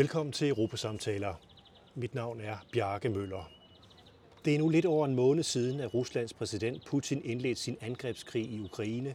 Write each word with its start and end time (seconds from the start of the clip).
Velkommen 0.00 0.32
til 0.32 0.48
Europasamtaler. 0.48 1.34
Mit 1.94 2.14
navn 2.14 2.40
er 2.40 2.56
Bjarke 2.72 3.08
Møller. 3.08 3.50
Det 4.44 4.54
er 4.54 4.58
nu 4.58 4.68
lidt 4.68 4.86
over 4.86 5.06
en 5.06 5.14
måned 5.14 5.42
siden, 5.42 5.80
at 5.80 5.94
Ruslands 5.94 6.32
præsident 6.32 6.84
Putin 6.86 7.22
indledte 7.24 7.60
sin 7.60 7.76
angrebskrig 7.80 8.50
i 8.50 8.60
Ukraine. 8.60 9.14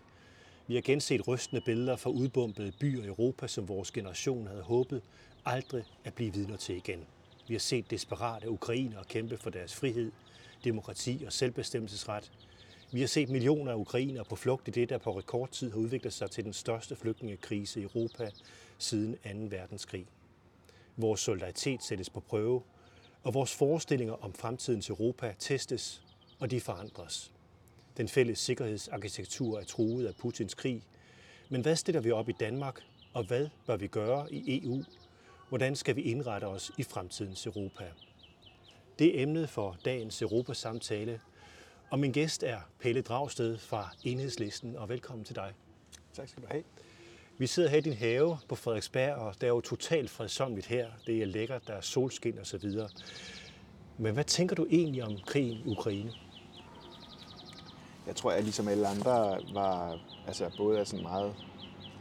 Vi 0.67 0.75
har 0.75 0.81
genset 0.81 1.27
rystende 1.27 1.61
billeder 1.66 1.95
fra 1.95 2.09
udbombede 2.09 2.71
byer 2.79 3.03
i 3.03 3.07
Europa, 3.07 3.48
som 3.48 3.70
vores 3.70 3.91
generation 3.91 4.48
havde 4.48 4.61
håbet 4.61 5.02
aldrig 5.45 5.84
at 6.03 6.13
blive 6.13 6.34
vidner 6.34 6.57
til 6.57 6.75
igen. 6.75 7.05
Vi 7.47 7.54
har 7.54 7.59
set 7.59 7.91
desperate 7.91 8.49
ukrainere 8.49 9.04
kæmpe 9.09 9.38
for 9.38 9.49
deres 9.49 9.75
frihed, 9.75 10.11
demokrati 10.63 11.23
og 11.25 11.33
selvbestemmelsesret. 11.33 12.31
Vi 12.91 12.99
har 12.99 13.08
set 13.08 13.30
millioner 13.30 13.72
af 13.72 13.75
ukrainere 13.75 14.25
på 14.25 14.36
flugt 14.36 14.67
i 14.67 14.72
det, 14.72 14.89
der 14.89 14.97
på 14.97 15.17
rekordtid 15.17 15.72
har 15.72 15.77
udviklet 15.77 16.13
sig 16.13 16.31
til 16.31 16.44
den 16.44 16.53
største 16.53 16.95
flygtningekrise 16.95 17.80
i 17.80 17.83
Europa 17.83 18.31
siden 18.77 19.13
2. 19.13 19.58
verdenskrig. 19.58 20.08
Vores 20.98 21.20
solidaritet 21.20 21.84
sættes 21.84 22.09
på 22.09 22.20
prøve, 22.20 22.62
og 23.23 23.34
vores 23.34 23.55
forestillinger 23.55 24.13
om 24.13 24.34
fremtidens 24.34 24.90
Europa 24.90 25.36
testes, 25.40 26.03
og 26.40 26.52
de 26.52 26.62
forandres. 26.62 27.34
Den 27.98 28.08
fælles 28.08 28.40
sikkerhedsarkitektur 28.40 29.59
er 29.59 29.63
truet 29.63 30.08
af 30.08 30.16
Putins 30.16 30.53
krig. 30.53 30.84
Men 31.50 31.62
hvad 31.62 31.76
stiller 31.76 32.02
vi 32.02 32.12
op 32.12 32.30
i 32.30 32.34
Danmark, 32.39 32.81
og 33.13 33.23
hvad 33.23 33.50
bør 33.67 33.77
vi 33.77 33.88
gøre 33.88 34.34
i 34.34 34.63
EU? 34.63 34.84
Hvordan 35.50 35.76
skal 35.76 35.95
vi 35.95 36.02
indrette 36.02 36.45
os 36.45 36.72
i 36.77 36.84
fremtidens 36.84 37.45
Europa? 37.45 37.91
Det 39.00 39.20
er 39.20 39.23
emnet 39.23 39.50
for 39.50 39.77
dagens 39.86 40.22
Europasamtale, 40.22 41.22
og 41.89 42.00
min 42.00 42.12
gæst 42.12 42.44
er 42.44 42.59
Pelle 42.80 43.02
Dragsted 43.02 43.58
fra 43.58 43.89
Enhedslisten, 44.03 44.75
og 44.75 44.89
velkommen 44.89 45.25
til 45.25 45.36
dig. 45.36 45.53
Tak 46.14 46.28
skal 46.28 46.44
du 46.44 46.47
have. 46.52 46.64
Vi 47.38 47.47
sidder 47.47 47.69
her 47.69 47.78
i 47.78 47.81
din 47.81 47.94
have 47.94 48.38
på 48.50 48.55
Frederiksberg, 48.55 49.14
og 49.14 49.33
det 49.36 49.44
er 49.44 49.47
jo 49.47 49.61
totalt 49.61 50.09
fredsomligt 50.09 50.67
her. 50.67 50.88
Det 51.08 51.22
er 51.22 51.25
lækkert, 51.25 51.67
der 51.67 51.73
er 51.73 51.81
solskin 51.81 52.39
og 52.39 52.45
så 52.45 52.58
videre. 52.58 52.89
Men 53.97 54.14
hvad 54.14 54.23
tænker 54.23 54.55
du 54.55 54.66
egentlig 54.69 55.03
om 55.03 55.17
krigen 55.25 55.58
i 55.58 55.72
Ukraine? 55.72 56.11
Jeg 58.08 58.16
tror, 58.16 58.30
at 58.30 58.36
jeg 58.36 58.44
ligesom 58.44 58.67
alle 58.67 58.88
andre 58.88 59.39
var 59.53 60.00
altså 60.28 60.52
både 60.58 60.80
er 60.80 60.83
sådan 60.83 61.03
meget 61.03 61.36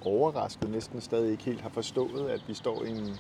overrasket, 0.05 0.71
næsten 0.71 1.01
stadig 1.01 1.33
ikke 1.33 1.45
helt 1.45 1.61
har 1.61 1.69
forstået, 1.69 2.31
at 2.31 2.41
vi 2.49 2.55
står 2.55 2.85
i 2.85 2.91
en, 2.91 3.17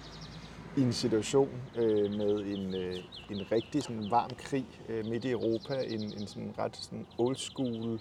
i 0.77 0.81
en 0.81 0.93
situation 0.93 1.51
øh, 1.77 2.11
med 2.11 2.37
en, 2.37 2.75
øh, 2.75 2.97
en 3.31 3.53
rigtig 3.53 3.83
sådan 3.83 4.11
varm 4.11 4.31
krig 4.39 4.67
øh, 4.89 5.07
midt 5.07 5.25
i 5.25 5.31
Europa. 5.31 5.83
En, 5.87 6.01
en 6.01 6.27
sådan 6.27 6.55
ret 6.59 6.77
sådan 6.77 7.07
old 7.19 7.37
school 7.37 8.01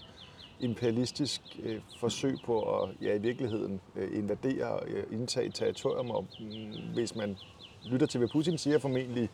imperialistisk 0.60 1.40
øh, 1.62 1.80
forsøg 2.00 2.36
på 2.44 2.62
at 2.62 2.90
ja, 3.02 3.14
i 3.14 3.18
virkeligheden 3.18 3.80
øh, 3.96 4.18
invadere 4.18 4.66
og 4.66 4.88
øh, 4.88 5.04
indtage 5.12 5.50
territorium. 5.50 6.10
Og 6.10 6.26
mm, 6.40 6.94
hvis 6.94 7.16
man 7.16 7.36
lytter 7.84 8.06
til, 8.06 8.18
hvad 8.18 8.28
Putin 8.28 8.58
siger, 8.58 8.78
formentlig 8.78 9.30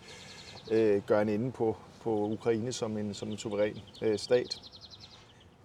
øh, 0.71 1.03
gør 1.07 1.21
en 1.21 1.29
ende 1.29 1.53
på, 1.53 1.77
på 2.03 2.11
Ukraine 2.11 2.73
som 2.73 2.97
en, 2.97 3.15
som 3.15 3.29
en 3.29 3.39
suveræn 3.39 3.79
øh, 4.03 4.19
stat. 4.19 4.61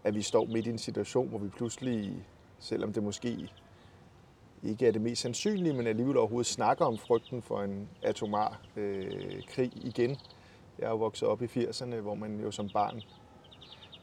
At 0.03 0.15
vi 0.15 0.21
står 0.21 0.45
midt 0.45 0.67
i 0.67 0.69
en 0.69 0.77
situation, 0.77 1.29
hvor 1.29 1.39
vi 1.39 1.49
pludselig, 1.49 2.25
selvom 2.59 2.93
det 2.93 3.03
måske 3.03 3.49
ikke 4.63 4.87
er 4.87 4.91
det 4.91 5.01
mest 5.01 5.21
sandsynlige, 5.21 5.73
men 5.73 5.87
alligevel 5.87 6.17
overhovedet 6.17 6.51
snakker 6.51 6.85
om 6.85 6.97
frygten 6.97 7.41
for 7.41 7.61
en 7.61 7.89
atomar 8.01 8.61
øh, 8.75 9.43
krig 9.47 9.71
igen. 9.75 10.09
Jeg 10.79 10.85
er 10.85 10.89
jo 10.89 10.97
vokset 10.97 11.27
op 11.27 11.41
i 11.41 11.45
80'erne, 11.45 11.95
hvor 11.95 12.15
man 12.15 12.39
jo 12.39 12.51
som 12.51 12.69
barn 12.69 13.01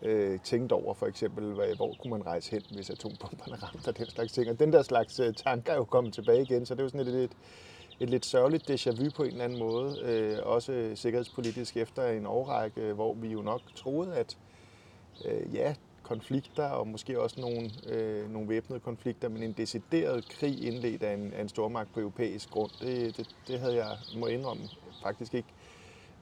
øh, 0.03 0.41
tænkte 0.41 0.72
over 0.72 0.95
for 0.95 1.06
eksempel, 1.06 1.53
hvad, 1.55 1.77
hvor 1.77 1.97
kunne 2.03 2.11
man 2.11 2.27
rejse 2.27 2.50
hen, 2.50 2.62
hvis 2.75 2.91
atombomberne 2.91 3.56
ramte 3.62 3.89
og 3.89 3.98
den 3.98 4.06
slags 4.06 4.33
ting. 4.33 4.50
Og 4.50 4.61
den 4.61 4.73
der 4.73 4.83
slags 4.83 5.20
øh, 5.20 5.35
tanker 5.35 5.73
er 5.73 5.77
jo 5.77 5.85
kommet 5.85 6.14
tilbage 6.14 6.42
igen, 6.42 6.67
så 6.67 6.74
det 6.74 6.80
er 6.80 6.85
jo 6.85 6.89
sådan 6.89 7.07
et, 7.07 7.24
et, 7.24 7.30
et 8.01 8.11
lidt 8.11 8.27
sørgeligt 8.27 8.70
déjà 8.70 9.05
vu 9.05 9.11
på 9.17 9.23
en 9.23 9.30
eller 9.30 9.45
anden 9.45 9.58
måde. 9.58 9.98
Øh, 10.02 10.39
også 10.42 10.92
sikkerhedspolitisk 10.95 11.77
efter 11.77 12.08
en 12.08 12.27
årrække, 12.27 12.92
hvor 12.92 13.14
vi 13.14 13.29
jo 13.29 13.42
nok 13.42 13.61
troede, 13.77 14.14
at 14.14 14.39
øh, 15.24 15.55
ja, 15.55 15.74
konflikter 16.02 16.64
og 16.64 16.89
måske 16.89 17.20
også 17.20 17.41
nogle, 17.41 17.70
øh, 17.89 18.30
nogle 18.30 18.48
væbnede 18.48 18.80
konflikter, 18.80 19.29
men 19.29 19.42
en 19.42 19.52
decideret 19.52 20.29
krig 20.29 20.64
indledt 20.64 21.02
af 21.02 21.14
en, 21.14 21.33
af 21.33 21.41
en 21.41 21.48
stormagt 21.48 21.95
på 21.95 22.01
europæisk 22.01 22.51
grund, 22.51 22.70
det, 22.80 23.17
det, 23.17 23.29
det 23.48 23.61
havde 23.61 23.74
jeg, 23.74 23.96
må 24.17 24.27
indrømme, 24.27 24.62
faktisk 25.02 25.35
ikke 25.35 25.48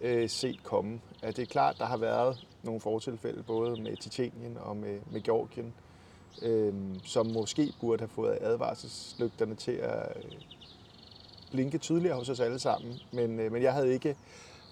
øh, 0.00 0.28
set 0.28 0.62
komme. 0.62 1.00
At 1.22 1.36
det 1.36 1.42
er 1.42 1.46
klart, 1.46 1.76
der 1.78 1.84
har 1.84 1.96
været 1.96 2.46
nogle 2.62 2.80
fortilfælde, 2.80 3.42
både 3.42 3.82
med 3.82 3.96
Titanien 3.96 4.58
og 4.60 4.76
med, 4.76 4.98
med 5.12 5.20
Georgien, 5.20 5.74
øh, 6.42 6.74
som 7.04 7.26
måske 7.26 7.72
burde 7.80 8.00
have 8.00 8.08
fået 8.08 8.38
advarselslygterne 8.40 9.54
til 9.54 9.72
at 9.72 10.12
øh, 10.16 10.32
blinke 11.50 11.78
tydeligere 11.78 12.16
hos 12.16 12.28
os 12.28 12.40
alle 12.40 12.58
sammen. 12.58 12.94
Men, 13.12 13.40
øh, 13.40 13.52
men 13.52 13.62
jeg 13.62 13.72
havde 13.72 13.92
ikke 13.92 14.16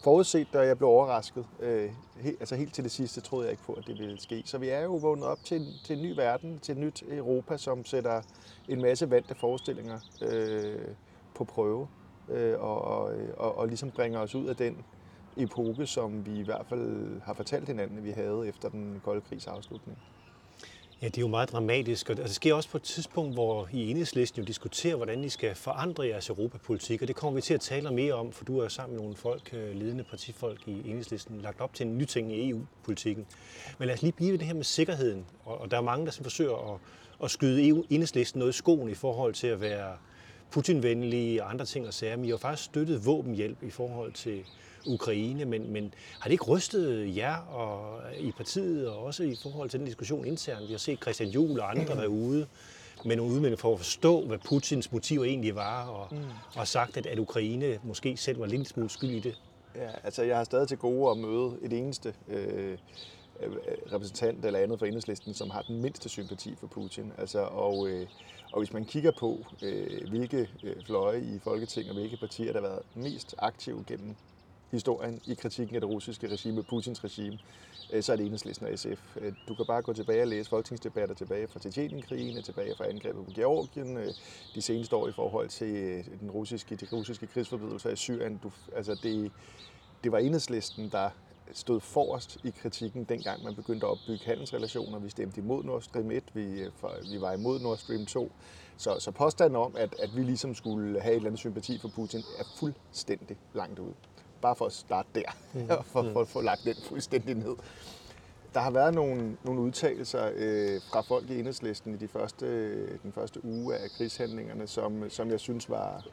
forudset 0.03 0.47
det, 0.53 0.61
og 0.61 0.67
jeg 0.67 0.79
blev 0.79 0.89
overrasket. 0.89 1.47
Øh, 1.61 1.91
he, 2.17 2.31
altså 2.41 2.57
helt 2.57 2.75
til 2.75 2.85
det 2.85 2.93
sidste 2.93 3.21
troede 3.21 3.45
jeg 3.45 3.51
ikke 3.51 3.63
på, 3.63 3.73
at 3.73 3.87
det 3.87 3.99
ville 3.99 4.21
ske. 4.21 4.43
Så 4.45 4.59
vi 4.59 4.69
er 4.69 4.83
jo 4.83 4.97
vågnet 4.97 5.27
op 5.27 5.39
til, 5.45 5.67
til 5.85 5.97
en 5.97 6.03
ny 6.03 6.17
verden, 6.17 6.59
til 6.59 6.73
et 6.73 6.79
nyt 6.79 7.05
Europa, 7.11 7.57
som 7.57 7.85
sætter 7.85 8.23
en 8.69 8.83
masse 8.83 9.11
vante 9.11 9.35
forestillinger 9.35 10.01
øh, 10.23 10.89
på 11.35 11.45
prøve, 11.45 11.89
øh, 12.29 12.61
og, 12.61 12.83
og, 12.83 13.13
og, 13.37 13.59
og 13.59 13.69
ligesom 13.69 13.91
bringer 13.91 14.21
os 14.21 14.35
ud 14.35 14.47
af 14.47 14.57
den 14.57 14.85
epoke, 15.39 15.87
som 15.87 16.27
vi 16.27 16.39
i 16.39 16.43
hvert 16.43 16.67
fald 16.69 17.21
har 17.25 17.35
fortalt 17.35 17.67
hinanden, 17.69 17.99
at 17.99 18.05
vi 18.05 18.11
havde 18.11 18.49
efter 18.49 18.69
den 18.69 19.01
kolde 19.05 19.21
krigs 19.21 19.47
afslutning. 19.47 19.99
Ja, 21.03 21.07
det 21.07 21.19
er 21.19 21.21
jo 21.21 21.29
meget 21.29 21.53
dramatisk, 21.53 22.07
og 22.07 22.11
altså, 22.11 22.25
det 22.25 22.35
sker 22.35 22.55
også 22.55 22.69
på 22.69 22.77
et 22.77 22.83
tidspunkt, 22.83 23.35
hvor 23.35 23.69
I 23.73 23.91
enhedslisten 23.91 24.43
jo 24.43 24.47
diskuterer, 24.47 24.97
hvordan 24.97 25.25
I 25.25 25.29
skal 25.29 25.55
forandre 25.55 26.07
jeres 26.07 26.29
europapolitik, 26.29 27.03
og 27.03 27.09
det 27.09 27.17
kommer 27.17 27.35
vi 27.35 27.41
til 27.41 27.55
at 27.55 27.61
tale 27.61 27.91
mere 27.91 28.15
om, 28.15 28.33
for 28.33 28.45
du 28.45 28.59
er 28.59 28.69
sammen 28.69 28.97
med 28.97 29.03
nogle 29.03 29.17
folk, 29.17 29.51
øh, 29.53 29.77
ledende 29.77 30.05
partifolk 30.05 30.69
i 30.69 30.91
enhedslisten, 30.91 31.41
lagt 31.41 31.61
op 31.61 31.75
til 31.75 31.87
en 31.87 31.99
ny 31.99 32.05
ting 32.05 32.33
i 32.33 32.51
EU-politikken. 32.51 33.27
Men 33.79 33.87
lad 33.87 33.95
os 33.95 34.03
lige 34.03 34.13
blive 34.13 34.33
ved 34.33 34.39
det 34.39 34.47
her 34.47 34.55
med 34.55 34.65
sikkerheden, 34.65 35.27
og 35.45 35.71
der 35.71 35.77
er 35.77 35.83
mange, 35.83 36.07
der 36.07 36.13
forsøger 36.23 36.75
at, 36.75 36.81
at 37.25 37.31
skyde 37.31 37.69
EU, 37.69 37.85
enhedslisten 37.91 38.39
noget 38.39 38.53
i 38.53 38.57
skoen 38.57 38.91
i 38.91 38.95
forhold 38.95 39.35
til 39.35 39.47
at 39.47 39.61
være 39.61 39.97
Putin-venlige 40.51 41.43
og 41.43 41.51
andre 41.51 41.65
ting 41.65 41.87
og 41.87 41.95
sager, 41.95 42.17
men 42.17 42.25
I 42.25 42.31
har 42.31 42.37
faktisk 42.37 42.65
støttet 42.65 43.07
våbenhjælp 43.07 43.63
i 43.63 43.71
forhold 43.71 44.13
til 44.13 44.45
Ukraine, 44.89 45.45
men, 45.45 45.73
men 45.73 45.95
har 46.19 46.25
det 46.25 46.33
ikke 46.33 46.45
rystet 46.45 47.17
jer 47.17 47.37
og, 47.37 48.01
i 48.19 48.33
partiet, 48.33 48.89
og 48.89 49.05
også 49.05 49.23
i 49.23 49.37
forhold 49.43 49.71
til 49.71 49.79
den 49.79 49.87
diskussion 49.87 50.27
internt? 50.27 50.69
Vi 50.69 50.73
har 50.73 50.79
set 50.79 51.03
Christian 51.03 51.29
Juhl 51.29 51.61
og 51.61 51.71
andre 51.71 51.97
være 51.97 52.09
ude 52.09 52.47
med 53.05 53.17
nogle 53.17 53.33
udmeldinger 53.33 53.61
for 53.61 53.73
at 53.73 53.79
forstå, 53.79 54.27
hvad 54.27 54.39
Putins 54.39 54.93
motiv 54.93 55.23
egentlig 55.23 55.55
var, 55.55 55.87
og, 55.89 56.09
mm. 56.11 56.25
og 56.57 56.69
sagt, 56.69 56.97
at, 56.97 57.07
at 57.07 57.19
Ukraine 57.19 57.79
måske 57.83 58.17
selv 58.17 58.41
var 58.41 58.47
lidt 58.47 58.69
smule 58.69 58.91
skyld 58.91 59.11
i 59.11 59.21
det. 59.21 59.41
Ja, 59.77 59.91
altså 60.05 60.23
jeg 60.23 60.37
har 60.37 60.45
stadig 60.45 60.69
til 60.69 60.79
gode 60.79 61.11
at 61.11 61.19
møde 61.19 61.59
et 61.63 61.73
eneste 61.73 62.15
øh, 62.29 62.79
repræsentant 63.93 64.45
eller 64.45 64.59
andet 64.59 64.79
fra 64.79 64.87
enhedslisten, 64.87 65.35
som 65.35 65.51
har 65.51 65.63
den 65.63 65.83
mindste 65.83 66.09
sympati 66.09 66.55
for 66.61 66.67
Putin. 66.67 67.13
Altså, 67.19 67.41
og, 67.41 67.89
øh, 67.89 68.07
og 68.53 68.59
hvis 68.59 68.73
man 68.73 68.85
kigger 68.85 69.11
på, 69.11 69.47
øh, 69.63 70.09
hvilke 70.09 70.49
øh, 70.65 70.77
fløje 70.87 71.21
i 71.21 71.39
Folketinget 71.45 71.91
og 71.91 71.99
hvilke 71.99 72.17
partier, 72.17 72.53
der 72.53 72.61
har 72.61 72.69
været 72.69 72.83
mest 72.95 73.35
aktive 73.39 73.85
gennem 73.87 74.15
historien 74.71 75.21
i 75.27 75.35
kritikken 75.35 75.75
af 75.75 75.81
det 75.81 75.91
russiske 75.91 76.29
regime, 76.33 76.63
Putins 76.63 77.05
regime, 77.05 77.39
øh, 77.93 78.03
så 78.03 78.13
er 78.13 78.17
det 78.17 78.25
enhedslisten 78.25 78.67
og 78.67 78.79
SF. 78.79 79.17
Øh, 79.21 79.33
du 79.49 79.55
kan 79.55 79.67
bare 79.67 79.83
gå 79.83 79.93
tilbage 79.93 80.23
og 80.23 80.29
læse 80.29 80.51
folketingsdebatter 80.51 81.15
tilbage 81.15 81.49
fra 81.49 81.61
Tjetjenienkrigen, 81.61 82.37
øh, 82.37 82.45
tilbage 82.45 82.75
fra 82.77 82.89
angrebet 82.89 83.25
på 83.25 83.33
Georgien, 83.35 83.99
de 84.55 84.63
seneste 84.63 84.97
år 84.97 85.09
i 85.09 85.13
forhold 85.13 85.49
til 85.49 86.05
den 86.21 86.31
russiske, 86.31 86.77
de 86.77 86.87
russiske 86.93 87.27
krigsforbrydelser 87.27 87.91
i 87.91 87.97
Syrien. 87.97 88.41
Du, 88.43 88.51
altså 88.77 88.95
det, 89.03 89.33
det 90.05 90.13
var 90.13 90.19
enhedslisten, 90.19 90.89
der 90.93 91.11
stod 91.53 91.81
forrest 91.81 92.39
i 92.45 92.51
kritikken, 92.51 93.05
dengang 93.05 93.45
man 93.45 93.55
begyndte 93.55 93.87
at 93.87 93.91
opbygge 93.91 94.25
handelsrelationer. 94.25 94.99
Vi 94.99 95.09
stemte 95.09 95.41
imod 95.41 95.65
Nord 95.65 95.83
Stream 95.83 96.11
1, 96.11 96.25
vi, 96.35 96.65
for, 96.77 96.95
vi 97.11 97.21
var 97.21 97.33
imod 97.33 97.61
Nord 97.61 97.77
Stream 97.77 98.07
2. 98.07 98.33
Så, 98.77 98.97
så 98.99 99.11
påstanden 99.11 99.57
om, 99.57 99.77
at, 99.77 99.95
at 99.99 100.17
vi 100.17 100.23
ligesom 100.23 100.55
skulle 100.55 101.01
have 101.01 101.13
et 101.13 101.17
eller 101.17 101.27
andet 101.27 101.39
sympati 101.39 101.79
for 101.79 101.89
Putin, 101.89 102.21
er 102.39 102.45
fuldstændig 102.57 103.37
langt 103.55 103.79
ude. 103.79 103.95
Bare 104.41 104.57
for 104.57 104.67
at 104.67 104.73
starte 104.73 105.09
der, 105.15 105.37
mm. 105.55 105.69
for, 105.93 106.11
for 106.13 106.21
at 106.21 106.29
få 106.29 106.41
lagt 106.41 106.61
den 106.65 106.75
fuldstændig 106.89 107.35
ned. 107.35 107.57
Der 108.55 108.61
har 108.61 108.71
været 108.71 108.95
nogle, 108.95 109.37
nogle 109.45 109.61
udtalelser 109.61 110.31
øh, 110.35 110.81
fra 110.93 111.01
folk 111.01 111.31
i 111.31 111.39
enhedslisten 111.39 111.95
i 111.95 111.97
de 111.97 112.09
første, 112.09 112.47
den 112.99 113.13
første 113.13 113.45
uge 113.45 113.77
af 113.77 113.91
krigshandlingerne, 113.91 114.67
som, 114.67 115.11
som 115.11 115.31
jeg 115.31 115.41
synes 115.41 115.71
var 115.71 116.05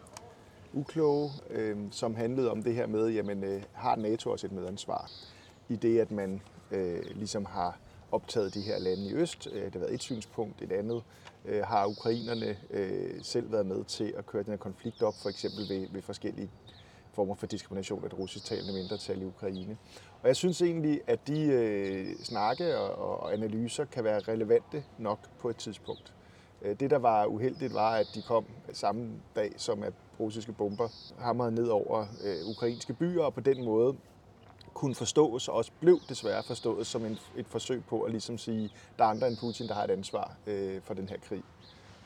ukloge, 0.73 1.31
øh, 1.49 1.77
som 1.91 2.15
handlede 2.15 2.51
om 2.51 2.63
det 2.63 2.75
her 2.75 2.87
med, 2.87 3.09
jamen 3.09 3.43
øh, 3.43 3.63
har 3.73 3.95
NATO 3.95 4.31
også 4.31 4.47
et 4.47 4.53
medansvar 4.53 5.11
i 5.69 5.75
det, 5.75 5.99
at 5.99 6.11
man 6.11 6.41
øh, 6.71 7.01
ligesom 7.15 7.45
har 7.45 7.77
optaget 8.11 8.53
de 8.53 8.61
her 8.61 8.79
lande 8.79 9.09
i 9.09 9.13
øst. 9.13 9.47
Øh, 9.51 9.65
det 9.65 9.73
har 9.73 9.79
været 9.79 9.93
et 9.93 10.01
synspunkt. 10.01 10.61
Et 10.61 10.71
andet 10.71 11.03
øh, 11.45 11.63
har 11.63 11.85
ukrainerne 11.87 12.57
øh, 12.71 13.23
selv 13.23 13.51
været 13.51 13.65
med 13.65 13.83
til 13.83 14.13
at 14.17 14.25
køre 14.25 14.43
den 14.43 14.51
her 14.51 14.57
konflikt 14.57 15.03
op, 15.03 15.13
for 15.21 15.29
eksempel 15.29 15.69
ved, 15.69 15.87
ved 15.91 16.01
forskellige 16.01 16.49
former 17.15 17.35
for 17.35 17.47
diskrimination 17.47 18.03
af 18.03 18.09
det 18.09 18.19
russisktalende 18.19 18.73
mindretal 18.73 19.21
i 19.21 19.25
Ukraine. 19.25 19.77
Og 20.21 20.27
jeg 20.27 20.35
synes 20.35 20.61
egentlig, 20.61 21.01
at 21.07 21.27
de 21.27 21.41
øh, 21.41 22.15
snakke 22.23 22.77
og, 22.77 23.19
og 23.19 23.33
analyser 23.33 23.85
kan 23.85 24.03
være 24.03 24.19
relevante 24.19 24.83
nok 24.97 25.19
på 25.39 25.49
et 25.49 25.55
tidspunkt. 25.55 26.13
Øh, 26.61 26.79
det, 26.79 26.89
der 26.89 26.97
var 26.97 27.25
uheldigt, 27.25 27.73
var, 27.73 27.91
at 27.91 28.07
de 28.15 28.21
kom 28.21 28.45
samme 28.73 29.09
dag, 29.35 29.53
som 29.57 29.83
at 29.83 29.93
russiske 30.19 30.51
bomber 30.51 30.87
hamrede 31.19 31.51
ned 31.51 31.67
over 31.67 32.05
øh, 32.23 32.49
ukrainske 32.49 32.93
byer, 32.93 33.23
og 33.23 33.33
på 33.33 33.41
den 33.41 33.65
måde 33.65 33.95
kunne 34.73 34.95
forstås, 34.95 35.47
og 35.47 35.55
også 35.55 35.71
blev 35.79 35.99
desværre 36.09 36.43
forstået 36.43 36.87
som 36.87 37.05
en, 37.05 37.17
et 37.37 37.47
forsøg 37.47 37.83
på 37.85 38.01
at 38.01 38.11
ligesom 38.11 38.37
sige, 38.37 38.69
der 38.97 39.03
er 39.03 39.09
andre 39.09 39.27
end 39.27 39.37
Putin, 39.37 39.67
der 39.67 39.73
har 39.73 39.83
et 39.83 39.91
ansvar 39.91 40.35
øh, 40.47 40.81
for 40.81 40.93
den 40.93 41.09
her 41.09 41.17
krig. 41.17 41.43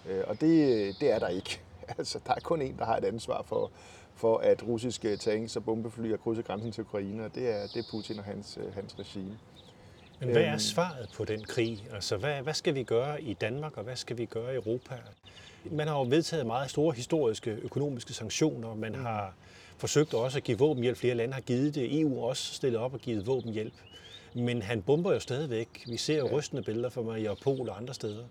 Øh, 0.10 0.24
og 0.28 0.42
det, 0.42 0.96
det 1.00 1.12
er 1.12 1.20
der 1.20 1.28
ikke. 1.28 1.62
Altså, 1.98 2.20
der 2.28 2.34
er 2.34 2.40
kun 2.40 2.62
en, 2.62 2.78
der 2.78 2.86
har 2.86 2.98
et 2.98 3.06
ansvar 3.06 3.42
for, 3.42 3.72
for 4.19 4.38
at 4.38 4.68
russiske 4.68 5.18
tanks 5.18 5.56
og 5.56 5.63
bombefly 5.63 6.10
har 6.10 6.18
krydset 6.18 6.45
grænsen 6.45 6.71
til 6.71 6.81
Ukraine, 6.81 7.25
og 7.25 7.36
det 7.36 7.50
er, 7.50 7.68
det 7.68 7.75
er 7.75 7.83
Putin 7.92 8.19
og 8.19 8.24
hans, 8.25 8.57
øh, 8.62 8.74
hans 8.74 8.95
regime. 9.00 9.38
Men 10.19 10.30
hvad 10.30 10.42
er 10.42 10.51
øhm. 10.51 10.60
svaret 10.60 11.10
på 11.16 11.25
den 11.25 11.44
krig? 11.44 11.88
Altså, 11.94 12.18
hvad, 12.18 12.42
hvad 12.42 12.54
skal 12.54 12.75
vi 12.75 12.83
gøre 12.83 13.21
i 13.21 13.33
Danmark, 13.33 13.77
og 13.77 13.83
hvad 13.83 13.95
skal 13.95 14.18
vi 14.18 14.25
gøre 14.25 14.54
i 14.54 14.56
Europa? 14.56 14.95
Man 15.71 15.88
har 15.88 15.98
jo 15.98 16.06
vedtaget 16.10 16.45
meget 16.45 16.69
store 16.69 16.95
historiske 16.95 17.51
økonomiske 17.51 18.13
sanktioner. 18.13 18.75
Man 18.75 18.92
mm. 18.92 19.06
har 19.06 19.33
forsøgt 19.77 20.13
også 20.13 20.38
at 20.38 20.44
give 20.44 20.57
våbenhjælp. 20.57 20.98
Flere 20.98 21.15
lande 21.15 21.33
har 21.33 21.42
givet 21.42 21.75
det. 21.75 22.00
EU 22.00 22.24
også 22.24 22.54
stillet 22.54 22.80
op 22.80 22.94
og 22.94 23.00
givet 23.00 23.27
våbenhjælp. 23.27 23.74
Men 24.33 24.62
han 24.62 24.81
bomber 24.81 25.13
jo 25.13 25.19
stadigvæk. 25.19 25.83
Vi 25.88 25.98
ser 25.98 26.18
jo 26.18 26.27
ja. 26.27 26.33
rystende 26.33 26.63
billeder 26.63 26.89
fra 26.89 27.01
Mariupol 27.01 27.69
og 27.69 27.77
andre 27.77 27.94
steder. 27.94 28.24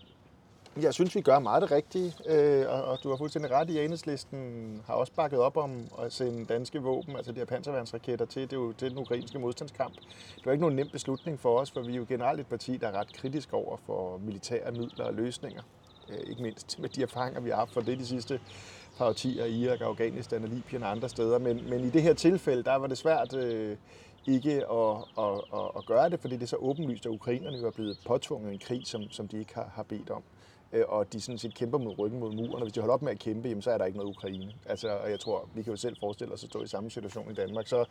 Jeg 0.82 0.94
synes, 0.94 1.14
vi 1.14 1.20
gør 1.20 1.38
meget 1.38 1.62
det 1.62 1.70
rigtige, 1.70 2.14
øh, 2.26 2.66
og 2.68 2.98
du 3.02 3.10
har 3.10 3.16
fuldstændig 3.16 3.50
ret 3.50 3.70
i, 3.70 3.78
at 3.78 3.84
enhedslisten 3.84 4.82
har 4.86 4.94
også 4.94 5.12
bakket 5.12 5.38
op 5.38 5.56
om 5.56 5.88
at 6.02 6.12
sende 6.12 6.46
danske 6.46 6.82
våben, 6.82 7.16
altså 7.16 7.32
de 7.32 7.38
her 7.38 7.44
panserværnsraketter, 7.44 8.26
til, 8.26 8.42
det 8.42 8.52
er 8.52 8.56
jo, 8.56 8.72
til 8.72 8.90
den 8.90 8.98
ukrainske 8.98 9.38
modstandskamp. 9.38 9.94
Det 10.36 10.46
var 10.46 10.52
ikke 10.52 10.60
nogen 10.60 10.76
nem 10.76 10.88
beslutning 10.92 11.40
for 11.40 11.58
os, 11.58 11.70
for 11.70 11.80
vi 11.80 11.92
er 11.92 11.96
jo 11.96 12.06
generelt 12.08 12.40
et 12.40 12.46
parti, 12.46 12.76
der 12.76 12.88
er 12.88 12.92
ret 12.92 13.12
kritisk 13.12 13.52
over 13.52 13.76
for 13.86 14.18
militære 14.18 14.72
midler 14.72 15.04
og 15.04 15.14
løsninger. 15.14 15.62
Øh, 16.08 16.18
ikke 16.30 16.42
mindst 16.42 16.78
med 16.78 16.88
de 16.88 17.02
erfaringer, 17.02 17.40
vi 17.40 17.50
har 17.50 17.56
haft 17.56 17.72
for 17.72 17.80
det 17.80 17.98
de 17.98 18.06
sidste 18.06 18.40
par 18.98 19.06
årtier 19.08 19.44
i 19.44 19.52
Irak, 19.52 19.80
Afghanistan 19.80 20.42
og 20.42 20.48
Libyen 20.48 20.82
og 20.82 20.90
andre 20.90 21.08
steder. 21.08 21.38
Men, 21.38 21.70
men 21.70 21.84
i 21.84 21.90
det 21.90 22.02
her 22.02 22.14
tilfælde, 22.14 22.62
der 22.62 22.74
var 22.74 22.86
det 22.86 22.98
svært 22.98 23.34
øh, 23.34 23.76
ikke 24.26 24.52
at, 24.52 24.96
at, 25.18 25.40
at, 25.54 25.70
at 25.76 25.86
gøre 25.86 26.10
det, 26.10 26.20
fordi 26.20 26.34
det 26.34 26.42
er 26.42 26.46
så 26.46 26.56
åbenlyst, 26.56 27.06
at 27.06 27.10
ukrainerne 27.10 27.58
jo 27.58 27.66
er 27.66 27.70
blevet 27.70 27.98
påtvunget 28.06 28.52
en 28.52 28.58
krig, 28.58 28.86
som, 28.86 29.02
som 29.10 29.28
de 29.28 29.38
ikke 29.38 29.54
har, 29.54 29.70
har 29.74 29.82
bedt 29.82 30.10
om. 30.10 30.22
Øh, 30.72 30.84
og 30.88 31.12
de 31.12 31.20
sådan 31.20 31.38
set 31.38 31.54
kæmper 31.54 31.78
mod 31.78 31.98
ryggen 31.98 32.20
mod 32.20 32.32
muren, 32.32 32.54
og 32.54 32.62
hvis 32.62 32.72
de 32.72 32.80
holder 32.80 32.94
op 32.94 33.02
med 33.02 33.12
at 33.12 33.18
kæmpe, 33.18 33.48
jamen, 33.48 33.62
så 33.62 33.70
er 33.70 33.78
der 33.78 33.84
ikke 33.84 33.98
noget 33.98 34.16
Ukraine. 34.16 34.52
Altså, 34.66 34.88
og 34.88 35.10
jeg 35.10 35.20
tror, 35.20 35.48
vi 35.54 35.62
kan 35.62 35.72
jo 35.72 35.76
selv 35.76 35.96
forestille 36.00 36.34
os 36.34 36.44
at 36.44 36.50
stå 36.50 36.62
i 36.62 36.66
samme 36.66 36.90
situation 36.90 37.30
i 37.30 37.34
Danmark. 37.34 37.66
Så 37.66 37.84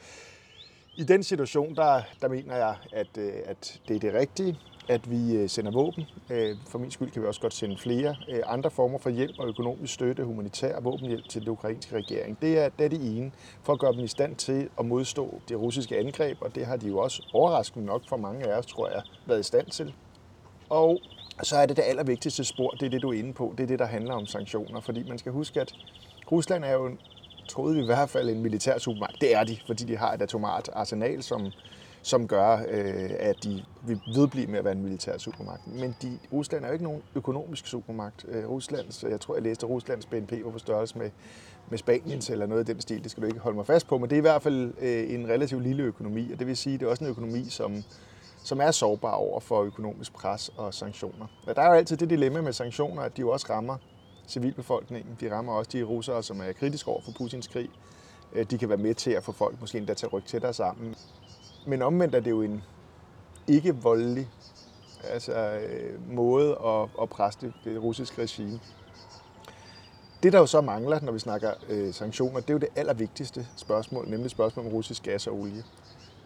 i 0.97 1.03
den 1.03 1.23
situation, 1.23 1.75
der, 1.75 2.01
der 2.21 2.27
mener 2.27 2.55
jeg, 2.55 2.75
at, 2.93 3.17
øh, 3.17 3.33
at 3.45 3.81
det 3.87 3.95
er 3.95 3.99
det 3.99 4.13
rigtige, 4.13 4.59
at 4.89 5.11
vi 5.11 5.35
øh, 5.35 5.49
sender 5.49 5.71
våben. 5.71 6.03
For 6.67 6.77
min 6.77 6.91
skyld 6.91 7.11
kan 7.11 7.21
vi 7.21 7.27
også 7.27 7.41
godt 7.41 7.53
sende 7.53 7.77
flere 7.77 8.15
andre 8.45 8.71
former 8.71 8.97
for 8.97 9.09
hjælp 9.09 9.39
og 9.39 9.47
økonomisk 9.47 9.93
støtte, 9.93 10.23
humanitær 10.23 10.79
våbenhjælp 10.79 11.29
til 11.29 11.41
den 11.41 11.49
ukrainske 11.49 11.95
regering. 11.95 12.41
Det 12.41 12.59
er, 12.59 12.69
det 12.69 12.85
er 12.85 12.89
det 12.89 13.17
ene, 13.17 13.31
for 13.63 13.73
at 13.73 13.79
gøre 13.79 13.93
dem 13.93 14.03
i 14.03 14.07
stand 14.07 14.35
til 14.35 14.69
at 14.79 14.85
modstå 14.85 15.41
det 15.49 15.59
russiske 15.59 15.97
angreb, 15.97 16.37
og 16.41 16.55
det 16.55 16.65
har 16.65 16.77
de 16.77 16.87
jo 16.87 16.97
også 16.97 17.23
overraskende 17.33 17.85
nok 17.85 18.01
for 18.09 18.17
mange 18.17 18.45
af 18.45 18.57
os, 18.57 18.65
tror 18.65 18.89
jeg, 18.89 19.01
været 19.25 19.39
i 19.39 19.43
stand 19.43 19.67
til. 19.67 19.93
Og 20.69 20.99
så 21.45 21.55
er 21.55 21.65
det 21.65 21.77
det 21.77 21.83
allervigtigste 21.87 22.43
spor, 22.43 22.69
det 22.69 22.85
er 22.85 22.89
det, 22.89 23.01
du 23.01 23.09
er 23.09 23.13
inde 23.13 23.33
på. 23.33 23.53
Det 23.57 23.63
er 23.63 23.67
det, 23.67 23.79
der 23.79 23.85
handler 23.85 24.13
om 24.13 24.25
sanktioner. 24.25 24.79
Fordi 24.79 25.03
man 25.09 25.17
skal 25.17 25.31
huske, 25.31 25.61
at 25.61 25.73
Rusland 26.31 26.65
er 26.65 26.73
jo, 26.73 26.91
troede 27.47 27.75
vi 27.75 27.81
i 27.81 27.85
hvert 27.85 28.09
fald, 28.09 28.29
en 28.29 28.41
militær 28.41 28.77
supermagt. 28.77 29.21
Det 29.21 29.35
er 29.35 29.43
de, 29.43 29.57
fordi 29.67 29.83
de 29.83 29.97
har 29.97 30.13
et 30.13 30.21
atomart 30.21 30.69
arsenal, 30.73 31.23
som, 31.23 31.51
som 32.01 32.27
gør, 32.27 32.59
øh, 32.69 33.09
at 33.19 33.43
de 33.43 33.63
vil 33.81 33.99
vedblive 34.15 34.47
med 34.47 34.59
at 34.59 34.65
være 34.65 34.73
en 34.73 34.83
militær 34.83 35.17
supermagt. 35.17 35.67
Men 35.67 35.95
de, 36.01 36.19
Rusland 36.33 36.63
er 36.63 36.67
jo 36.67 36.73
ikke 36.73 36.83
nogen 36.83 37.03
økonomisk 37.15 37.67
supermagt. 37.67 38.25
Øh, 38.29 38.49
Ruslands, 38.49 39.03
jeg 39.03 39.21
tror, 39.21 39.35
jeg 39.35 39.43
læste, 39.43 39.65
at 39.65 39.69
Ruslands 39.69 40.05
BNP 40.05 40.31
var 40.43 40.51
på 40.51 40.59
størrelse 40.59 40.97
med, 40.97 41.09
med 41.69 41.77
Spaniens 41.77 42.29
eller 42.29 42.45
noget 42.45 42.59
af 42.59 42.65
den 42.65 42.81
stil. 42.81 43.03
Det 43.03 43.11
skal 43.11 43.23
du 43.23 43.27
ikke 43.27 43.39
holde 43.39 43.55
mig 43.55 43.65
fast 43.65 43.87
på, 43.87 43.97
men 43.97 44.09
det 44.09 44.15
er 44.15 44.17
i 44.17 44.21
hvert 44.21 44.41
fald 44.41 44.73
øh, 44.81 45.13
en 45.13 45.27
relativt 45.29 45.63
lille 45.63 45.83
økonomi, 45.83 46.31
og 46.31 46.39
det 46.39 46.47
vil 46.47 46.57
sige, 46.57 46.73
at 46.73 46.79
det 46.79 46.85
er 46.85 46.89
også 46.89 47.03
en 47.03 47.09
økonomi, 47.09 47.45
som 47.49 47.83
som 48.47 48.61
er 48.61 48.71
sårbare 48.71 49.15
over 49.15 49.39
for 49.39 49.63
økonomisk 49.63 50.13
pres 50.13 50.51
og 50.57 50.73
sanktioner. 50.73 51.27
Og 51.47 51.55
der 51.55 51.61
er 51.61 51.67
jo 51.67 51.73
altid 51.73 51.97
det 51.97 52.09
dilemma 52.09 52.41
med 52.41 52.53
sanktioner, 52.53 53.01
at 53.01 53.17
de 53.17 53.21
jo 53.21 53.29
også 53.29 53.47
rammer 53.49 53.77
civilbefolkningen. 54.27 55.17
De 55.19 55.35
rammer 55.35 55.53
også 55.53 55.69
de 55.73 55.83
russere, 55.83 56.23
som 56.23 56.41
er 56.41 56.51
kritiske 56.51 56.91
over 56.91 57.01
for 57.01 57.11
Putins 57.11 57.47
krig. 57.47 57.69
Øh, 58.33 58.45
de 58.51 58.57
kan 58.57 58.69
være 58.69 58.77
med 58.77 58.93
til 58.93 59.11
at 59.11 59.23
få 59.23 59.31
folk 59.31 59.61
måske 59.61 59.77
endda 59.77 59.93
til 59.93 60.05
at 60.05 60.13
rykke 60.13 60.27
tættere 60.27 60.53
sammen. 60.53 60.95
Men 61.65 61.81
omvendt 61.81 62.15
er 62.15 62.19
det 62.19 62.31
jo 62.31 62.41
en 62.41 62.63
ikke 63.47 63.75
voldelig 63.75 64.29
altså, 65.03 65.33
øh, 65.33 66.11
måde 66.15 66.57
at, 66.65 66.89
at 67.01 67.09
presse 67.09 67.39
det, 67.41 67.53
det 67.63 67.83
russiske 67.83 68.21
regime. 68.21 68.59
Det, 70.23 70.33
der 70.33 70.39
jo 70.39 70.45
så 70.45 70.61
mangler, 70.61 70.99
når 71.01 71.11
vi 71.11 71.19
snakker 71.19 71.51
øh, 71.69 71.93
sanktioner, 71.93 72.39
det 72.39 72.49
er 72.49 72.53
jo 72.53 72.59
det 72.59 72.69
allervigtigste 72.75 73.47
spørgsmål, 73.55 74.09
nemlig 74.09 74.31
spørgsmålet 74.31 74.71
om 74.71 74.75
russisk 74.75 75.03
gas 75.03 75.27
og 75.27 75.39
olie. 75.39 75.63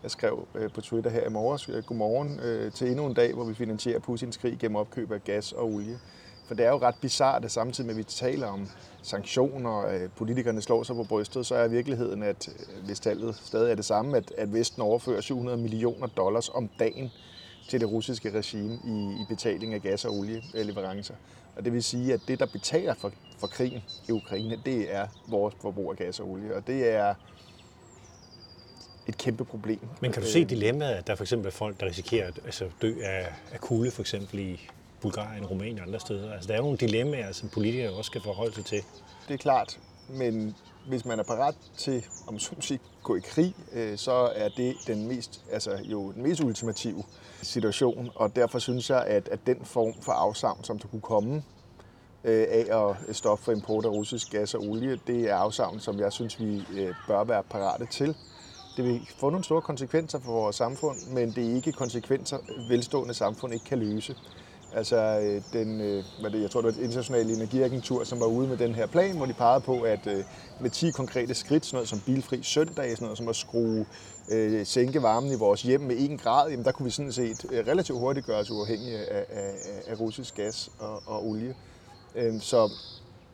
Jeg 0.04 0.12
skrev 0.12 0.48
øh, 0.56 0.72
på 0.72 0.82
Twitter 0.82 1.12
her 1.12 1.28
i 1.28 1.30
morges, 1.30 1.70
øh, 1.70 1.84
godmorgen 1.84 2.40
øh, 2.40 2.72
til 2.72 2.88
endnu 2.88 3.06
en 3.06 3.14
dag, 3.14 3.34
hvor 3.34 3.44
vi 3.44 3.54
finansierer 3.54 4.00
Putins 4.00 4.38
krig 4.38 4.58
gennem 4.60 4.76
opkøb 4.76 5.12
af 5.12 5.24
gas 5.24 5.52
og 5.52 5.66
olie. 5.66 6.00
For 6.48 6.56
det 6.56 6.66
er 6.66 6.70
jo 6.70 6.78
ret 6.78 6.96
bizart, 7.02 7.46
at 7.46 7.52
samtidig 7.52 7.86
med, 7.86 7.94
at 7.94 7.98
vi 7.98 8.04
taler 8.04 8.48
om 8.48 8.68
sanktioner, 9.02 9.88
øh, 9.88 10.10
politikerne 10.16 10.62
slår 10.62 10.84
sig 10.84 10.96
på 10.96 11.04
brystet, 11.04 11.46
så 11.46 11.56
er 11.56 11.68
virkeligheden, 11.68 12.24
at 12.24 12.50
øh, 12.50 12.86
hvis 12.86 13.00
tallet 13.00 13.36
stadig 13.36 13.72
er 13.72 13.76
det 13.76 13.86
samme, 13.86 14.18
at, 14.18 14.34
at 14.38 14.54
Vesten 14.54 14.82
overfører 14.82 15.22
700 15.22 15.58
millioner 15.58 16.08
dollars 16.08 16.50
om 16.50 16.70
dagen 16.80 17.12
til 17.70 17.82
det 17.82 17.92
russiske 17.92 18.38
regime 18.38 18.80
i, 18.84 19.22
i 19.22 19.26
betaling 19.30 19.74
af 19.74 19.82
gas- 19.82 20.06
og 20.06 20.14
olieleverancer. 20.14 21.16
Og 21.56 21.66
det 21.66 21.74
vil 21.74 21.84
sige, 21.84 22.14
at 22.14 22.22
det, 22.28 22.40
der 22.40 22.46
betaler 22.46 22.94
for, 22.94 23.12
for 23.38 23.48
krigen 23.48 23.82
i 24.10 24.12
Ukraine, 24.12 24.60
det 24.66 24.96
er 24.96 25.08
vores 25.28 25.56
forbrug 25.62 25.92
af 25.92 25.98
gas 25.98 26.20
og 26.20 26.30
olie. 26.30 26.56
Og 26.56 26.68
det 26.68 26.90
er 26.90 27.14
et 29.12 29.18
kæmpe 29.18 29.46
problem. 29.46 29.80
Men 30.02 30.12
kan 30.12 30.22
du 30.24 30.28
se 30.28 30.40
øh, 30.40 30.50
dilemmaet, 30.50 30.92
at 30.92 31.08
der 31.08 31.16
for 31.16 31.24
eksempel 31.24 31.48
er 31.48 31.52
folk, 31.52 31.80
der 31.80 31.86
risikerer 31.86 32.28
at 32.28 32.40
altså, 32.46 32.66
dø 32.82 32.94
af, 33.04 33.28
af 33.52 33.60
kulde, 33.60 33.92
for 33.92 34.02
eksempel 34.02 34.40
i 34.40 34.70
Bulgarien, 35.02 35.46
Rumænien 35.46 35.80
og 35.80 35.86
andre 35.88 36.00
steder? 36.00 36.34
Altså, 36.34 36.48
der 36.48 36.54
er 36.54 36.58
jo 36.58 36.64
nogle 36.64 36.78
dilemmaer, 36.78 37.32
som 37.32 37.50
politikere 37.50 37.92
også 37.92 38.08
skal 38.08 38.22
forholde 38.22 38.56
sig 38.56 38.66
til. 38.66 38.82
Det 39.28 39.34
er 39.34 39.38
klart, 39.38 39.80
men 40.10 40.56
hvis 40.88 41.06
man 41.06 41.20
er 41.20 41.24
parat 41.24 41.56
til, 41.78 42.06
om 42.28 42.40
så 42.40 42.52
sige, 42.60 42.80
gå 43.04 43.16
i 43.16 43.20
krig, 43.20 43.56
øh, 43.74 43.98
så 43.98 44.32
er 44.36 44.50
det 44.58 44.76
den 44.88 45.08
mest, 45.08 45.42
altså 45.52 45.80
jo 45.84 46.12
den 46.12 46.24
mest 46.24 46.44
ultimative 46.44 47.04
situation, 47.42 48.10
og 48.16 48.36
derfor 48.36 48.60
synes 48.60 48.90
jeg, 48.90 49.06
at, 49.06 49.30
at 49.30 49.40
den 49.46 49.66
form 49.66 49.94
for 50.02 50.12
afsavn, 50.12 50.64
som 50.64 50.80
der 50.80 50.88
kunne 50.88 51.02
komme 51.02 51.44
øh, 52.24 52.48
af 52.50 52.96
at 53.10 53.16
stoppe 53.16 53.44
for 53.44 53.52
import 53.52 53.86
af 53.86 53.90
russisk 53.90 54.32
gas 54.32 54.54
og 54.54 54.62
olie, 54.62 55.00
det 55.08 55.30
er 55.30 55.36
afsavn, 55.36 55.80
som 55.80 56.00
jeg 56.00 56.14
synes, 56.14 56.40
vi 56.40 56.64
bør 57.08 57.24
være 57.24 57.44
parate 57.44 57.86
til. 57.86 58.16
Det 58.78 58.86
vil 58.86 59.02
få 59.18 59.30
nogle 59.30 59.44
store 59.44 59.62
konsekvenser 59.62 60.20
for 60.20 60.32
vores 60.32 60.56
samfund, 60.56 60.98
men 61.08 61.32
det 61.32 61.52
er 61.52 61.56
ikke 61.56 61.72
konsekvenser, 61.72 62.38
velstående 62.70 63.14
samfund 63.14 63.54
ikke 63.54 63.66
kan 63.66 63.80
løse. 63.80 64.16
Altså, 64.74 64.96
øh, 64.96 65.42
den, 65.54 65.82
øh, 65.82 66.04
hvad 66.22 66.32
det, 66.32 66.42
jeg 66.42 66.52
tror, 66.52 66.62
det 66.62 66.76
var 66.76 66.82
et 66.82 66.84
internationalt 66.84 67.32
energiagentur, 67.32 68.04
som 68.04 68.20
var 68.20 68.26
ude 68.26 68.48
med 68.48 68.58
den 68.58 68.76
her 68.76 68.86
plan, 68.88 69.18
hvor 69.18 69.26
de 69.26 69.34
pegede 69.34 69.62
på, 69.62 69.82
at 69.82 70.08
øh, 70.08 70.24
med 70.62 70.70
10 70.70 70.92
konkrete 70.92 71.34
skridt, 71.34 71.66
sådan 71.66 71.76
noget 71.76 71.90
som 71.90 72.00
bilfri 72.00 72.44
søndag, 72.44 72.90
sådan 72.92 73.06
noget 73.06 73.18
som 73.18 73.28
at 73.28 73.36
skrue, 73.36 73.86
øh, 74.32 74.66
sænke 74.66 75.02
varmen 75.02 75.32
i 75.32 75.36
vores 75.36 75.62
hjem 75.62 75.82
med 75.82 75.96
1 76.00 76.22
grad, 76.22 76.50
jamen 76.50 76.66
der 76.66 76.72
kunne 76.72 76.84
vi 76.86 76.92
sådan 76.92 77.12
set 77.12 77.46
relativt 77.52 78.00
hurtigt 78.00 78.26
gøre 78.26 78.40
os 78.40 78.52
uafhængige 78.52 78.98
af, 78.98 79.26
af, 79.30 79.52
af 79.88 80.00
russisk 80.00 80.36
gas 80.36 80.70
og, 80.80 81.04
og 81.06 81.28
olie. 81.28 81.56
Øhm, 82.16 82.40
så 82.40 82.72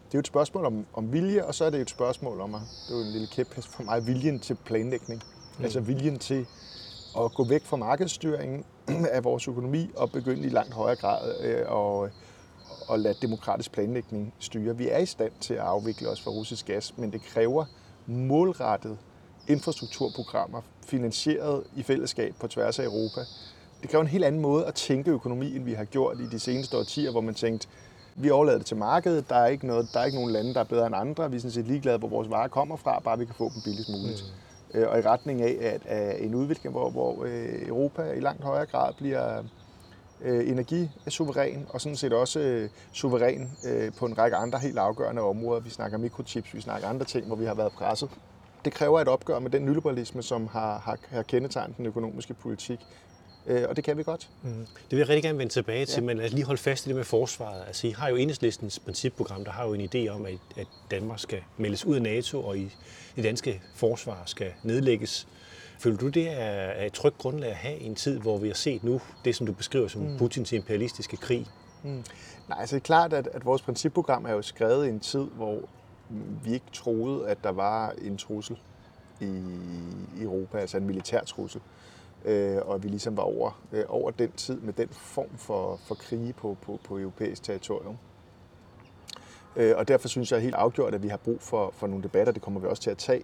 det 0.07 0.13
er 0.13 0.17
jo 0.17 0.19
et 0.19 0.27
spørgsmål 0.27 0.65
om, 0.65 0.85
om 0.93 1.13
vilje, 1.13 1.43
og 1.43 1.55
så 1.55 1.65
er 1.65 1.69
det 1.69 1.81
et 1.81 1.89
spørgsmål 1.89 2.41
om, 2.41 2.55
at 2.55 2.61
det 2.87 2.93
er 2.93 2.97
jo 2.97 3.05
en 3.05 3.11
lille 3.11 3.27
kæphest 3.27 3.67
for 3.67 3.83
mig, 3.83 4.07
viljen 4.07 4.39
til 4.39 4.55
planlægning. 4.65 5.23
Mm. 5.57 5.63
Altså 5.63 5.79
viljen 5.79 6.19
til 6.19 6.45
at 7.17 7.33
gå 7.33 7.43
væk 7.43 7.65
fra 7.65 7.77
markedsstyringen 7.77 8.65
af 9.15 9.23
vores 9.23 9.47
økonomi 9.47 9.91
og 9.95 10.11
begynde 10.11 10.43
i 10.47 10.49
langt 10.49 10.73
højere 10.73 10.95
grad 10.95 11.35
øh, 11.39 11.59
at, 11.59 12.11
at 12.93 12.99
lade 12.99 13.15
demokratisk 13.21 13.71
planlægning 13.71 14.33
styre. 14.39 14.77
Vi 14.77 14.89
er 14.89 14.97
i 14.97 15.05
stand 15.05 15.31
til 15.39 15.53
at 15.53 15.59
afvikle 15.59 16.09
os 16.09 16.21
fra 16.21 16.31
russisk 16.31 16.65
gas, 16.65 16.97
men 16.97 17.11
det 17.11 17.21
kræver 17.21 17.65
målrettet 18.05 18.97
infrastrukturprogrammer, 19.47 20.61
finansieret 20.85 21.63
i 21.75 21.83
fællesskab 21.83 22.35
på 22.39 22.47
tværs 22.47 22.79
af 22.79 22.83
Europa. 22.83 23.21
Det 23.81 23.89
kræver 23.89 24.01
en 24.01 24.09
helt 24.09 24.23
anden 24.23 24.41
måde 24.41 24.65
at 24.65 24.73
tænke 24.73 25.11
økonomi, 25.11 25.55
end 25.55 25.63
vi 25.63 25.73
har 25.73 25.85
gjort 25.85 26.19
i 26.19 26.25
de 26.25 26.39
seneste 26.39 26.77
årtier, 26.77 27.11
hvor 27.11 27.21
man 27.21 27.33
tænkte, 27.33 27.67
vi 28.19 28.29
overlader 28.29 28.57
det 28.57 28.67
til 28.67 28.77
markedet. 28.77 29.29
Der 29.29 29.35
er 29.35 29.47
ikke, 29.47 29.67
noget, 29.67 29.89
der 29.93 29.99
er 29.99 30.05
ikke 30.05 30.17
nogen 30.17 30.31
lande, 30.31 30.53
der 30.53 30.59
er 30.59 30.63
bedre 30.63 30.87
end 30.87 30.95
andre. 30.95 31.31
Vi 31.31 31.35
er 31.35 31.39
sådan 31.39 31.51
set 31.51 31.67
ligeglade, 31.67 31.97
hvor 31.97 32.07
vores 32.07 32.29
varer 32.29 32.47
kommer 32.47 32.75
fra, 32.75 32.99
bare 32.99 33.17
vi 33.17 33.25
kan 33.25 33.35
få 33.35 33.51
dem 33.53 33.61
billigst 33.63 33.89
muligt. 33.89 34.23
Mm. 34.73 34.79
Øh, 34.79 34.89
og 34.89 34.99
i 34.99 35.01
retning 35.01 35.41
af 35.41 35.57
at, 35.61 35.85
at 35.85 36.25
en 36.25 36.35
udvikling, 36.35 36.71
hvor, 36.71 36.89
hvor 36.89 37.23
øh, 37.23 37.67
Europa 37.67 38.11
i 38.11 38.19
langt 38.19 38.43
højere 38.43 38.65
grad 38.65 38.93
bliver 38.97 39.43
øh, 40.21 40.49
energisuveræn, 40.49 41.65
og 41.69 41.81
sådan 41.81 41.95
set 41.95 42.13
også 42.13 42.39
øh, 42.39 42.69
suveræn 42.91 43.51
øh, 43.65 43.91
på 43.93 44.05
en 44.05 44.17
række 44.17 44.37
andre 44.37 44.59
helt 44.59 44.77
afgørende 44.77 45.21
områder. 45.21 45.61
Vi 45.61 45.69
snakker 45.69 45.97
mikrochips, 45.97 46.53
vi 46.53 46.61
snakker 46.61 46.87
andre 46.87 47.05
ting, 47.05 47.27
hvor 47.27 47.35
vi 47.35 47.45
har 47.45 47.53
været 47.53 47.71
presset. 47.71 48.09
Det 48.65 48.73
kræver 48.73 48.99
et 48.99 49.07
opgør 49.07 49.39
med 49.39 49.49
den 49.49 49.65
nyliberalisme, 49.65 50.23
som 50.23 50.47
har, 50.47 50.79
har, 50.79 50.97
har 51.09 51.23
kendetegnet 51.23 51.77
den 51.77 51.85
økonomiske 51.85 52.33
politik 52.33 52.79
Øh, 53.47 53.65
og 53.69 53.75
det 53.75 53.83
kan 53.83 53.97
vi 53.97 54.03
godt. 54.03 54.29
Mm. 54.43 54.49
Det 54.49 54.91
vil 54.91 54.97
jeg 54.97 55.09
rigtig 55.09 55.23
gerne 55.23 55.37
vende 55.37 55.53
tilbage 55.53 55.85
til, 55.85 56.01
ja. 56.01 56.05
men 56.05 56.17
lad 56.17 56.25
os 56.25 56.33
lige 56.33 56.45
holde 56.45 56.61
fast 56.61 56.85
i 56.85 56.89
det 56.89 56.95
med 56.95 57.03
forsvaret. 57.03 57.63
Altså, 57.67 57.87
I 57.87 57.91
har 57.91 58.09
jo 58.09 58.15
enhedslistens 58.15 58.79
principprogram, 58.79 59.43
der 59.43 59.51
har 59.51 59.67
jo 59.67 59.73
en 59.73 59.81
idé 59.81 60.09
om, 60.09 60.25
at, 60.25 60.39
at 60.57 60.67
Danmark 60.91 61.19
skal 61.19 61.39
meldes 61.57 61.85
ud 61.85 61.95
af 61.95 62.01
NATO, 62.01 62.43
og 62.43 62.57
i 62.57 62.71
det 63.15 63.23
danske 63.23 63.61
forsvar 63.75 64.23
skal 64.25 64.51
nedlægges. 64.63 65.27
Føler 65.79 65.97
du, 65.97 66.07
det 66.07 66.41
er 66.41 66.85
et 66.85 66.93
trygt 66.93 67.17
grundlag 67.17 67.49
at 67.49 67.55
have 67.55 67.79
i 67.79 67.85
en 67.85 67.95
tid, 67.95 68.19
hvor 68.19 68.37
vi 68.37 68.47
har 68.47 68.55
set 68.55 68.83
nu 68.83 69.01
det, 69.25 69.35
som 69.35 69.47
du 69.47 69.53
beskriver 69.53 69.87
som 69.87 70.01
mm. 70.01 70.17
Putins 70.17 70.53
imperialistiske 70.53 71.17
krig? 71.17 71.47
Mm. 71.83 72.03
Nej, 72.49 72.59
altså 72.59 72.75
det 72.75 72.81
er 72.81 72.85
klart, 72.85 73.13
at, 73.13 73.29
at 73.33 73.45
vores 73.45 73.61
principprogram 73.61 74.25
er 74.25 74.31
jo 74.31 74.41
skrevet 74.41 74.85
i 74.85 74.89
en 74.89 74.99
tid, 74.99 75.23
hvor 75.35 75.59
vi 76.43 76.53
ikke 76.53 76.65
troede, 76.73 77.27
at 77.27 77.37
der 77.43 77.51
var 77.51 77.93
en 78.01 78.17
trussel 78.17 78.57
i 79.21 79.41
Europa, 80.21 80.57
altså 80.57 80.77
en 80.77 80.87
militær 80.87 81.23
trussel. 81.23 81.61
Øh, 82.27 82.57
og 82.65 82.83
vi 82.83 82.87
ligesom 82.87 83.17
var 83.17 83.23
over, 83.23 83.61
øh, 83.71 83.83
over 83.87 84.11
den 84.11 84.31
tid 84.31 84.59
med 84.59 84.73
den 84.73 84.87
form 84.91 85.37
for, 85.37 85.79
for 85.87 85.95
krige 85.95 86.33
på, 86.33 86.57
på, 86.61 86.79
på 86.83 86.99
europæisk 86.99 87.43
territorium. 87.43 87.97
Øh, 89.55 89.73
og 89.77 89.87
derfor 89.87 90.07
synes 90.07 90.31
jeg 90.31 90.41
helt 90.41 90.55
afgjort, 90.55 90.93
at 90.93 91.03
vi 91.03 91.07
har 91.07 91.17
brug 91.17 91.41
for, 91.41 91.73
for 91.77 91.87
nogle 91.87 92.03
debatter, 92.03 92.33
det 92.33 92.41
kommer 92.41 92.59
vi 92.59 92.67
også 92.67 92.81
til 92.81 92.89
at 92.89 92.97
tage. 92.97 93.23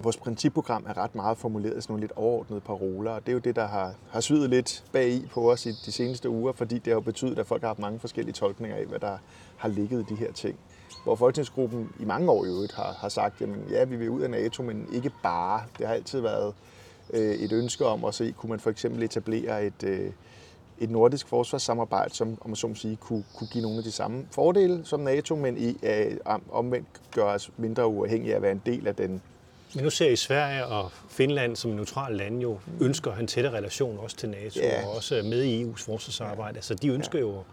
Vores 0.00 0.16
principprogram 0.16 0.84
er 0.88 0.96
ret 0.96 1.14
meget 1.14 1.38
formuleret 1.38 1.78
i 1.78 1.80
sådan 1.80 1.92
nogle 1.92 2.00
lidt 2.00 2.12
overordnede 2.12 2.60
paroler, 2.60 3.10
og 3.10 3.20
det 3.20 3.28
er 3.28 3.32
jo 3.32 3.38
det, 3.38 3.56
der 3.56 3.66
har, 3.66 3.94
har 4.10 4.20
svidet 4.20 4.50
lidt 4.50 4.84
bag 4.92 5.08
i 5.08 5.28
på 5.32 5.52
os 5.52 5.66
i 5.66 5.72
de 5.86 5.92
seneste 5.92 6.28
uger, 6.28 6.52
fordi 6.52 6.74
det 6.74 6.86
har 6.86 6.94
jo 6.94 7.00
betydet, 7.00 7.38
at 7.38 7.46
folk 7.46 7.62
har 7.62 7.68
haft 7.68 7.78
mange 7.78 7.98
forskellige 7.98 8.34
tolkninger 8.34 8.76
af, 8.76 8.86
hvad 8.86 8.98
der 8.98 9.18
har 9.56 9.68
ligget 9.68 10.00
i 10.00 10.14
de 10.14 10.14
her 10.14 10.32
ting. 10.32 10.58
Hvor 11.04 11.14
Folketingsgruppen 11.14 11.92
i 12.00 12.04
mange 12.04 12.30
år 12.30 12.44
i 12.44 12.48
øvrigt 12.48 12.72
har, 12.72 12.92
har 12.92 13.08
sagt, 13.08 13.42
at 13.42 13.48
ja, 13.70 13.84
vi 13.84 13.96
vil 13.96 14.10
ud 14.10 14.20
af 14.20 14.30
NATO, 14.30 14.62
men 14.62 14.88
ikke 14.92 15.10
bare. 15.22 15.62
Det 15.78 15.86
har 15.86 15.94
altid 15.94 16.20
været 16.20 16.54
øh, 17.12 17.34
et 17.34 17.52
ønske 17.52 17.86
om 17.86 18.04
at 18.04 18.14
se, 18.14 18.32
kunne 18.32 18.50
man 18.50 18.60
for 18.60 18.70
eksempel 18.70 19.02
etablere 19.02 19.66
et, 19.66 19.82
øh, 19.84 20.10
et 20.78 20.90
nordisk 20.90 21.28
forsvarssamarbejde, 21.28 22.14
som 22.14 22.38
om 22.40 22.50
man 22.50 22.56
så 22.56 22.66
må 22.66 22.74
sige, 22.74 22.96
kunne, 22.96 23.24
kunne 23.36 23.48
give 23.48 23.62
nogle 23.62 23.78
af 23.78 23.84
de 23.84 23.92
samme 23.92 24.26
fordele 24.30 24.80
som 24.84 25.00
NATO, 25.00 25.36
men 25.36 25.58
i, 25.58 25.76
øh, 25.82 26.16
omvendt 26.52 26.88
gøre 27.14 27.34
os 27.34 27.50
mindre 27.56 27.86
uafhængige 27.86 28.32
af 28.32 28.36
at 28.36 28.42
være 28.42 28.52
en 28.52 28.62
del 28.66 28.86
af 28.86 28.94
den 28.94 29.22
men 29.74 29.84
nu 29.84 29.90
ser 29.90 30.10
I 30.10 30.16
Sverige 30.16 30.66
og 30.66 30.92
Finland 31.08 31.56
som 31.56 31.70
neutrale 31.70 32.16
lande 32.16 32.40
jo 32.42 32.58
ønsker 32.80 33.14
en 33.16 33.26
tætte 33.26 33.50
relation 33.50 33.98
også 33.98 34.16
til 34.16 34.28
NATO 34.28 34.60
ja. 34.60 34.86
og 34.86 34.96
også 34.96 35.22
med 35.24 35.42
i 35.42 35.64
EU's 35.64 35.84
forsvarsarbejde. 35.84 36.52
Ja. 36.52 36.56
Altså 36.56 36.74
de 36.74 36.88
ønsker 36.88 37.18
ja. 37.18 37.24
jo 37.24 37.38
at 37.38 37.44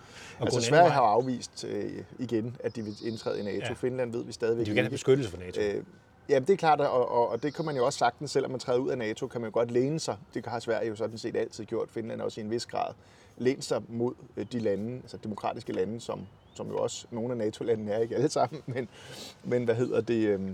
altså, 0.42 0.60
gå 0.60 0.64
Sverige 0.64 0.90
har 0.90 1.02
afvist 1.02 1.66
øh, 1.70 1.92
igen, 2.20 2.56
at 2.64 2.76
de 2.76 2.82
vil 2.82 2.96
indtræde 3.06 3.40
i 3.40 3.44
NATO. 3.44 3.66
Ja. 3.68 3.74
Finland 3.74 4.12
ved 4.12 4.24
vi 4.24 4.32
stadigvæk 4.32 4.66
De 4.66 4.70
vil 4.70 4.76
gerne 4.76 4.86
have 4.86 4.92
beskyttelse 4.92 5.32
for 5.32 5.38
NATO. 5.38 5.62
Øh, 5.62 5.84
Ja, 6.30 6.40
det 6.40 6.50
er 6.50 6.58
klart, 6.58 6.82
og, 6.82 7.12
og, 7.12 7.30
og 7.30 7.44
det 7.44 7.54
kan 7.54 7.66
man 7.66 7.76
jo 7.76 7.86
også 7.86 8.00
sagtens, 8.00 8.32
selvom 8.32 8.52
man 8.52 8.60
træder 8.60 8.80
ud 8.80 8.90
af 8.90 8.98
NATO, 8.98 9.28
kan 9.28 9.42
man 9.42 9.50
jo 9.50 9.54
godt 9.54 9.72
læne 9.72 10.00
sig. 10.00 10.18
Det 10.34 10.46
har 10.46 10.60
Sverige 10.60 10.90
jo 10.90 10.96
sådan 10.96 11.18
set 11.18 11.36
altid 11.36 11.66
gjort, 11.66 11.90
Finland 11.92 12.22
også 12.22 12.42
i 12.42 12.44
en 12.44 12.52
vis 12.52 12.66
grad. 12.66 12.94
Læne 13.38 13.62
sig 13.62 13.82
mod 13.88 14.14
øh, 14.38 14.46
de 14.52 14.60
lande, 14.60 14.96
altså 14.96 15.18
demokratiske 15.18 15.74
lande, 15.74 16.02
som, 16.02 16.22
som 16.54 16.68
jo 16.68 16.78
også 16.78 17.08
nogle 17.12 17.32
af 17.32 17.38
NATO-landene 17.38 17.92
er, 17.92 18.00
ikke 18.00 18.16
alle 18.16 18.30
sammen, 18.30 18.62
men, 18.66 18.88
men 19.44 19.64
hvad 19.64 19.76
hedder 19.76 20.02
det, 20.02 20.28
øh, 20.28 20.52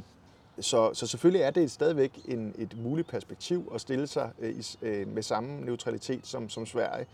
så, 0.60 0.94
så 0.94 1.08
selvfølgelig 1.08 1.41
er 1.41 1.51
det 1.51 1.72
stadigvæk 1.72 2.20
en, 2.25 2.55
et 2.58 2.77
muligt 2.77 3.08
perspektiv 3.08 3.72
at 3.75 3.82
stille 3.82 4.08
sig 4.08 4.32
øh, 4.39 4.55
øh 4.82 5.08
med 5.08 5.24
samme 5.24 5.62
neutralitet 5.62 6.27
som, 6.27 6.50
som 6.50 6.65
Sverige. 6.65 7.05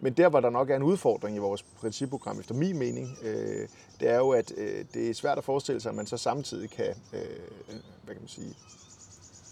Men 0.00 0.12
der, 0.12 0.28
hvor 0.28 0.40
der 0.40 0.50
nok 0.50 0.70
er 0.70 0.76
en 0.76 0.82
udfordring 0.82 1.36
i 1.36 1.38
vores 1.38 1.62
principprogram, 1.62 2.40
efter 2.40 2.54
min 2.54 2.78
mening, 2.78 3.18
øh, 3.22 3.68
det 4.00 4.08
er 4.08 4.16
jo, 4.16 4.30
at 4.30 4.52
øh, 4.56 4.84
det 4.94 5.10
er 5.10 5.14
svært 5.14 5.38
at 5.38 5.44
forestille 5.44 5.80
sig, 5.80 5.90
at 5.90 5.96
man 5.96 6.06
så 6.06 6.16
samtidig 6.16 6.70
kan, 6.70 6.94
øh, 7.12 7.20
hvad 8.04 8.14
kan 8.14 8.22
man 8.22 8.28
sige, 8.28 8.56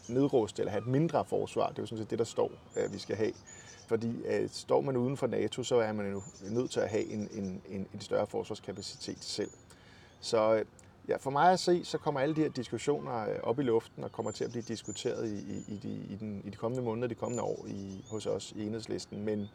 nedruste 0.09 0.63
eller 0.63 0.71
have 0.71 0.81
et 0.81 0.87
mindre 0.87 1.25
forsvar. 1.25 1.69
Det 1.69 1.79
er 1.79 1.83
jo 1.83 1.87
sådan 1.87 2.03
set 2.05 2.11
det, 2.11 2.19
der 2.19 2.25
står, 2.25 2.51
at 2.75 2.93
vi 2.93 2.99
skal 2.99 3.17
have. 3.17 3.33
Fordi 3.87 4.13
øh, 4.27 4.49
står 4.53 4.81
man 4.81 4.97
uden 4.97 5.17
for 5.17 5.27
NATO, 5.27 5.63
så 5.63 5.77
er 5.77 5.93
man 5.93 6.13
jo 6.13 6.23
nødt 6.51 6.71
til 6.71 6.81
at 6.81 6.89
have 6.89 7.05
en, 7.05 7.29
en, 7.33 7.63
en, 7.69 7.87
en 7.95 8.01
større 8.01 8.27
forsvarskapacitet 8.27 9.19
selv. 9.25 9.51
Så 10.21 10.55
øh, 10.55 10.65
Ja, 11.09 11.17
for 11.17 11.31
mig 11.31 11.53
at 11.53 11.61
se, 11.61 11.85
så 11.85 11.99
kommer 11.99 12.21
alle 12.21 12.37
de 12.37 12.41
her 12.41 12.49
diskussioner 12.49 13.29
øh, 13.29 13.37
op 13.43 13.59
i 13.59 13.63
luften 13.63 14.05
og 14.05 14.13
kommer 14.13 14.31
til 14.31 14.45
at 14.45 14.51
blive 14.51 14.63
diskuteret 14.63 15.29
i, 15.29 15.35
i, 15.35 15.65
i, 15.69 15.77
de, 15.83 15.89
i, 15.89 16.17
den, 16.21 16.43
i 16.45 16.51
de 16.51 16.57
kommende 16.57 16.85
måneder, 16.85 17.09
de 17.09 17.15
kommende 17.15 17.43
år 17.43 17.67
i, 17.69 18.05
hos 18.11 18.27
os 18.27 18.53
i 18.57 18.67
enhedslisten. 18.67 19.25
Men, 19.25 19.49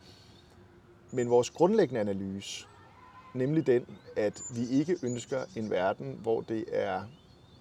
men 1.12 1.30
vores 1.30 1.50
grundlæggende 1.50 2.02
analyse, 2.02 2.68
nemlig 3.34 3.68
den, 3.68 3.86
at 4.16 4.42
vi 4.56 4.80
ikke 4.80 4.98
ønsker 5.04 5.46
en 5.56 5.70
verden, 5.70 6.20
hvor 6.22 6.42
det 6.42 6.66
er 6.72 7.04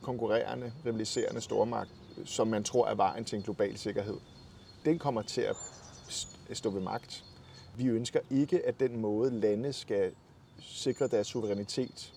konkurrerende, 0.02 0.73
rivaliserende 0.87 1.40
stormagt, 1.40 1.90
som 2.25 2.49
man 2.49 2.64
tror 2.64 2.87
er 2.87 2.95
vejen 2.95 3.25
til 3.25 3.37
en 3.37 3.42
global 3.42 3.78
sikkerhed, 3.78 4.16
den 4.85 4.99
kommer 4.99 5.23
til 5.23 5.40
at 5.40 5.57
stå 6.52 6.71
ved 6.71 6.80
magt. 6.80 7.25
Vi 7.76 7.87
ønsker 7.87 8.21
ikke, 8.30 8.66
at 8.66 8.80
den 8.80 9.00
måde 9.00 9.30
lande 9.30 9.73
skal 9.73 10.12
sikre 10.61 11.07
deres 11.09 11.26
suverænitet 11.26 12.14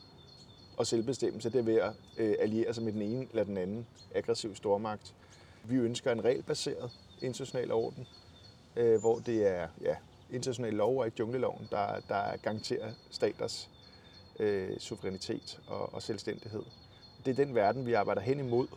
og 0.77 0.87
selvbestemmelse, 0.87 1.49
det 1.49 1.59
er 1.59 1.63
ved 1.63 1.75
at 1.75 1.93
øh, 2.17 2.35
alliere 2.39 2.73
sig 2.73 2.83
med 2.83 2.93
den 2.93 3.01
ene 3.01 3.27
eller 3.29 3.43
den 3.43 3.57
anden 3.57 3.87
aggressiv 4.15 4.55
stormagt. 4.55 5.15
Vi 5.63 5.75
ønsker 5.75 6.11
en 6.11 6.23
regelbaseret 6.23 6.91
international 7.21 7.71
orden, 7.71 8.07
øh, 8.75 8.99
hvor 8.99 9.19
det 9.19 9.47
er 9.47 9.67
ja, 9.81 9.95
international 10.33 10.73
lov 10.73 10.99
og 10.99 11.05
ikke 11.05 11.15
jungleloven, 11.19 11.67
der, 11.71 11.99
der 12.09 12.37
garanterer 12.43 12.91
staters 13.11 13.69
øh, 14.39 14.79
suverænitet 14.79 15.59
og, 15.67 15.93
og 15.93 16.01
selvstændighed. 16.01 16.63
Det 17.25 17.39
er 17.39 17.45
den 17.45 17.55
verden, 17.55 17.85
vi 17.85 17.93
arbejder 17.93 18.21
hen 18.21 18.39
imod. 18.39 18.67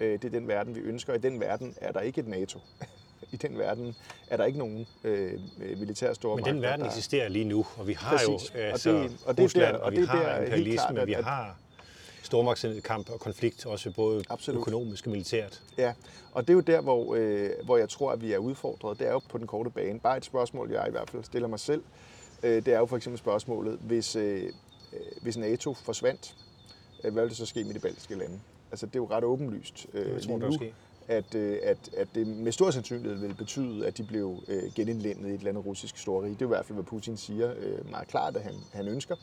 Øh, 0.00 0.12
det 0.12 0.24
er 0.24 0.30
den 0.30 0.48
verden, 0.48 0.74
vi 0.74 0.80
ønsker. 0.80 1.14
I 1.14 1.18
den 1.18 1.40
verden 1.40 1.74
er 1.80 1.92
der 1.92 2.00
ikke 2.00 2.20
et 2.20 2.28
NATO. 2.28 2.60
i 3.32 3.36
den 3.36 3.58
verden 3.58 3.96
er 4.26 4.36
der 4.36 4.44
ikke 4.44 4.58
nogen 4.58 4.86
øh, 5.04 5.40
militære 5.58 6.14
stormagter. 6.14 6.52
Men 6.52 6.54
den 6.54 6.62
verden 6.62 6.80
der... 6.80 6.86
eksisterer 6.86 7.28
lige 7.28 7.44
nu, 7.44 7.66
og 7.76 7.86
vi 7.86 7.92
har 7.92 8.16
Præcis. 8.16 8.54
jo 8.54 8.60
altså, 8.60 8.90
og 8.90 9.02
det, 9.02 9.18
og 9.26 9.36
det 9.36 9.44
Rusland, 9.44 9.72
der, 9.72 9.78
og, 9.78 9.84
og 9.84 9.92
vi 9.92 9.96
det 9.96 10.08
har 10.08 10.22
der, 10.22 10.40
imperialisme, 10.40 10.76
klart, 10.76 10.98
at, 10.98 11.06
vi 11.06 11.12
har 11.12 11.56
stormagtskamp 12.26 13.10
og 13.10 13.20
konflikt, 13.20 13.66
også 13.66 13.90
både 13.90 14.24
Absolut. 14.30 14.60
økonomisk 14.60 15.06
og 15.06 15.12
militært. 15.12 15.62
Ja, 15.78 15.92
og 16.32 16.42
det 16.42 16.50
er 16.50 16.54
jo 16.54 16.60
der, 16.60 16.80
hvor, 16.80 17.14
øh, 17.14 17.50
hvor 17.64 17.76
jeg 17.76 17.88
tror, 17.88 18.12
at 18.12 18.22
vi 18.22 18.32
er 18.32 18.38
udfordret. 18.38 18.98
Det 18.98 19.06
er 19.06 19.12
jo 19.12 19.20
på 19.28 19.38
den 19.38 19.46
korte 19.46 19.70
bane. 19.70 20.00
Bare 20.00 20.16
et 20.16 20.24
spørgsmål, 20.24 20.70
jeg 20.70 20.84
i 20.88 20.90
hvert 20.90 21.10
fald 21.10 21.24
stiller 21.24 21.48
mig 21.48 21.60
selv. 21.60 21.82
Øh, 22.42 22.66
det 22.66 22.74
er 22.74 22.78
jo 22.78 22.86
for 22.86 22.96
eksempel 22.96 23.18
spørgsmålet, 23.18 23.78
hvis, 23.82 24.16
øh, 24.16 24.44
øh 24.44 24.50
hvis 25.22 25.36
NATO 25.36 25.74
forsvandt, 25.74 26.36
øh, 27.04 27.12
hvad 27.12 27.22
ville 27.22 27.28
det 27.28 27.36
så 27.36 27.46
ske 27.46 27.64
med 27.64 27.74
de 27.74 27.78
baltiske 27.78 28.14
lande? 28.14 28.40
Altså, 28.70 28.86
det 28.86 28.96
er 28.96 29.00
jo 29.00 29.08
ret 29.10 29.24
åbenlyst 29.24 29.86
øh, 29.94 30.14
det 30.14 30.22
tror, 30.22 30.38
lige 30.38 30.50
nu, 30.50 30.66
at, 31.08 31.34
øh, 31.34 31.58
at, 31.62 31.78
at 31.96 32.08
det 32.14 32.26
med 32.26 32.52
stor 32.52 32.70
sandsynlighed 32.70 33.18
vil 33.20 33.34
betyde, 33.34 33.86
at 33.86 33.98
de 33.98 34.02
blev 34.02 34.42
øh, 34.48 34.62
genindlemmet 34.74 35.28
i 35.28 35.32
et 35.32 35.38
eller 35.38 35.50
andet 35.50 35.66
russisk 35.66 35.98
storrige. 35.98 36.34
Det 36.34 36.42
er 36.42 36.46
i 36.46 36.48
hvert 36.48 36.66
fald, 36.66 36.76
hvad 36.76 36.84
Putin 36.84 37.16
siger 37.16 37.54
øh, 37.58 37.90
meget 37.90 38.08
klart, 38.08 38.36
at 38.36 38.42
han, 38.42 38.54
han 38.72 38.88
ønsker. 38.88 39.16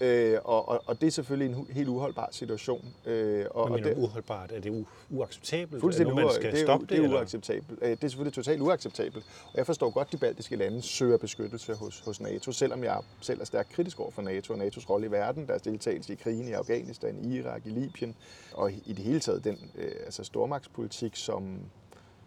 Øh, 0.00 0.38
og, 0.44 0.68
og, 0.68 0.82
og 0.86 1.00
det 1.00 1.06
er 1.06 1.10
selvfølgelig 1.10 1.56
en 1.56 1.66
helt 1.70 1.88
uholdbar 1.88 2.28
situation. 2.32 2.88
Øh, 3.06 3.46
og, 3.50 3.68
Hvad 3.68 3.78
mener 3.78 3.94
du 3.94 4.00
uholdbart? 4.00 4.52
Er 4.52 4.60
det 4.60 4.70
u- 4.70 5.16
uacceptabelt? 5.16 5.80
Fuldstændig 5.80 6.12
er 6.12 6.16
det, 6.16 6.24
man 6.24 6.34
skal 6.34 6.52
det, 6.52 6.60
stoppe 6.60 6.86
det, 6.86 6.98
det 6.98 7.04
er 7.04 7.14
uacceptabelt. 7.14 7.78
Øh, 7.82 7.90
det 7.90 8.04
er 8.04 8.08
selvfølgelig 8.08 8.34
totalt 8.34 8.62
uacceptabelt. 8.62 9.24
Og 9.52 9.56
jeg 9.58 9.66
forstår 9.66 9.90
godt, 9.90 10.08
at 10.08 10.12
de 10.12 10.16
baltiske 10.18 10.56
lande 10.56 10.82
søger 10.82 11.16
beskyttelse 11.16 11.74
hos, 11.74 12.00
hos 12.00 12.20
NATO, 12.20 12.52
selvom 12.52 12.84
jeg 12.84 13.00
selv 13.20 13.40
er 13.40 13.44
stærkt 13.44 13.68
kritisk 13.72 14.00
over 14.00 14.10
for 14.10 14.22
NATO 14.22 14.54
og 14.54 14.60
NATO's 14.66 14.90
rolle 14.90 15.06
i 15.06 15.10
verden, 15.10 15.46
deres 15.46 15.62
deltagelse 15.62 16.12
i 16.12 16.16
krigen 16.16 16.48
i 16.48 16.52
Afghanistan, 16.52 17.18
i 17.24 17.36
Irak, 17.38 17.62
i 17.66 17.68
Libyen, 17.68 18.14
og 18.52 18.72
i 18.72 18.92
det 18.92 18.98
hele 19.04 19.20
taget 19.20 19.44
den 19.44 19.70
øh, 19.78 19.90
altså 20.04 20.24
stormagtspolitik, 20.24 21.16
som, 21.16 21.58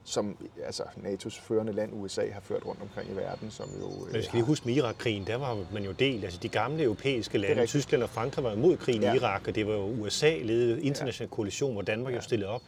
som 0.03 0.37
altså, 0.65 0.83
NATO's 0.83 1.41
førende 1.41 1.73
land, 1.73 1.89
USA, 1.93 2.29
har 2.31 2.41
ført 2.41 2.65
rundt 2.65 2.81
omkring 2.81 3.11
i 3.11 3.15
verden. 3.15 3.51
Som 3.51 3.69
jo, 3.79 3.89
Men 4.05 4.13
vi 4.13 4.23
skal 4.23 4.33
lige 4.33 4.45
huske 4.45 4.65
med 4.65 4.75
Irak-krigen, 4.75 5.27
der 5.27 5.35
var 5.35 5.65
man 5.73 5.83
jo 5.83 5.91
del. 5.91 6.23
Altså 6.23 6.39
de 6.43 6.49
gamle 6.49 6.83
europæiske 6.83 7.37
lande, 7.37 7.65
Tyskland 7.65 8.03
og 8.03 8.09
Frankrig 8.09 8.43
var 8.43 8.53
imod 8.53 8.77
krigen 8.77 9.01
ja. 9.01 9.13
i 9.13 9.15
Irak, 9.15 9.47
og 9.47 9.55
det 9.55 9.67
var 9.67 9.73
jo 9.73 9.85
USA-ledet 9.85 10.79
international 10.79 11.27
ja. 11.31 11.35
koalition, 11.35 11.73
hvor 11.73 11.81
Danmark 11.81 12.11
ja. 12.11 12.17
jo 12.17 12.21
stillede 12.21 12.49
op. 12.49 12.61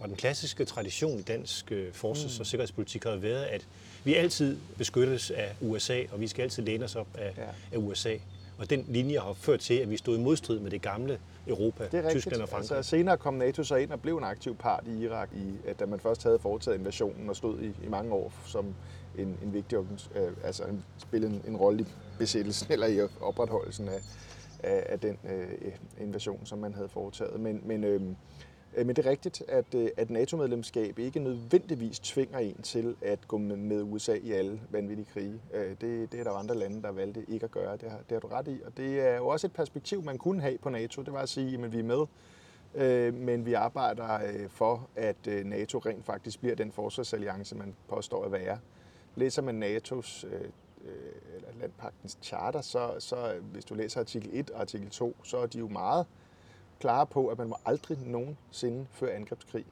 Og 0.00 0.08
den 0.08 0.16
klassiske 0.16 0.64
tradition 0.64 1.18
i 1.18 1.22
dansk 1.22 1.72
øh, 1.72 1.92
forsvars- 1.92 2.38
mm. 2.38 2.40
og 2.40 2.46
sikkerhedspolitik 2.46 3.04
har 3.04 3.16
været, 3.16 3.44
at 3.44 3.66
vi 4.04 4.14
altid 4.14 4.56
beskyttes 4.78 5.30
af 5.30 5.56
USA, 5.60 6.02
og 6.12 6.20
vi 6.20 6.28
skal 6.28 6.42
altid 6.42 6.62
læne 6.62 6.84
os 6.84 6.96
op 6.96 7.06
af, 7.14 7.34
ja. 7.36 7.42
af 7.72 7.76
USA. 7.76 8.16
Og 8.58 8.70
den 8.70 8.84
linje 8.88 9.18
har 9.18 9.32
ført 9.32 9.60
til, 9.60 9.74
at 9.74 9.90
vi 9.90 9.96
stod 9.96 10.18
i 10.18 10.20
modstrid 10.20 10.60
med 10.60 10.70
det 10.70 10.82
gamle 10.82 11.18
Europa, 11.46 11.88
det 11.92 12.06
er 12.06 12.10
Tyskland 12.10 12.42
og 12.42 12.48
Frankrig. 12.48 12.76
Altså, 12.76 12.90
senere 12.90 13.16
kom 13.16 13.34
NATO 13.34 13.64
så 13.64 13.76
ind 13.76 13.90
og 13.90 14.00
blev 14.00 14.18
en 14.18 14.24
aktiv 14.24 14.56
part 14.56 14.84
i 14.86 15.04
Irak, 15.04 15.28
i, 15.32 15.72
da 15.78 15.86
man 15.86 16.00
først 16.00 16.22
havde 16.22 16.38
foretaget 16.38 16.78
invasionen 16.78 17.28
og 17.28 17.36
stod 17.36 17.60
i, 17.60 17.66
i 17.66 17.88
mange 17.88 18.12
år 18.12 18.32
som 18.46 18.74
en, 19.18 19.38
en 19.42 19.52
vigtig 19.52 19.78
øh, 19.78 20.32
altså 20.44 20.64
en, 20.64 20.84
spillede 20.98 21.32
en, 21.32 21.42
en 21.48 21.56
rolle 21.56 21.82
i 21.82 21.86
besættelsen 22.18 22.66
eller 22.72 22.86
i 22.86 23.00
opretholdelsen 23.20 23.88
af, 23.88 24.00
af, 24.62 24.86
af 24.88 25.00
den 25.00 25.18
øh, 25.30 25.72
invasion, 26.00 26.40
som 26.44 26.58
man 26.58 26.74
havde 26.74 26.88
foretaget. 26.88 27.40
Men, 27.40 27.60
men 27.64 27.84
Øh, 27.84 28.00
Øh, 28.76 28.86
men 28.86 28.96
det 28.96 29.06
er 29.06 29.10
rigtigt, 29.10 29.42
at, 29.48 29.74
øh, 29.74 29.88
at 29.96 30.10
NATO-medlemskab 30.10 30.98
ikke 30.98 31.20
nødvendigvis 31.20 32.00
tvinger 32.00 32.38
en 32.38 32.62
til 32.62 32.96
at 33.02 33.28
gå 33.28 33.38
med 33.38 33.82
USA 33.82 34.14
i 34.14 34.32
alle 34.32 34.60
vanvittige 34.70 35.08
krige. 35.12 35.40
Øh, 35.54 35.70
det, 35.70 36.12
det 36.12 36.20
er 36.20 36.24
der 36.24 36.30
jo 36.30 36.36
andre 36.36 36.54
lande, 36.54 36.82
der 36.82 36.90
valgte 36.90 37.24
ikke 37.28 37.44
at 37.44 37.50
gøre. 37.50 37.76
Det 37.76 37.90
har, 37.90 37.98
det 37.98 38.12
har 38.12 38.20
du 38.20 38.26
ret 38.26 38.48
i. 38.48 38.60
Og 38.66 38.76
det 38.76 39.00
er 39.00 39.16
jo 39.16 39.28
også 39.28 39.46
et 39.46 39.52
perspektiv, 39.52 40.02
man 40.02 40.18
kunne 40.18 40.40
have 40.40 40.58
på 40.58 40.70
NATO. 40.70 41.02
Det 41.02 41.12
var 41.12 41.20
at 41.20 41.28
sige, 41.28 41.64
at 41.64 41.72
vi 41.72 41.78
er 41.78 41.82
med, 41.82 42.06
men 43.12 43.46
vi 43.46 43.52
arbejder 43.52 44.18
for, 44.48 44.88
at 44.96 45.26
NATO 45.44 45.78
rent 45.78 46.04
faktisk 46.04 46.40
bliver 46.40 46.54
den 46.54 46.72
forsvarsalliance, 46.72 47.54
man 47.54 47.74
påstår 47.88 48.24
at 48.24 48.32
være. 48.32 48.58
læser 49.14 49.42
man 49.42 49.62
NATO's 49.62 50.26
eller 51.34 51.48
landpagtens 51.60 52.18
charter, 52.22 52.60
så, 52.60 52.94
så 52.98 53.34
hvis 53.52 53.64
du 53.64 53.74
læser 53.74 54.00
artikel 54.00 54.30
1 54.32 54.50
og 54.50 54.60
artikel 54.60 54.90
2, 54.90 55.16
så 55.22 55.38
er 55.38 55.46
de 55.46 55.58
jo 55.58 55.68
meget 55.68 56.06
klare 56.80 57.06
på, 57.06 57.26
at 57.26 57.38
man 57.38 57.48
må 57.48 57.56
aldrig 57.64 57.98
nogensinde 58.06 58.86
føre 58.90 59.12
angrebskrig. 59.12 59.64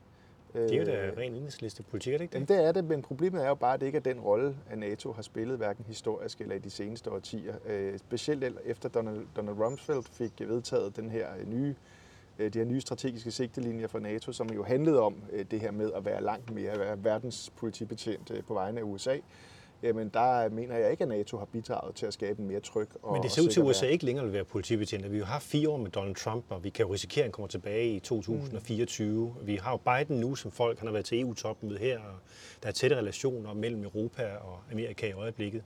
Det 0.54 0.75
er 0.75 0.78
jo 0.78 0.84
da 0.84 1.11
ren 1.20 1.34
enhedsliste 1.34 1.82
politik, 1.82 2.14
er 2.14 2.18
det 2.18 2.25
ikke 2.25 2.32
det? 2.32 2.50
Jamen 2.50 2.62
det 2.62 2.68
er 2.68 2.73
det, 2.73 2.84
men 2.84 3.02
problemet 3.02 3.44
er 3.44 3.49
jo 3.49 3.54
bare, 3.54 3.75
at 3.75 3.80
det 3.80 3.87
ikke 3.87 3.96
er 3.96 4.02
den 4.02 4.20
rolle, 4.20 4.56
at 4.70 4.78
NATO 4.78 5.12
har 5.12 5.23
spillet, 5.23 5.56
hverken 5.56 5.84
historisk 5.88 6.40
eller 6.40 6.54
i 6.54 6.58
de 6.58 6.70
seneste 6.70 7.11
årtier. 7.11 7.54
Specielt 7.96 8.44
efter 8.64 8.88
Donald, 8.88 9.26
Donald 9.37 9.56
Rumsfeld 9.56 10.04
fik 10.12 10.32
vedtaget 10.40 10.96
den 10.96 11.11
her 11.11 11.26
nye 11.46 11.75
de 12.38 12.58
her 12.58 12.64
nye 12.64 12.80
strategiske 12.80 13.30
sigtelinjer 13.30 13.87
for 13.87 13.99
NATO, 13.99 14.32
som 14.32 14.50
jo 14.50 14.62
handlede 14.62 15.00
om 15.00 15.14
det 15.50 15.61
her 15.61 15.70
med 15.70 15.92
at 15.92 16.04
være 16.04 16.23
langt 16.23 16.54
mere 16.54 17.04
verdens 17.04 17.52
politibetjent 17.56 18.32
på 18.46 18.54
vegne 18.54 18.80
af 18.80 18.84
USA 18.84 19.16
jamen 19.85 20.09
der 20.09 20.49
mener 20.49 20.76
jeg 20.76 20.91
ikke, 20.91 21.03
at 21.03 21.09
NATO 21.09 21.38
har 21.38 21.45
bidraget 21.45 21.95
til 21.95 22.07
at 22.07 22.12
skabe 22.12 22.43
en 22.43 22.49
mere 22.49 22.61
tryg 22.61 22.88
og 23.03 23.12
Men 23.12 23.23
det 23.23 23.31
ser 23.31 23.43
ud 23.43 23.49
til, 23.49 23.61
at 23.61 23.67
USA 23.67 23.87
ikke 23.87 24.05
længere 24.05 24.25
vil 24.25 24.35
være 24.35 24.45
politibetjent. 24.45 25.12
Vi 25.12 25.19
har 25.19 25.25
haft 25.25 25.45
fire 25.45 25.69
år 25.69 25.76
med 25.76 25.91
Donald 25.91 26.14
Trump, 26.14 26.45
og 26.49 26.64
vi 26.64 26.71
kan 26.71 26.87
jo 26.87 26.93
risikere, 26.93 27.23
at 27.23 27.26
han 27.26 27.33
kommer 27.33 27.49
tilbage 27.49 27.88
i 27.88 28.00
2024. 28.00 29.35
Mm. 29.41 29.47
Vi 29.47 29.57
har 29.57 29.71
jo 29.71 29.76
Biden 29.76 30.21
nu 30.21 30.35
som 30.35 30.50
folk, 30.50 30.79
han 30.79 30.88
har 30.88 30.93
været 30.93 31.05
til 31.05 31.21
EU-topmøde 31.21 31.79
her, 31.79 31.99
og 31.99 32.14
der 32.62 32.69
er 32.69 32.73
tætte 32.73 32.97
relationer 32.97 33.55
mellem 33.55 33.83
Europa 33.83 34.23
og 34.23 34.59
Amerika 34.73 35.09
i 35.09 35.12
øjeblikket. 35.12 35.62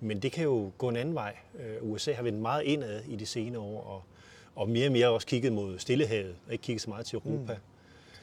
Men 0.00 0.22
det 0.22 0.32
kan 0.32 0.44
jo 0.44 0.70
gå 0.78 0.88
en 0.88 0.96
anden 0.96 1.14
vej. 1.14 1.36
Øh, 1.60 1.90
USA 1.90 2.12
har 2.12 2.22
vendt 2.22 2.40
meget 2.40 2.62
indad 2.62 3.02
i 3.08 3.16
de 3.16 3.26
senere 3.26 3.62
år, 3.62 3.82
og, 3.82 4.02
og 4.54 4.68
mere 4.68 4.86
og 4.86 4.92
mere 4.92 5.08
også 5.08 5.26
kigget 5.26 5.52
mod 5.52 5.78
Stillehavet, 5.78 6.36
og 6.46 6.52
ikke 6.52 6.62
kigget 6.62 6.82
så 6.82 6.90
meget 6.90 7.06
til 7.06 7.16
Europa. 7.16 7.52
Mm. 7.52 7.71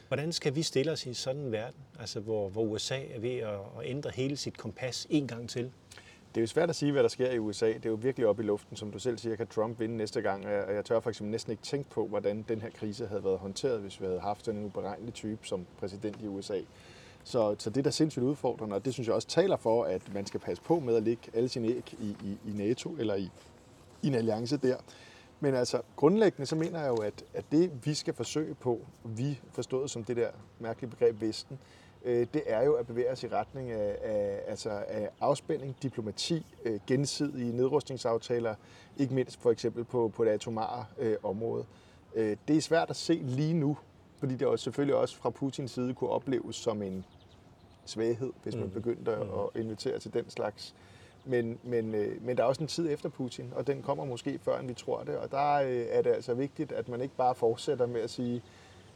Hvordan 0.09 0.31
skal 0.31 0.55
vi 0.55 0.63
stille 0.63 0.91
os 0.91 1.05
i 1.05 1.13
sådan 1.13 1.41
en 1.41 1.51
verden, 1.51 1.81
altså 1.99 2.19
hvor, 2.19 2.49
hvor 2.49 2.63
USA 2.63 2.99
er 3.15 3.19
ved 3.19 3.35
at, 3.37 3.49
at 3.49 3.85
ændre 3.85 4.11
hele 4.13 4.37
sit 4.37 4.57
kompas 4.57 5.07
en 5.09 5.27
gang 5.27 5.49
til? 5.49 5.71
Det 6.35 6.37
er 6.37 6.41
jo 6.41 6.47
svært 6.47 6.69
at 6.69 6.75
sige, 6.75 6.91
hvad 6.91 7.03
der 7.03 7.09
sker 7.09 7.31
i 7.31 7.39
USA. 7.39 7.67
Det 7.67 7.85
er 7.85 7.89
jo 7.89 7.95
virkelig 8.01 8.27
op 8.27 8.39
i 8.39 8.43
luften, 8.43 8.77
som 8.77 8.91
du 8.91 8.99
selv 8.99 9.17
siger, 9.17 9.35
kan 9.35 9.47
Trump 9.47 9.79
vinde 9.79 9.97
næste 9.97 10.21
gang. 10.21 10.45
Og 10.45 10.75
jeg 10.75 10.85
tør 10.85 10.99
faktisk 10.99 11.21
næsten 11.21 11.51
ikke 11.51 11.63
tænke 11.63 11.89
på, 11.89 12.07
hvordan 12.07 12.45
den 12.47 12.61
her 12.61 12.69
krise 12.69 13.07
havde 13.07 13.23
været 13.23 13.39
håndteret, 13.39 13.79
hvis 13.79 14.01
vi 14.01 14.05
havde 14.05 14.19
haft 14.19 14.47
en 14.47 14.65
uberegnelig 14.65 15.13
type 15.13 15.47
som 15.47 15.65
præsident 15.79 16.21
i 16.21 16.27
USA. 16.27 16.59
Så, 17.23 17.55
så 17.59 17.69
det 17.69 17.77
er 17.77 17.83
da 17.83 17.91
sindssygt 17.91 18.25
udfordrende, 18.25 18.75
og 18.75 18.85
det 18.85 18.93
synes 18.93 19.07
jeg 19.07 19.15
også 19.15 19.27
taler 19.27 19.57
for, 19.57 19.83
at 19.83 20.13
man 20.13 20.25
skal 20.25 20.39
passe 20.39 20.63
på 20.63 20.79
med 20.79 20.95
at 20.95 21.03
lægge 21.03 21.21
alle 21.33 21.49
sine 21.49 21.67
æg 21.67 21.93
i, 21.99 22.15
i, 22.23 22.49
i 22.49 22.51
NATO 22.53 22.95
eller 22.99 23.15
i, 23.15 23.29
i 24.01 24.07
en 24.07 24.15
alliance 24.15 24.57
der. 24.57 24.77
Men 25.39 25.55
altså, 25.55 25.81
grundlæggende 25.95 26.45
så 26.45 26.55
mener 26.55 26.79
jeg 26.79 26.89
jo, 26.89 26.95
at, 26.95 27.23
at 27.33 27.45
det 27.51 27.85
vi 27.85 27.93
skal 27.93 28.13
forsøge 28.13 28.53
på, 28.53 28.79
vi 29.03 29.39
forstået 29.51 29.89
som 29.89 30.03
det 30.03 30.17
der 30.17 30.29
mærkelige 30.59 30.89
begreb 30.89 31.21
Vesten, 31.21 31.59
øh, 32.05 32.27
det 32.33 32.43
er 32.45 32.63
jo 32.63 32.73
at 32.73 32.87
bevæge 32.87 33.11
os 33.11 33.23
i 33.23 33.27
retning 33.27 33.71
af, 33.71 33.97
af, 34.03 34.41
altså 34.47 34.69
af 34.69 35.09
afspænding, 35.19 35.75
diplomati, 35.83 36.45
øh, 36.65 36.79
gensidige 36.87 37.57
nedrustningsaftaler, 37.57 38.55
ikke 38.97 39.13
mindst 39.13 39.41
for 39.41 39.51
eksempel 39.51 39.83
på, 39.83 40.11
på 40.15 40.25
det 40.25 40.31
atomare 40.31 40.85
øh, 40.99 41.15
område. 41.23 41.65
Øh, 42.15 42.37
det 42.47 42.57
er 42.57 42.61
svært 42.61 42.89
at 42.89 42.95
se 42.95 43.13
lige 43.13 43.53
nu, 43.53 43.77
fordi 44.17 44.33
det 44.33 44.41
jo 44.41 44.57
selvfølgelig 44.57 44.95
også 44.95 45.15
fra 45.15 45.29
Putins 45.29 45.71
side 45.71 45.93
kunne 45.93 46.09
opleves 46.09 46.55
som 46.55 46.81
en 46.81 47.05
svaghed, 47.85 48.33
hvis 48.43 48.55
man 48.55 48.63
mm. 48.63 48.71
begyndte 48.71 49.11
at, 49.11 49.27
mm. 49.27 49.33
at 49.33 49.61
invitere 49.61 49.99
til 49.99 50.13
den 50.13 50.29
slags 50.29 50.75
men, 51.25 51.59
men, 51.63 51.95
øh, 51.95 52.25
men 52.25 52.37
der 52.37 52.43
er 52.43 52.47
også 52.47 52.61
en 52.61 52.67
tid 52.67 52.91
efter 52.91 53.09
Putin, 53.09 53.53
og 53.55 53.67
den 53.67 53.81
kommer 53.81 54.05
måske 54.05 54.39
før, 54.39 54.59
end 54.59 54.67
vi 54.67 54.73
tror 54.73 55.03
det. 55.03 55.17
Og 55.17 55.31
der 55.31 55.53
øh, 55.53 55.85
er 55.89 56.01
det 56.01 56.09
altså 56.09 56.33
vigtigt, 56.33 56.71
at 56.71 56.89
man 56.89 57.01
ikke 57.01 57.15
bare 57.15 57.35
fortsætter 57.35 57.85
med 57.85 58.01
at 58.01 58.09
sige, 58.09 58.41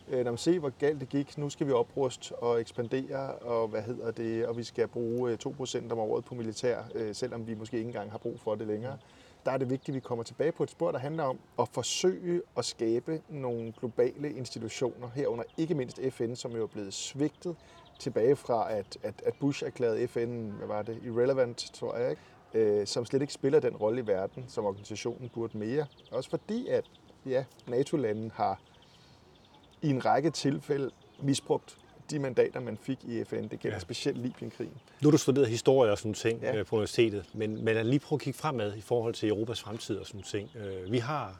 øh, 0.10 0.24
når 0.24 0.32
man 0.32 0.38
ser, 0.38 0.60
hvor 0.60 0.70
galt 0.80 1.00
det 1.00 1.10
gik, 1.10 1.38
nu 1.38 1.50
skal 1.50 1.68
vi 1.68 1.72
opruste 1.72 2.36
og 2.36 2.62
ekspandere, 2.62 3.32
og 3.32 3.68
hvad 3.68 3.82
hedder 3.82 4.12
det, 4.12 4.46
og 4.46 4.58
vi 4.58 4.64
skal 4.64 4.88
bruge 4.88 5.32
øh, 5.32 5.38
2% 5.46 5.92
om 5.92 6.00
året 6.00 6.26
på 6.26 6.36
militær, 6.36 6.78
øh, 6.96 7.16
selvom 7.16 7.48
vi 7.48 7.56
måske 7.56 7.78
ikke 7.78 7.88
engang 7.88 8.12
har 8.12 8.18
brug 8.18 8.40
for 8.40 8.56
det 8.56 8.68
længere. 8.68 8.98
Der 9.46 9.52
er 9.52 9.58
det 9.58 9.70
vigtigt, 9.70 9.90
at 9.90 9.96
vi 9.96 10.00
kommer 10.00 10.24
tilbage 10.24 10.52
på 10.52 10.64
et 10.64 10.70
spor, 10.70 10.92
der 10.92 11.00
handler 11.00 11.24
om 11.24 11.40
at 11.60 11.68
forsøge 11.72 12.42
at 12.58 12.66
skabe 12.66 13.22
nogle 13.30 13.74
globale 13.80 14.34
institutioner, 14.34 15.10
herunder 15.16 15.44
ikke 15.58 15.76
mindst 15.76 16.00
FN, 16.12 16.36
som 16.36 16.52
jo 16.52 16.64
er 16.64 16.68
blevet 16.68 16.94
svigtet 16.94 17.56
tilbage 18.00 18.36
fra, 18.36 18.74
at, 18.74 18.98
at, 19.04 19.14
at 19.26 19.34
Bush 19.40 19.64
erklærede 19.64 20.08
FN, 20.08 20.50
hvad 20.58 20.68
var 20.68 20.82
det, 20.82 21.00
irrelevant, 21.06 21.58
tror 21.58 21.98
jeg, 21.98 22.10
ikke? 22.10 22.22
Øh, 22.54 22.88
som 22.88 23.06
slet 23.06 23.22
ikke 23.22 23.34
spiller 23.34 23.60
den 23.60 23.76
rolle 23.76 24.02
i 24.02 24.08
verden, 24.08 24.46
som 24.48 24.66
organisationen 24.66 25.30
burde 25.30 25.58
mere. 25.58 25.86
Også 26.12 26.30
fordi, 26.30 26.68
at 26.68 26.86
ja, 27.26 27.44
NATO-landene 27.68 28.32
har 28.34 28.62
i 29.82 29.90
en 29.90 30.06
række 30.06 30.30
tilfælde 30.30 30.92
misbrugt 31.22 31.78
de 32.12 32.20
mandater, 32.20 32.60
man 32.60 32.78
fik 32.78 32.98
i 33.04 33.24
FN. 33.24 33.48
Det 33.48 33.60
gælder 33.60 33.76
ja. 33.76 33.80
specielt 33.80 34.18
Libyen-krigen. 34.18 34.74
Nu 35.02 35.08
har 35.08 35.12
du 35.12 35.18
studeret 35.18 35.48
historie 35.48 35.92
og 35.92 35.98
sådan 35.98 36.14
ting 36.14 36.42
ja. 36.42 36.56
Øh, 36.56 36.66
på 36.66 36.76
universitetet, 36.76 37.26
men, 37.34 37.66
men 37.66 37.86
lige 37.86 38.00
prøve 38.00 38.18
at 38.18 38.22
kigge 38.22 38.40
fremad 38.40 38.76
i 38.76 38.82
forhold 38.82 39.14
til 39.14 39.30
Europas 39.30 39.62
fremtid 39.62 39.98
og 39.98 40.06
sådan 40.06 40.22
ting. 40.22 40.50
Øh, 40.56 40.92
vi 40.92 40.98
har 40.98 41.40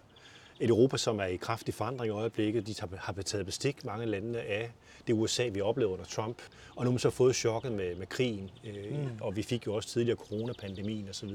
et 0.60 0.70
Europa, 0.70 0.98
som 0.98 1.20
er 1.20 1.26
i 1.26 1.36
kraftig 1.36 1.74
forandring 1.74 2.08
i 2.08 2.12
øjeblikket. 2.12 2.68
De 2.68 2.76
har 2.98 3.22
taget 3.22 3.46
bestik, 3.46 3.86
mange 3.86 4.06
lande, 4.06 4.42
af 4.42 4.72
det 5.08 5.14
USA, 5.14 5.48
vi 5.48 5.62
oplever 5.62 5.92
under 5.92 6.06
Trump. 6.06 6.42
Og 6.76 6.84
nu 6.84 6.90
har 6.90 6.92
man 6.92 7.00
så 7.00 7.10
fået 7.10 7.36
chokket 7.36 7.72
med, 7.72 7.96
med 7.96 8.08
krigen, 8.08 8.50
øh, 8.64 9.00
mm. 9.00 9.10
og 9.22 9.36
vi 9.36 9.44
fik 9.44 9.68
jo 9.68 9.76
også 9.76 9.90
tidligere 9.90 10.18
coronapandemien 10.18 11.10
osv., 11.10 11.30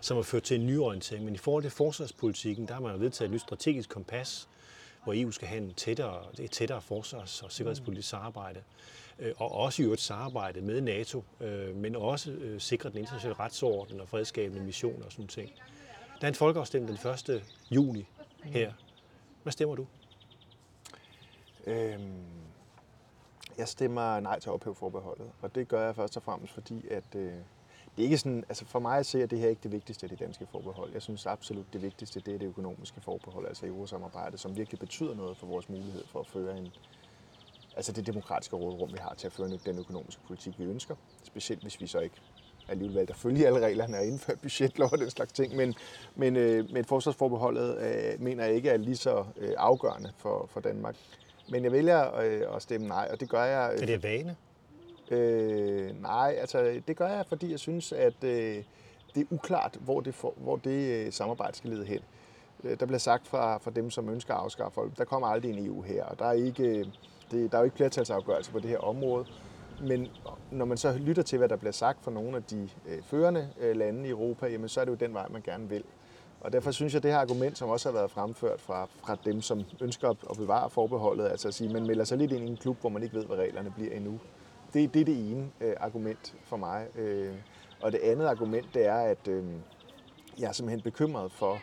som 0.00 0.16
har 0.16 0.22
ført 0.22 0.42
til 0.42 0.60
en 0.60 0.66
nyorientering. 0.66 1.24
Men 1.24 1.34
i 1.34 1.38
forhold 1.38 1.62
til 1.62 1.70
forsvarspolitikken, 1.70 2.68
der 2.68 2.74
har 2.74 2.80
man 2.80 3.00
vedtaget 3.00 3.28
et 3.28 3.32
nyt 3.32 3.40
strategisk 3.40 3.88
kompas, 3.88 4.48
hvor 5.04 5.14
EU 5.16 5.30
skal 5.30 5.48
have 5.48 5.62
en 5.62 5.74
tættere, 5.74 6.18
et 6.40 6.50
tættere 6.50 6.82
forsvars- 6.82 7.42
og 7.42 7.52
sikkerhedspolitisk 7.52 8.08
samarbejde. 8.08 8.60
Øh, 9.18 9.32
og 9.36 9.52
også 9.52 9.82
i 9.82 9.86
et 9.86 10.00
samarbejde 10.00 10.60
med 10.60 10.80
NATO, 10.80 11.24
øh, 11.40 11.76
men 11.76 11.96
også 11.96 12.30
øh, 12.30 12.60
sikre 12.60 12.90
den 12.90 12.98
internationale 12.98 13.38
retsorden 13.40 14.00
og 14.00 14.08
fredskabende 14.08 14.64
missioner 14.64 15.04
og 15.04 15.12
sådan 15.12 15.26
ting. 15.26 15.50
Der 16.20 16.26
er 16.26 16.28
en 16.28 16.34
folkeafstemning 16.34 16.98
den 17.02 17.10
1. 17.10 17.42
juni 17.70 18.06
her. 18.44 18.72
Hvad 19.42 19.52
stemmer 19.52 19.76
du? 19.76 19.86
Øhm, 21.66 22.24
jeg 23.58 23.68
stemmer 23.68 24.20
nej 24.20 24.38
til 24.38 24.48
at 24.48 24.52
ophæve 24.52 24.74
forbeholdet, 24.74 25.30
og 25.42 25.54
det 25.54 25.68
gør 25.68 25.84
jeg 25.84 25.96
først 25.96 26.16
og 26.16 26.22
fremmest, 26.22 26.52
fordi 26.52 26.88
at 26.88 27.14
øh, 27.14 27.32
det 27.96 28.02
er 28.02 28.02
ikke 28.02 28.18
sådan, 28.18 28.44
altså 28.48 28.64
for 28.64 28.78
mig 28.78 28.98
at 28.98 29.06
se, 29.06 29.22
at 29.22 29.30
det 29.30 29.38
her 29.38 29.48
ikke 29.48 29.62
det 29.62 29.72
vigtigste 29.72 30.04
af 30.06 30.10
de 30.10 30.24
danske 30.24 30.46
forbehold. 30.46 30.92
Jeg 30.92 31.02
synes 31.02 31.26
absolut, 31.26 31.72
det 31.72 31.82
vigtigste 31.82 32.20
det 32.20 32.34
er 32.34 32.38
det 32.38 32.46
økonomiske 32.46 33.00
forbehold, 33.00 33.46
altså 33.46 33.66
eurosamarbejdet, 33.66 34.40
som 34.40 34.56
virkelig 34.56 34.80
betyder 34.80 35.14
noget 35.14 35.36
for 35.36 35.46
vores 35.46 35.68
mulighed 35.68 36.04
for 36.06 36.20
at 36.20 36.26
føre 36.26 36.58
en, 36.58 36.68
altså 37.76 37.92
det 37.92 38.06
demokratiske 38.06 38.56
rådrum, 38.56 38.92
vi 38.92 38.98
har 39.00 39.14
til 39.14 39.26
at 39.26 39.32
føre 39.32 39.48
den 39.48 39.78
økonomiske 39.78 40.22
politik, 40.26 40.58
vi 40.58 40.64
ønsker. 40.64 40.96
Specielt 41.22 41.62
hvis 41.62 41.80
vi 41.80 41.86
så 41.86 41.98
ikke 41.98 42.16
alligevel 42.70 42.94
valgt 42.94 43.10
at 43.10 43.16
følge 43.16 43.46
alle 43.46 43.60
reglerne 43.60 43.98
og 43.98 44.06
indføre 44.06 44.36
budgetlov 44.36 44.88
og 44.92 44.98
den 44.98 45.10
slags 45.10 45.32
ting. 45.32 45.56
Men, 45.56 45.74
men, 46.16 46.36
øh, 46.36 46.72
men 46.72 46.84
forsvarsforbeholdet 46.84 47.78
øh, 47.78 48.22
mener 48.22 48.44
jeg 48.44 48.54
ikke 48.54 48.70
er 48.70 48.76
lige 48.76 48.96
så 48.96 49.24
øh, 49.36 49.50
afgørende 49.56 50.12
for, 50.18 50.48
for 50.52 50.60
Danmark. 50.60 50.96
Men 51.50 51.64
jeg 51.64 51.72
vælger 51.72 52.16
øh, 52.20 52.56
at 52.56 52.62
stemme 52.62 52.88
nej, 52.88 53.08
og 53.12 53.20
det 53.20 53.28
gør 53.28 53.44
jeg... 53.44 53.72
Øh, 53.74 53.82
er 53.82 53.86
det 53.86 54.02
vane? 54.02 54.36
Øh, 55.10 56.02
nej, 56.02 56.36
altså 56.38 56.80
det 56.88 56.96
gør 56.96 57.08
jeg, 57.08 57.26
fordi 57.26 57.50
jeg 57.50 57.58
synes, 57.58 57.92
at 57.92 58.24
øh, 58.24 58.62
det 59.14 59.20
er 59.20 59.24
uklart, 59.30 59.78
hvor 59.80 60.00
det, 60.00 60.14
for, 60.14 60.34
hvor 60.36 60.56
det 60.56 61.06
øh, 61.06 61.12
samarbejde 61.12 61.56
skal 61.56 61.70
lede 61.70 61.84
hen. 61.84 62.00
Øh, 62.64 62.80
der 62.80 62.86
bliver 62.86 62.98
sagt 62.98 63.28
fra, 63.28 63.58
fra 63.58 63.70
dem, 63.70 63.90
som 63.90 64.08
ønsker 64.08 64.34
at 64.34 64.40
afskaffe 64.40 64.74
folk, 64.74 64.98
der 64.98 65.04
kommer 65.04 65.28
aldrig 65.28 65.50
en 65.50 65.66
EU 65.66 65.82
her, 65.82 66.04
og 66.04 66.18
der 66.18 66.24
er 66.24 66.32
ikke, 66.32 66.64
øh, 66.64 66.86
det, 67.30 67.52
der 67.52 67.58
er 67.58 67.62
jo 67.62 67.64
ikke 67.64 67.76
flertalsafgørelse 67.76 68.52
på 68.52 68.58
det 68.58 68.70
her 68.70 68.78
område. 68.78 69.26
Men 69.80 70.08
når 70.50 70.64
man 70.64 70.76
så 70.76 70.92
lytter 70.92 71.22
til, 71.22 71.38
hvad 71.38 71.48
der 71.48 71.56
bliver 71.56 71.72
sagt 71.72 72.04
fra 72.04 72.10
nogle 72.10 72.36
af 72.36 72.42
de 72.42 72.68
øh, 72.88 73.02
førende 73.02 73.48
øh, 73.60 73.76
lande 73.76 74.06
i 74.06 74.10
Europa, 74.10 74.46
jamen, 74.46 74.68
så 74.68 74.80
er 74.80 74.84
det 74.84 74.92
jo 74.92 74.96
den 74.96 75.14
vej, 75.14 75.28
man 75.28 75.42
gerne 75.42 75.68
vil. 75.68 75.84
Og 76.40 76.52
derfor 76.52 76.70
synes 76.70 76.92
jeg, 76.92 76.98
at 76.98 77.02
det 77.02 77.10
her 77.10 77.18
argument, 77.18 77.58
som 77.58 77.68
også 77.68 77.88
har 77.88 77.94
været 77.96 78.10
fremført 78.10 78.60
fra, 78.60 78.88
fra 79.04 79.16
dem, 79.24 79.40
som 79.40 79.62
ønsker 79.80 80.10
at 80.30 80.36
bevare 80.36 80.70
forbeholdet, 80.70 81.28
altså 81.28 81.48
at 81.48 81.54
sige, 81.54 81.68
at 81.68 81.74
man 81.74 81.86
melder 81.86 82.04
sig 82.04 82.18
lidt 82.18 82.32
ind 82.32 82.44
i 82.44 82.50
en 82.50 82.56
klub, 82.56 82.80
hvor 82.80 82.90
man 82.90 83.02
ikke 83.02 83.14
ved, 83.14 83.24
hvad 83.24 83.36
reglerne 83.36 83.70
bliver 83.70 83.92
endnu. 83.92 84.20
Det, 84.74 84.94
det 84.94 85.00
er 85.00 85.04
det 85.04 85.30
ene 85.30 85.50
øh, 85.60 85.74
argument 85.80 86.34
for 86.44 86.56
mig. 86.56 86.86
Øh, 86.98 87.34
og 87.82 87.92
det 87.92 87.98
andet 87.98 88.26
argument, 88.26 88.66
det 88.74 88.86
er, 88.86 88.98
at 88.98 89.28
øh, 89.28 89.44
jeg 90.38 90.48
er 90.48 90.52
simpelthen 90.52 90.82
bekymret 90.82 91.32
for, 91.32 91.58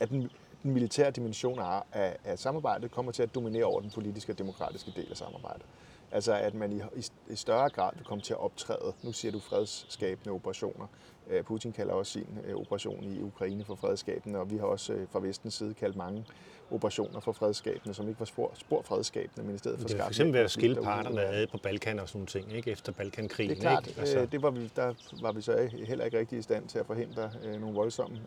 at 0.00 0.10
den, 0.10 0.30
den 0.62 0.72
militære 0.72 1.10
dimension 1.10 1.58
af, 1.58 1.82
af, 1.92 2.16
af 2.24 2.38
samarbejdet 2.38 2.90
kommer 2.90 3.12
til 3.12 3.22
at 3.22 3.34
dominere 3.34 3.64
over 3.64 3.80
den 3.80 3.90
politiske 3.90 4.32
og 4.32 4.38
demokratiske 4.38 4.92
del 4.96 5.06
af 5.10 5.16
samarbejdet. 5.16 5.62
Altså 6.12 6.32
at 6.32 6.54
man 6.54 6.72
i, 6.72 6.80
i, 6.96 7.04
i 7.28 7.36
større 7.36 7.70
grad 7.70 7.90
vil 7.96 8.04
komme 8.04 8.22
til 8.22 8.32
at 8.32 8.40
optræde, 8.40 8.92
nu 9.02 9.12
siger 9.12 9.32
du 9.32 9.38
fredsskabende 9.38 10.30
operationer. 10.30 10.86
Øh, 11.30 11.44
Putin 11.44 11.72
kalder 11.72 11.92
også 11.92 12.12
sin 12.12 12.38
øh, 12.46 12.54
operation 12.54 13.04
i 13.04 13.22
Ukraine 13.22 13.64
for 13.64 13.74
fredsskabende, 13.74 14.38
og 14.38 14.50
vi 14.50 14.56
har 14.56 14.64
også 14.64 14.92
øh, 14.92 15.06
fra 15.12 15.20
vestens 15.20 15.54
side 15.54 15.74
kaldt 15.74 15.96
mange 15.96 16.24
operationer 16.70 17.20
for 17.20 17.32
fredsskabende, 17.32 17.94
som 17.94 18.08
ikke 18.08 18.20
var 18.20 18.26
spor, 18.26 18.50
spor 18.54 18.82
fredsskabende, 18.82 19.46
men 19.46 19.54
i 19.54 19.58
stedet 19.58 19.80
for 19.80 19.88
skabende. 19.88 19.98
Det 19.98 20.04
for 20.04 20.10
eksempel 20.10 20.34
ved 20.34 20.40
at 20.40 20.50
skille 20.50 20.82
parterne 20.82 21.20
ad 21.20 21.46
på 21.46 21.58
Balkan 21.62 21.98
og 21.98 22.08
sådan 22.08 22.26
ting, 22.26 22.56
ikke? 22.56 22.70
efter 22.70 22.92
Balkankrigen. 22.92 23.50
Det 23.50 23.58
er 23.58 23.60
klart, 23.60 23.86
ikke? 23.86 24.00
Altså. 24.00 24.26
det 24.32 24.42
var 24.42 24.50
vi, 24.50 24.70
der 24.76 24.94
var 25.22 25.32
vi 25.32 25.40
så 25.40 25.68
heller 25.86 26.04
ikke 26.04 26.18
rigtig 26.18 26.38
i 26.38 26.42
stand 26.42 26.68
til 26.68 26.78
at 26.78 26.86
forhindre 26.86 27.30
nogle 27.60 27.74
voldsomme 27.74 28.18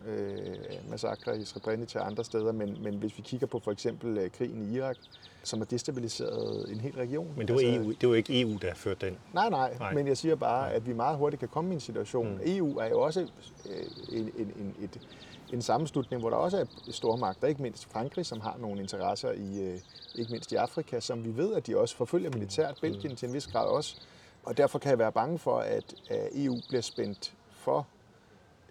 massakre 0.90 1.38
i 1.38 1.44
Srebrenica 1.44 1.98
og 1.98 2.06
andre 2.06 2.24
steder, 2.24 2.52
men, 2.52 2.78
men 2.82 2.94
hvis 2.94 3.18
vi 3.18 3.22
kigger 3.22 3.46
på 3.46 3.60
for 3.64 3.72
eksempel 3.72 4.30
krigen 4.32 4.72
i 4.72 4.76
Irak, 4.76 4.96
som 5.46 5.60
har 5.60 5.64
destabiliseret 5.66 6.72
en 6.72 6.80
hel 6.80 6.92
region. 6.92 7.34
Men 7.36 7.48
det 7.48 7.54
var, 7.54 7.60
altså, 7.60 7.82
EU, 7.82 7.92
det 8.00 8.08
var 8.08 8.14
ikke 8.14 8.40
EU, 8.40 8.58
der 8.62 8.74
førte 8.74 9.06
den. 9.06 9.16
Nej, 9.34 9.50
nej, 9.50 9.76
Nej. 9.78 9.94
men 9.94 10.06
jeg 10.06 10.16
siger 10.16 10.34
bare, 10.34 10.66
Nej. 10.66 10.76
at 10.76 10.86
vi 10.86 10.92
meget 10.92 11.18
hurtigt 11.18 11.40
kan 11.40 11.48
komme 11.48 11.70
i 11.70 11.74
en 11.74 11.80
situation. 11.80 12.34
Mm. 12.34 12.40
EU 12.46 12.78
er 12.78 12.93
jo 12.94 13.00
også 13.00 13.20
øh, 13.70 14.18
en, 14.18 14.32
en, 14.36 14.52
en, 14.56 14.74
et, 14.80 15.00
en 15.52 15.62
sammenslutning, 15.62 16.20
hvor 16.20 16.30
der 16.30 16.36
også 16.36 16.58
er 16.58 16.64
stormagter, 16.90 17.48
ikke 17.48 17.62
mindst 17.62 17.92
Frankrig, 17.92 18.26
som 18.26 18.40
har 18.40 18.56
nogle 18.58 18.80
interesser 18.80 19.32
i, 19.32 19.60
øh, 19.60 19.78
ikke 20.14 20.32
mindst 20.32 20.52
i 20.52 20.54
Afrika, 20.54 21.00
som 21.00 21.24
vi 21.24 21.36
ved, 21.36 21.54
at 21.54 21.66
de 21.66 21.78
også 21.78 21.96
forfølger 21.96 22.30
militært. 22.30 22.78
Belgien 22.80 23.16
til 23.16 23.28
en 23.28 23.34
vis 23.34 23.46
grad 23.46 23.66
også. 23.66 23.96
Og 24.44 24.56
derfor 24.56 24.78
kan 24.78 24.90
jeg 24.90 24.98
være 24.98 25.12
bange 25.12 25.38
for, 25.38 25.58
at, 25.58 25.94
øh, 26.10 26.44
EU 26.44 26.60
bliver 26.68 26.82
spændt 26.82 27.34
for 27.50 27.86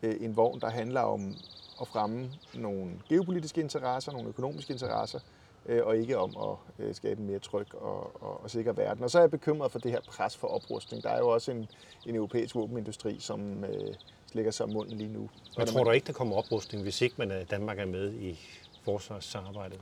øh, 0.04 0.16
en 0.20 0.38
vogn, 0.38 0.62
der 0.62 0.70
handler 0.70 1.02
om 1.02 1.36
at 1.82 1.88
fremme 1.88 2.32
nogle 2.54 2.92
geopolitiske 3.10 3.62
interesser, 3.62 4.12
nogle 4.12 4.30
økonomiske 4.30 4.74
interesser, 4.74 5.20
Øh, 5.66 5.86
og 5.86 5.98
ikke 5.98 6.18
om 6.18 6.38
at 6.38 6.86
øh, 6.86 6.96
skabe 6.96 7.22
en 7.22 7.28
mere 7.28 7.40
tryg 7.40 7.76
og, 7.76 8.24
og, 8.24 8.44
og 8.44 8.50
sikker 8.50 8.74
verden. 8.74 9.04
Og 9.04 9.12
så 9.12 9.18
er 9.18 9.22
jeg 9.22 9.32
bekymret 9.32 9.72
for 9.72 9.80
det 9.80 9.92
her 9.92 10.02
pres 10.08 10.38
for 10.38 10.48
oprustning. 10.48 11.04
Der 11.04 11.10
er 11.10 11.18
jo 11.18 11.28
også 11.28 11.52
en, 11.52 11.68
en 12.06 12.16
europæisk 12.16 12.56
våbenindustri, 12.56 13.20
som 13.20 13.64
øh, 13.64 13.96
slikker 14.32 14.52
sig 14.52 14.66
om 14.66 14.70
munden 14.70 14.98
lige 14.98 15.14
nu. 15.14 15.20
Men 15.20 15.30
tror 15.56 15.66
tror 15.66 15.84
du 15.84 15.92
ikke, 15.92 16.08
der 16.08 16.14
kommer 16.14 16.36
oprustning, 16.36 16.84
hvis 16.84 17.02
ikke 17.02 17.16
man 17.18 17.32
er, 17.32 17.44
Danmark 17.44 17.80
er 17.80 17.86
med 17.86 18.14
i 18.14 18.40
forsvarssamarbejdet? 18.84 19.80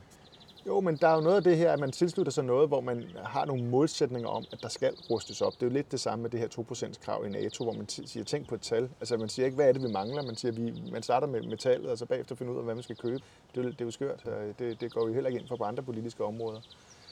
Jo, 0.68 0.80
men 0.80 0.96
der 0.96 1.08
er 1.08 1.16
jo 1.16 1.22
noget 1.22 1.36
af 1.36 1.44
det 1.44 1.58
her, 1.58 1.72
at 1.74 1.80
man 1.80 1.92
tilslutter 1.92 2.32
sig 2.32 2.44
noget, 2.44 2.68
hvor 2.68 2.82
man 2.82 3.06
har 3.24 3.46
nogle 3.46 3.64
målsætninger 3.64 4.30
om, 4.30 4.46
at 4.52 4.62
der 4.62 4.70
skal 4.70 4.94
rustes 5.10 5.42
op. 5.42 5.54
Det 5.54 5.62
er 5.62 5.66
jo 5.66 5.74
lidt 5.74 5.92
det 5.92 6.00
samme 6.00 6.22
med 6.22 6.30
det 6.30 6.40
her 6.40 6.48
2%-krav 6.48 7.26
i 7.26 7.30
NATO, 7.30 7.64
hvor 7.64 7.74
man 7.74 7.90
siger, 7.90 8.24
tænk 8.24 8.48
på 8.48 8.56
et 8.56 8.62
tal. 8.62 8.90
Altså 9.00 9.18
man 9.18 9.30
siger 9.30 9.46
ikke, 9.46 9.56
hvad 9.56 9.68
er 9.68 9.74
det, 9.74 9.84
vi 9.84 9.88
mangler. 9.88 10.24
Man 10.24 10.36
siger, 10.36 10.52
vi, 10.52 10.74
man 10.92 11.04
starter 11.04 11.28
med 11.28 11.42
metallet, 11.42 11.92
og 11.92 11.98
så 11.98 12.06
bagefter 12.06 12.36
finder 12.36 12.54
ud 12.54 12.58
af, 12.58 12.64
hvad 12.64 12.76
man 12.76 12.84
skal 12.84 12.96
købe. 12.96 13.24
Det, 13.56 13.66
er 13.66 13.70
det 13.70 13.82
er 13.82 13.86
jo 13.86 13.92
skørt. 13.92 14.24
Øh, 14.28 14.54
det, 14.60 14.82
det 14.82 14.94
går 14.94 15.06
vi 15.06 15.14
heller 15.14 15.30
ikke 15.30 15.40
ind 15.40 15.48
for 15.48 15.56
på 15.56 15.64
andre 15.64 15.84
politiske 15.84 16.24
områder. 16.24 16.60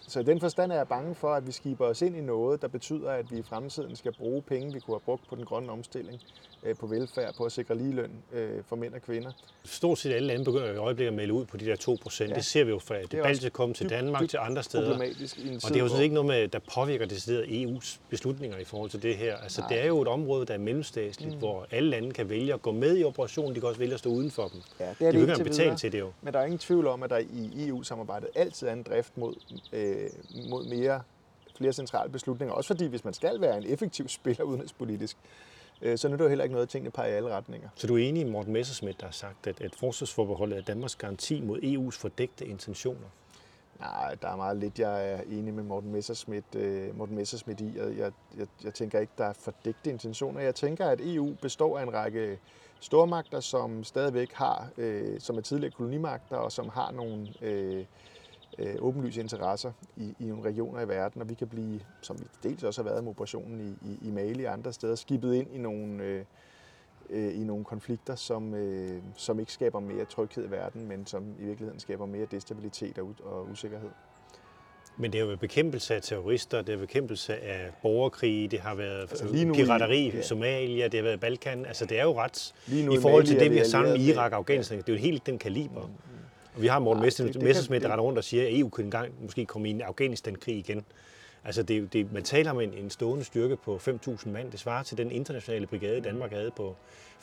Så 0.07 0.19
i 0.19 0.23
den 0.23 0.39
forstand 0.39 0.71
er 0.71 0.75
jeg 0.75 0.87
bange 0.87 1.15
for, 1.15 1.33
at 1.33 1.47
vi 1.47 1.51
skiber 1.51 1.85
os 1.85 2.01
ind 2.01 2.15
i 2.15 2.21
noget, 2.21 2.61
der 2.61 2.67
betyder, 2.67 3.11
at 3.11 3.31
vi 3.31 3.37
i 3.37 3.41
fremtiden 3.41 3.95
skal 3.95 4.13
bruge 4.13 4.41
penge, 4.41 4.73
vi 4.73 4.79
kunne 4.79 4.95
have 4.95 4.99
brugt 5.05 5.27
på 5.29 5.35
den 5.35 5.45
grønne 5.45 5.71
omstilling, 5.71 6.21
på 6.79 6.87
velfærd, 6.87 7.35
på 7.35 7.43
at 7.43 7.51
sikre 7.51 7.77
ligeløn 7.77 8.11
øh, 8.33 8.49
for 8.67 8.75
mænd 8.75 8.93
og 8.93 9.01
kvinder. 9.01 9.31
Stort 9.63 9.99
set 9.99 10.13
alle 10.13 10.27
lande 10.27 10.45
begynder 10.45 10.73
i 10.73 10.77
øjeblikket 10.77 11.07
at 11.07 11.13
melde 11.13 11.33
ud 11.33 11.45
på 11.45 11.57
de 11.57 11.65
der 11.65 11.75
2 11.75 11.97
procent. 12.01 12.29
Ja. 12.29 12.35
Det 12.35 12.45
ser 12.45 12.63
vi 12.63 12.69
jo 12.69 12.79
fra 12.79 12.95
det, 12.95 13.11
Det 13.11 13.19
er 13.19 13.23
Baltikum 13.23 13.73
til 13.73 13.89
Danmark 13.89 14.29
til 14.29 14.39
andre 14.41 14.63
steder. 14.63 14.91
Problematisk 14.91 15.37
i 15.37 15.47
en 15.47 15.55
Og 15.55 15.61
tid, 15.61 15.69
det 15.69 15.75
er 15.75 15.79
jo 15.79 15.87
sådan 15.87 16.03
ikke 16.03 16.15
noget, 16.15 16.27
med, 16.27 16.47
der 16.47 16.59
påvirker 16.73 17.05
decideret 17.05 17.43
EU's 17.43 17.99
beslutninger 18.09 18.57
i 18.57 18.63
forhold 18.63 18.89
til 18.89 19.03
det 19.03 19.17
her. 19.17 19.37
Altså, 19.37 19.63
det 19.69 19.79
er 19.83 19.87
jo 19.87 20.01
et 20.01 20.07
område, 20.07 20.45
der 20.45 20.53
er 20.53 20.57
mellemstatsligt, 20.57 21.33
mm. 21.33 21.39
hvor 21.39 21.67
alle 21.71 21.89
lande 21.89 22.11
kan 22.11 22.29
vælge 22.29 22.53
at 22.53 22.61
gå 22.61 22.71
med 22.71 22.97
i 22.97 23.03
operationen. 23.03 23.55
De 23.55 23.59
kan 23.59 23.69
også 23.69 23.79
vælge 23.79 23.93
at 23.93 23.99
stå 23.99 24.09
uden 24.09 24.31
for 24.31 24.47
dem. 24.47 24.61
Ja, 24.79 24.85
det 24.99 25.07
er 25.07 25.11
de 25.11 25.21
det 25.21 25.29
ikke 25.29 25.43
betale 25.43 25.75
til 25.75 25.91
det 25.91 25.99
jo. 25.99 26.11
Men 26.21 26.33
der 26.33 26.39
er 26.39 26.45
ingen 26.45 26.59
tvivl 26.59 26.87
om, 26.87 27.03
at 27.03 27.09
der 27.09 27.17
i 27.17 27.67
EU-samarbejdet 27.67 28.29
altid 28.35 28.67
er 28.67 28.73
en 28.73 28.83
drift 28.83 29.17
mod, 29.17 29.35
øh, 29.73 29.95
mod 30.49 30.65
mere, 30.65 31.01
flere 31.57 31.73
centrale 31.73 32.11
beslutninger. 32.11 32.53
Også 32.53 32.67
fordi, 32.67 32.85
hvis 32.85 33.03
man 33.03 33.13
skal 33.13 33.41
være 33.41 33.57
en 33.57 33.65
effektiv 33.67 34.07
spiller 34.07 34.43
udenrigspolitisk, 34.43 35.17
øh, 35.23 35.48
så 35.95 36.07
nytter 36.07 36.25
det 36.25 36.29
heller 36.29 36.43
ikke 36.43 36.53
noget, 36.53 36.65
at 36.65 36.69
tingene 36.69 36.91
peger 36.91 37.13
i 37.13 37.15
alle 37.15 37.29
retninger. 37.29 37.69
Så 37.75 37.87
du 37.87 37.95
er 37.97 37.99
enig 37.99 38.21
i 38.21 38.29
Morten 38.29 38.53
Messerschmidt, 38.53 38.99
der 38.99 39.05
har 39.05 39.11
sagt, 39.11 39.47
at, 39.47 39.61
at 39.61 39.75
forsvarsforbeholdet 39.75 40.57
er 40.57 40.61
Danmarks 40.61 40.95
garanti 40.95 41.41
mod 41.41 41.59
EU's 41.59 41.99
fordækte 41.99 42.45
intentioner? 42.45 43.07
Nej, 43.79 44.15
der 44.21 44.27
er 44.27 44.35
meget 44.35 44.57
lidt, 44.57 44.79
jeg 44.79 45.11
er 45.11 45.21
enig 45.21 45.53
med 45.53 45.63
Morten 45.63 45.91
Messerschmidt, 45.91 46.55
øh, 46.55 46.97
Morten 46.97 47.15
Messerschmidt 47.15 47.61
i. 47.61 47.73
Jeg, 47.77 47.97
jeg, 48.37 48.47
jeg, 48.63 48.73
tænker 48.73 48.99
ikke, 48.99 49.13
der 49.17 49.25
er 49.25 49.33
fordægte 49.33 49.89
intentioner. 49.89 50.41
Jeg 50.41 50.55
tænker, 50.55 50.87
at 50.87 50.99
EU 51.03 51.35
består 51.41 51.79
af 51.79 51.83
en 51.83 51.93
række 51.93 52.39
stormagter, 52.79 53.39
som 53.39 53.83
stadigvæk 53.83 54.33
har, 54.33 54.69
øh, 54.77 55.19
som 55.19 55.37
er 55.37 55.41
tidligere 55.41 55.71
kolonimagter, 55.71 56.35
og 56.35 56.51
som 56.51 56.69
har 56.69 56.91
nogle 56.91 57.27
øh, 57.41 57.85
øh, 58.59 58.75
åbenlyse 58.79 59.21
interesser 59.21 59.71
i, 59.97 60.15
i 60.19 60.25
nogle 60.25 60.43
regioner 60.43 60.81
i 60.81 60.87
verden, 60.87 61.21
og 61.21 61.29
vi 61.29 61.33
kan 61.33 61.47
blive, 61.47 61.79
som 62.01 62.19
vi 62.19 62.25
dels 62.49 62.63
også 62.63 62.83
har 62.83 62.89
været 62.89 63.03
med 63.03 63.11
operationen 63.11 63.59
i, 63.81 63.87
i, 63.89 64.07
i 64.07 64.11
Mali 64.11 64.43
og 64.43 64.53
andre 64.53 64.73
steder, 64.73 64.95
skibet 64.95 65.33
ind 65.33 65.47
i 65.53 65.57
nogle, 65.57 66.03
øh, 66.03 66.23
øh, 67.09 67.41
i 67.41 67.43
nogle 67.43 67.63
konflikter, 67.65 68.15
som, 68.15 68.53
øh, 68.53 69.01
som 69.15 69.39
ikke 69.39 69.51
skaber 69.53 69.79
mere 69.79 70.05
tryghed 70.05 70.45
i 70.47 70.51
verden, 70.51 70.87
men 70.87 71.05
som 71.05 71.23
i 71.39 71.43
virkeligheden 71.45 71.79
skaber 71.79 72.05
mere 72.05 72.25
destabilitet 72.31 72.97
og, 72.97 73.15
og 73.23 73.47
usikkerhed. 73.51 73.89
Men 74.97 75.11
det 75.13 75.21
er 75.21 75.25
jo 75.25 75.35
bekæmpelse 75.37 75.95
af 75.95 76.01
terrorister, 76.01 76.61
det 76.61 76.73
er 76.73 76.77
bekæmpelse 76.79 77.35
af 77.37 77.71
borgerkrige, 77.81 78.47
det 78.47 78.59
har 78.59 78.75
været 78.75 79.01
Altså, 79.01 79.27
lige 79.31 79.45
nu 79.45 79.53
i- 79.53 79.57
pirateri 79.57 79.99
i 79.99 80.09
ja. 80.15 80.21
Somalia, 80.21 80.83
det 80.87 80.93
har 80.93 81.03
været 81.03 81.19
Balkan. 81.19 81.65
Altså 81.65 81.85
det 81.85 81.99
er 81.99 82.03
jo 82.03 82.19
ret, 82.19 82.53
Lige 82.67 82.85
nu 82.85 82.93
i 82.93 82.97
forhold 83.01 83.23
til 83.25 83.39
det, 83.39 83.51
vi 83.51 83.57
har 83.57 83.65
samlet 83.65 83.91
med 83.99 84.05
Irak 84.07 84.31
og 84.31 84.37
Afghanistan, 84.37 84.77
det 84.77 84.89
er 84.89 84.93
jo 84.93 84.99
helt 84.99 85.25
den 85.25 85.37
kaliber. 85.37 85.89
Og 86.55 86.61
vi 86.61 86.67
har 86.67 86.79
Morten 86.79 87.03
det- 87.03 87.05
Messerschmidt, 87.05 87.33
det 87.33 87.41
kan- 87.41 87.69
der 87.69 87.77
det- 87.79 87.85
render 87.91 88.03
rundt 88.03 88.17
og 88.17 88.23
siger, 88.23 88.43
at 88.47 88.59
EU 88.59 88.69
kunne 88.69 88.83
engang 88.83 89.13
måske 89.21 89.45
komme 89.45 89.67
i 89.67 89.71
en 89.71 89.81
Afghanistan-krig 89.81 90.55
igen. 90.57 90.85
Altså 91.43 91.63
det, 91.63 91.93
det, 91.93 92.13
man 92.13 92.23
taler 92.23 92.51
om 92.51 92.59
en, 92.59 92.73
en 92.73 92.89
stående 92.89 93.23
styrke 93.23 93.55
på 93.55 93.77
5.000 93.77 94.29
mand. 94.31 94.51
Det 94.51 94.59
svarer 94.59 94.83
til 94.83 94.97
den 94.97 95.11
internationale 95.11 95.67
brigade, 95.67 96.01
Danmark 96.01 96.31
havde 96.31 96.51
på 96.51 96.75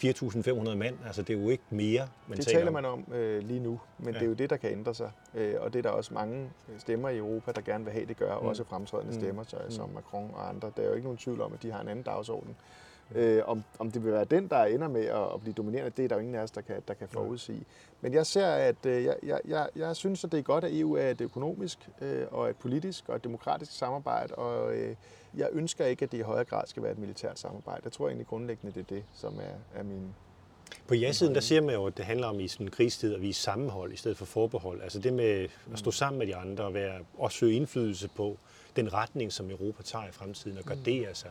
4.500 0.04 0.74
mand. 0.74 0.94
Altså 1.06 1.22
det 1.22 1.36
er 1.36 1.42
jo 1.42 1.48
ikke 1.48 1.62
mere, 1.70 2.08
man 2.28 2.38
Det 2.38 2.46
taler 2.46 2.58
taler 2.58 2.66
om. 2.68 2.72
man 2.72 2.84
om 2.84 3.12
øh, 3.14 3.42
lige 3.42 3.60
nu, 3.60 3.80
men 3.98 4.06
Ja. 4.08 4.12
ja. 4.12 4.18
det 4.18 4.22
er 4.24 4.28
jo 4.28 4.34
det, 4.34 4.50
der 4.50 4.56
kan 4.56 4.70
ændre 4.72 4.94
sig. 4.94 5.10
Øh, 5.34 5.54
og 5.60 5.72
det 5.72 5.78
er 5.78 5.82
der 5.82 5.90
også 5.90 6.14
mange 6.14 6.50
øh, 6.74 6.80
stemmer 6.80 7.08
i 7.08 7.16
Europa, 7.16 7.52
der 7.52 7.60
gerne 7.60 7.84
vil 7.84 7.92
have, 7.92 8.06
det 8.06 8.16
gør. 8.16 8.38
Mm. 8.40 8.46
Også 8.46 8.64
fremtrædende 8.64 9.12
Mm. 9.14 9.20
stemmer, 9.20 9.44
så, 9.44 9.56
som 9.68 9.90
Macron 9.94 10.30
og 10.34 10.48
andre. 10.48 10.72
Der 10.76 10.82
er 10.82 10.86
jo 10.86 10.92
ikke 10.92 11.04
nogen 11.06 11.18
tvivl 11.18 11.40
om, 11.40 11.52
at 11.52 11.62
de 11.62 11.70
har 11.72 11.80
en 11.80 11.88
anden 11.88 12.02
dagsorden. 12.02 12.56
Øh, 13.14 13.42
om, 13.46 13.64
om 13.78 13.90
det 13.90 14.04
vil 14.04 14.12
være 14.12 14.24
den, 14.24 14.48
der 14.48 14.64
ender 14.64 14.88
med 14.88 15.04
at, 15.04 15.34
at 15.34 15.40
blive 15.40 15.54
dominerende, 15.54 15.90
det 15.96 16.04
er 16.04 16.08
der 16.08 16.16
jo 16.16 16.20
ingen 16.20 16.34
af 16.34 16.42
os, 16.42 16.50
der 16.50 16.60
kan, 16.60 16.82
der 16.88 16.94
kan 16.94 17.08
forudsige. 17.08 17.64
Men 18.00 18.14
jeg 18.14 18.26
ser, 18.26 18.46
at 18.46 18.86
øh, 18.86 19.04
jeg, 19.04 19.16
jeg, 19.22 19.40
jeg, 19.48 19.68
jeg 19.76 19.96
synes, 19.96 20.24
at 20.24 20.32
det 20.32 20.38
er 20.38 20.42
godt, 20.42 20.64
at 20.64 20.80
EU 20.80 20.94
er 20.94 21.10
et 21.10 21.20
økonomisk 21.20 21.88
øh, 22.00 22.26
og 22.30 22.50
et 22.50 22.56
politisk 22.56 23.08
og 23.08 23.16
et 23.16 23.24
demokratisk 23.24 23.72
samarbejde, 23.72 24.34
og 24.34 24.76
øh, 24.76 24.96
jeg 25.36 25.48
ønsker 25.52 25.84
ikke, 25.84 26.04
at 26.04 26.12
det 26.12 26.18
i 26.18 26.20
højere 26.20 26.44
grad 26.44 26.66
skal 26.66 26.82
være 26.82 26.92
et 26.92 26.98
militært 26.98 27.38
samarbejde. 27.38 27.80
Jeg 27.84 27.92
tror 27.92 28.06
egentlig 28.06 28.26
grundlæggende, 28.26 28.74
det 28.74 28.80
er 28.80 28.94
det, 28.94 29.04
som 29.14 29.34
er, 29.38 29.80
er 29.80 29.82
min, 29.82 30.14
På 30.88 30.94
ja-siden, 30.94 31.34
der 31.34 31.40
siger 31.40 31.60
man 31.60 31.74
jo, 31.74 31.86
at 31.86 31.96
det 31.96 32.04
handler 32.04 32.26
om 32.26 32.40
i 32.40 32.48
sådan 32.48 32.66
en 32.66 32.70
krigstid 32.70 33.14
at 33.14 33.22
vise 33.22 33.42
sammenhold 33.42 33.92
i 33.92 33.96
stedet 33.96 34.16
for 34.16 34.24
forbehold. 34.24 34.82
Altså 34.82 34.98
det 34.98 35.12
med 35.12 35.48
at 35.72 35.78
stå 35.78 35.90
sammen 35.90 36.18
med 36.18 36.26
de 36.26 36.36
andre 36.36 36.64
og, 36.64 36.74
være, 36.74 36.98
og 37.18 37.32
søge 37.32 37.52
indflydelse 37.54 38.08
på 38.08 38.36
den 38.76 38.92
retning, 38.92 39.32
som 39.32 39.50
Europa 39.50 39.82
tager 39.82 40.08
i 40.08 40.12
fremtiden 40.12 40.58
og 40.58 40.64
gardere 40.64 41.14
sig. 41.14 41.30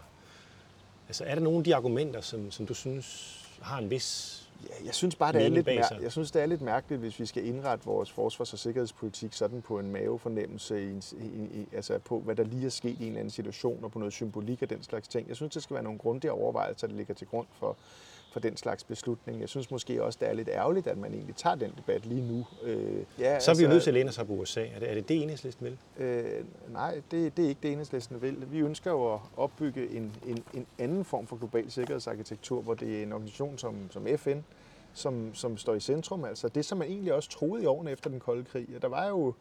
Altså 1.07 1.23
er 1.23 1.35
der 1.35 1.41
nogle 1.41 1.57
af 1.57 1.63
de 1.63 1.75
argumenter, 1.75 2.21
som, 2.21 2.51
som 2.51 2.65
du 2.65 2.73
synes 2.73 3.41
har 3.61 3.77
en 3.77 3.89
vis... 3.89 4.41
Ja, 4.69 4.85
jeg 4.85 4.95
synes 4.95 5.15
bare, 5.15 5.33
det 5.33 5.45
er, 5.45 5.49
lidt 5.49 5.67
mær- 5.67 6.01
jeg 6.01 6.11
synes, 6.11 6.31
det 6.31 6.41
er 6.41 6.45
lidt 6.45 6.61
mærkeligt, 6.61 7.01
hvis 7.01 7.19
vi 7.19 7.25
skal 7.25 7.45
indrette 7.45 7.85
vores 7.85 8.11
forsvars- 8.11 8.53
og 8.53 8.59
sikkerhedspolitik 8.59 9.33
sådan 9.33 9.61
på 9.61 9.79
en 9.79 9.91
mavefornemmelse, 9.91 10.81
i 10.81 10.85
en, 10.85 11.03
i, 11.17 11.59
i, 11.59 11.67
altså 11.71 11.99
på 11.99 12.19
hvad 12.19 12.35
der 12.35 12.43
lige 12.43 12.65
er 12.65 12.69
sket 12.69 12.89
i 12.89 13.01
en 13.01 13.07
eller 13.07 13.19
anden 13.19 13.31
situation, 13.31 13.83
og 13.83 13.91
på 13.91 13.99
noget 13.99 14.13
symbolik 14.13 14.61
og 14.61 14.69
den 14.69 14.83
slags 14.83 15.07
ting. 15.07 15.27
Jeg 15.27 15.35
synes, 15.35 15.53
det 15.53 15.63
skal 15.63 15.73
være 15.73 15.83
nogle 15.83 15.99
grundige 15.99 16.31
overvejelser, 16.31 16.87
der 16.87 16.95
ligger 16.95 17.13
til 17.13 17.27
grund 17.27 17.47
for, 17.59 17.77
for 18.35 18.39
den 18.39 18.57
slags 18.57 18.83
beslutning. 18.83 19.41
Jeg 19.41 19.49
synes 19.49 19.71
måske 19.71 20.03
også, 20.03 20.19
det 20.21 20.29
er 20.29 20.33
lidt 20.33 20.49
ærgerligt, 20.49 20.87
at 20.87 20.97
man 20.97 21.13
egentlig 21.13 21.35
tager 21.35 21.55
den 21.55 21.73
debat 21.77 22.05
lige 22.05 22.21
nu. 22.21 22.45
Øh, 22.63 23.03
ja, 23.19 23.39
Så 23.39 23.51
er 23.51 23.55
vi 23.55 23.63
jo 23.63 23.69
nødt 23.69 23.83
til 23.83 23.89
at 23.89 23.93
læne 23.93 24.09
os 24.09 24.19
op 24.19 24.27
på 24.27 24.33
USA. 24.33 24.65
Er 24.65 24.79
det 24.79 24.89
er 24.89 24.93
det, 24.93 25.09
det 25.09 25.21
enhedslisten 25.23 25.65
vil? 25.65 25.77
Øh, 26.05 26.43
nej, 26.69 27.01
det, 27.11 27.37
det 27.37 27.45
er 27.45 27.49
ikke 27.49 27.59
det 27.63 27.71
enhedslisten 27.71 28.21
vil. 28.21 28.51
Vi 28.51 28.59
ønsker 28.59 28.91
jo 28.91 29.13
at 29.13 29.19
opbygge 29.37 29.89
en, 29.91 30.15
en, 30.27 30.43
en 30.53 30.67
anden 30.79 31.05
form 31.05 31.27
for 31.27 31.35
global 31.35 31.71
sikkerhedsarkitektur, 31.71 32.61
hvor 32.61 32.73
det 32.73 32.99
er 32.99 33.03
en 33.03 33.13
organisation 33.13 33.57
som, 33.57 33.75
som 33.91 34.07
FN, 34.17 34.39
som, 34.93 35.35
som 35.35 35.57
står 35.57 35.73
i 35.73 35.79
centrum. 35.79 36.25
Altså 36.25 36.47
det, 36.47 36.65
som 36.65 36.77
man 36.77 36.87
egentlig 36.87 37.13
også 37.13 37.29
troede 37.29 37.63
i 37.63 37.65
årene 37.65 37.91
efter 37.91 38.09
den 38.09 38.19
kolde 38.19 38.43
krig. 38.43 38.67
Der 38.81 38.87
var 38.87 39.07
jo 39.07 39.33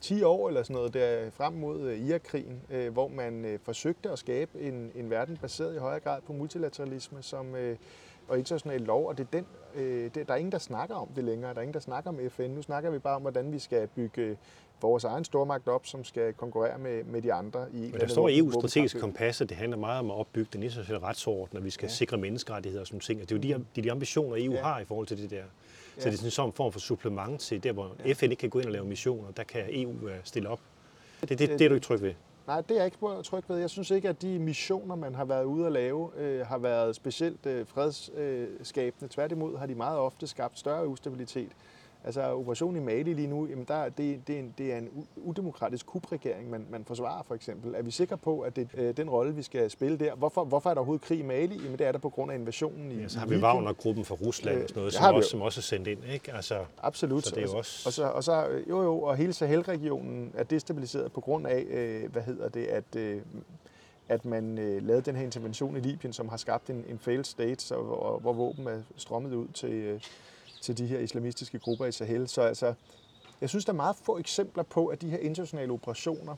10 0.00 0.22
år 0.22 0.48
eller 0.48 0.62
sådan 0.62 0.74
noget 0.76 0.94
der 0.94 1.30
frem 1.30 1.52
mod 1.52 1.80
øh, 1.80 1.98
Irakkrigen, 1.98 2.62
øh, 2.70 2.92
hvor 2.92 3.08
man 3.08 3.44
øh, 3.44 3.58
forsøgte 3.62 4.10
at 4.10 4.18
skabe 4.18 4.60
en, 4.60 4.92
en 4.94 5.10
verden 5.10 5.36
baseret 5.36 5.74
i 5.74 5.78
højere 5.78 6.00
grad 6.00 6.20
på 6.26 6.32
multilateralisme 6.32 7.22
som, 7.22 7.54
øh, 7.54 7.76
og 8.28 8.38
international 8.38 8.80
lov, 8.80 9.08
og 9.08 9.18
det 9.18 9.24
er 9.26 9.28
den, 9.38 9.46
øh, 9.74 10.10
det, 10.14 10.28
der 10.28 10.34
er 10.34 10.38
ingen, 10.38 10.52
der 10.52 10.58
snakker 10.58 10.94
om 10.94 11.08
det 11.16 11.24
længere. 11.24 11.50
Der 11.50 11.58
er 11.58 11.62
ingen, 11.62 11.74
der 11.74 11.80
snakker 11.80 12.10
om 12.10 12.18
FN. 12.30 12.42
Nu 12.50 12.62
snakker 12.62 12.90
vi 12.90 12.98
bare 12.98 13.16
om, 13.16 13.22
hvordan 13.22 13.52
vi 13.52 13.58
skal 13.58 13.86
bygge 13.86 14.36
vores 14.80 15.04
egen 15.04 15.24
stormagt 15.24 15.68
op, 15.68 15.86
som 15.86 16.04
skal 16.04 16.32
konkurrere 16.32 16.78
med, 16.78 17.04
med 17.04 17.22
de 17.22 17.32
andre. 17.32 17.66
I 17.72 17.76
Men 17.76 18.00
der 18.00 18.06
står 18.06 18.28
i 18.28 18.40
EU's 18.40 18.52
strategiske 18.52 19.00
kompas, 19.00 19.40
at 19.40 19.48
det 19.48 19.56
handler 19.56 19.76
meget 19.78 19.98
om 20.00 20.10
at 20.10 20.16
opbygge 20.16 20.48
den 20.52 20.62
internationale 20.62 21.04
retsorden, 21.06 21.58
og 21.58 21.64
vi 21.64 21.70
skal 21.70 21.86
ja. 21.86 21.92
Sikre 21.92 22.16
menneskerettigheder 22.16 22.80
og 22.80 22.86
sådan 22.86 23.00
ting. 23.00 23.22
Og 23.22 23.28
det 23.28 23.44
er 23.44 23.50
jo 23.52 23.58
de, 23.58 23.64
det 23.74 23.78
er 23.78 23.82
de 23.82 23.90
ambitioner, 23.92 24.36
EU 24.46 24.52
ja. 24.52 24.62
Har 24.62 24.80
i 24.80 24.84
forhold 24.84 25.06
til 25.06 25.22
det 25.22 25.30
der. 25.30 25.42
Så 25.42 26.00
Ja. 26.00 26.04
det 26.04 26.12
er 26.12 26.16
sådan 26.16 26.26
en 26.26 26.30
sådan 26.30 26.52
form 26.52 26.72
for 26.72 26.80
supplement 26.80 27.40
til 27.40 27.62
der, 27.62 27.72
hvor 27.72 27.96
Ja. 28.06 28.12
FN 28.12 28.24
ikke 28.24 28.36
kan 28.36 28.50
gå 28.50 28.58
ind 28.58 28.66
og 28.66 28.72
lave 28.72 28.84
missioner. 28.84 29.30
Der 29.36 29.42
kan 29.44 29.62
EU 29.68 30.08
øh, 30.08 30.14
stille 30.24 30.48
op. 30.48 30.60
Det, 31.20 31.28
det, 31.28 31.38
det, 31.38 31.48
Det- 31.48 31.58
det 31.58 31.64
er 31.64 31.68
du 31.68 31.74
ikke 31.74 31.84
tryg 31.86 32.00
ved. 32.02 32.14
Nej, 32.46 32.60
det 32.60 32.70
er 32.70 32.74
jeg 32.76 32.84
ikke 32.84 33.22
tryg 33.22 33.44
ved. 33.48 33.58
Jeg 33.58 33.70
synes 33.70 33.90
ikke, 33.90 34.08
at 34.08 34.22
de 34.22 34.38
missioner, 34.38 34.94
man 34.94 35.14
har 35.14 35.24
været 35.24 35.44
ude 35.44 35.66
at 35.66 35.72
lave, 35.72 36.10
øh, 36.16 36.46
har 36.46 36.58
været 36.58 36.96
specielt 36.96 37.46
øh, 37.46 37.66
fredsskabende. 37.66 39.14
Tværtimod 39.14 39.58
har 39.58 39.66
de 39.66 39.74
meget 39.74 39.98
ofte 39.98 40.26
skabt 40.26 40.58
større 40.58 40.88
ustabilitet. 40.88 41.52
Altså 42.06 42.32
operationen 42.34 42.82
i 42.82 42.84
Mali 42.84 43.12
lige 43.14 43.28
nu, 43.28 43.46
jamen 43.46 43.64
der, 43.68 43.88
det, 43.88 44.20
det, 44.26 44.34
er 44.34 44.38
en, 44.40 44.54
det 44.58 44.72
er 44.72 44.78
en 44.78 45.06
udemokratisk 45.16 45.86
kupregering, 45.86 46.50
man, 46.50 46.66
man 46.70 46.84
forsvarer 46.84 47.22
for 47.22 47.34
eksempel. 47.34 47.74
Er 47.74 47.82
vi 47.82 47.90
sikre 47.90 48.16
på, 48.18 48.40
at 48.40 48.56
det 48.56 48.68
er 48.74 48.88
øh, 48.88 48.96
den 48.96 49.10
rolle, 49.10 49.34
vi 49.34 49.42
skal 49.42 49.70
spille 49.70 49.98
der? 49.98 50.14
Hvorfor, 50.14 50.44
hvorfor 50.44 50.70
er 50.70 50.74
der 50.74 50.80
overhovedet 50.80 51.04
krig 51.06 51.18
i 51.18 51.22
Mali? 51.22 51.56
Jamen 51.64 51.78
det 51.78 51.86
er 51.86 51.92
der 51.92 51.98
på 51.98 52.08
grund 52.10 52.30
af 52.32 52.34
invasionen 52.36 52.92
i 52.92 52.94
Ja, 52.94 53.08
så 53.08 53.18
har 53.18 53.26
vi. 53.26 53.36
Wagner-gruppen 53.36 54.04
fra 54.04 54.14
Rusland 54.14 54.56
Øh, 54.56 54.62
og 54.62 54.68
sådan 54.68 54.80
noget, 54.80 54.92
det 54.92 54.98
som 55.00 55.14
også, 55.14 55.30
som 55.30 55.42
også 55.42 55.60
er 55.60 55.62
sendt 55.62 55.88
ind. 55.88 55.98
Ikke? 56.12 56.32
Altså, 56.32 56.58
Absolut. 56.82 57.24
Så 57.26 57.34
det 57.34 57.42
er 57.44 57.46
jo 57.52 57.58
også- 57.58 57.82
Og 57.88 57.92
så, 57.92 58.04
og 58.04 58.24
så, 58.24 58.48
øh, 58.48 58.68
jo, 58.68 58.82
jo, 58.82 59.02
og 59.02 59.16
hele 59.16 59.32
Sahel-regionen 59.32 60.32
er 60.34 60.42
destabiliseret 60.44 61.12
på 61.12 61.20
grund 61.20 61.46
af, 61.46 61.64
øh, 61.70 62.12
hvad 62.12 62.22
hedder 62.22 62.48
det, 62.48 62.64
at, 62.66 62.96
øh, 62.96 63.20
at 64.08 64.24
man 64.24 64.58
øh, 64.58 64.82
lavede 64.86 65.02
den 65.02 65.16
her 65.16 65.24
intervention 65.24 65.76
i 65.76 65.80
Libyen, 65.80 66.12
som 66.12 66.28
har 66.28 66.36
skabt 66.36 66.70
en, 66.70 66.84
en 66.88 66.98
failed 66.98 67.24
state, 67.24 67.64
så, 67.64 67.74
hvor, 67.82 68.18
hvor 68.18 68.32
våben 68.32 68.66
er 68.66 68.82
strømmet 68.96 69.34
ud 69.34 69.48
til, 69.48 69.72
øh, 69.72 70.00
til 70.66 70.78
de 70.78 70.86
her 70.86 70.98
islamistiske 70.98 71.58
grupper 71.58 71.86
i 71.86 71.92
Sahel. 71.92 72.28
Så 72.28 72.40
altså, 72.40 72.74
jeg 73.40 73.48
synes, 73.48 73.64
der 73.64 73.72
er 73.72 73.76
meget 73.76 73.96
få 73.96 74.18
eksempler 74.18 74.62
på, 74.62 74.86
at 74.86 75.02
de 75.02 75.10
her 75.10 75.18
internationale 75.18 75.72
operationer 75.72 76.36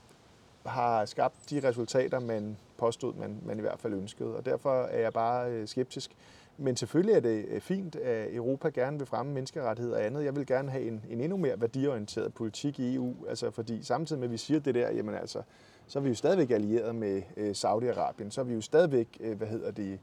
har 0.66 1.04
skabt 1.04 1.50
de 1.50 1.68
resultater, 1.68 2.20
man 2.20 2.56
påstod, 2.76 3.14
man, 3.14 3.40
man 3.46 3.58
i 3.58 3.60
hvert 3.60 3.78
fald 3.78 3.94
ønskede. 3.94 4.36
Og 4.36 4.46
derfor 4.46 4.82
er 4.82 5.00
jeg 5.00 5.12
bare 5.12 5.50
øh, 5.50 5.68
skeptisk. 5.68 6.10
Men 6.56 6.76
selvfølgelig 6.76 7.14
er 7.14 7.20
det 7.20 7.44
øh, 7.48 7.60
fint, 7.60 7.96
at 7.96 8.34
Europa 8.34 8.68
gerne 8.68 8.98
vil 8.98 9.06
fremme 9.06 9.32
menneskerettigheder 9.32 9.96
og 9.96 10.04
andet. 10.04 10.24
Jeg 10.24 10.36
vil 10.36 10.46
gerne 10.46 10.70
have 10.70 10.84
en, 10.84 11.04
en 11.10 11.20
endnu 11.20 11.36
mere 11.36 11.60
værdiorienteret 11.60 12.34
politik 12.34 12.80
i 12.80 12.94
EU, 12.94 13.14
altså 13.28 13.50
fordi 13.50 13.82
samtidig 13.82 14.20
med, 14.20 14.28
at 14.28 14.32
vi 14.32 14.38
siger 14.38 14.60
det 14.60 14.74
der, 14.74 14.90
jamen 14.90 15.14
altså, 15.14 15.42
så 15.86 15.98
er 15.98 16.02
vi 16.02 16.08
jo 16.08 16.14
stadigvæk 16.14 16.50
allieret 16.50 16.94
med 16.94 17.22
øh, 17.36 17.50
Saudi-Arabien, 17.50 18.30
så 18.30 18.40
er 18.40 18.44
vi 18.44 18.54
jo 18.54 18.60
stadigvæk, 18.60 19.20
hvad 19.36 19.46
hedder 19.46 19.70
det, 19.70 19.98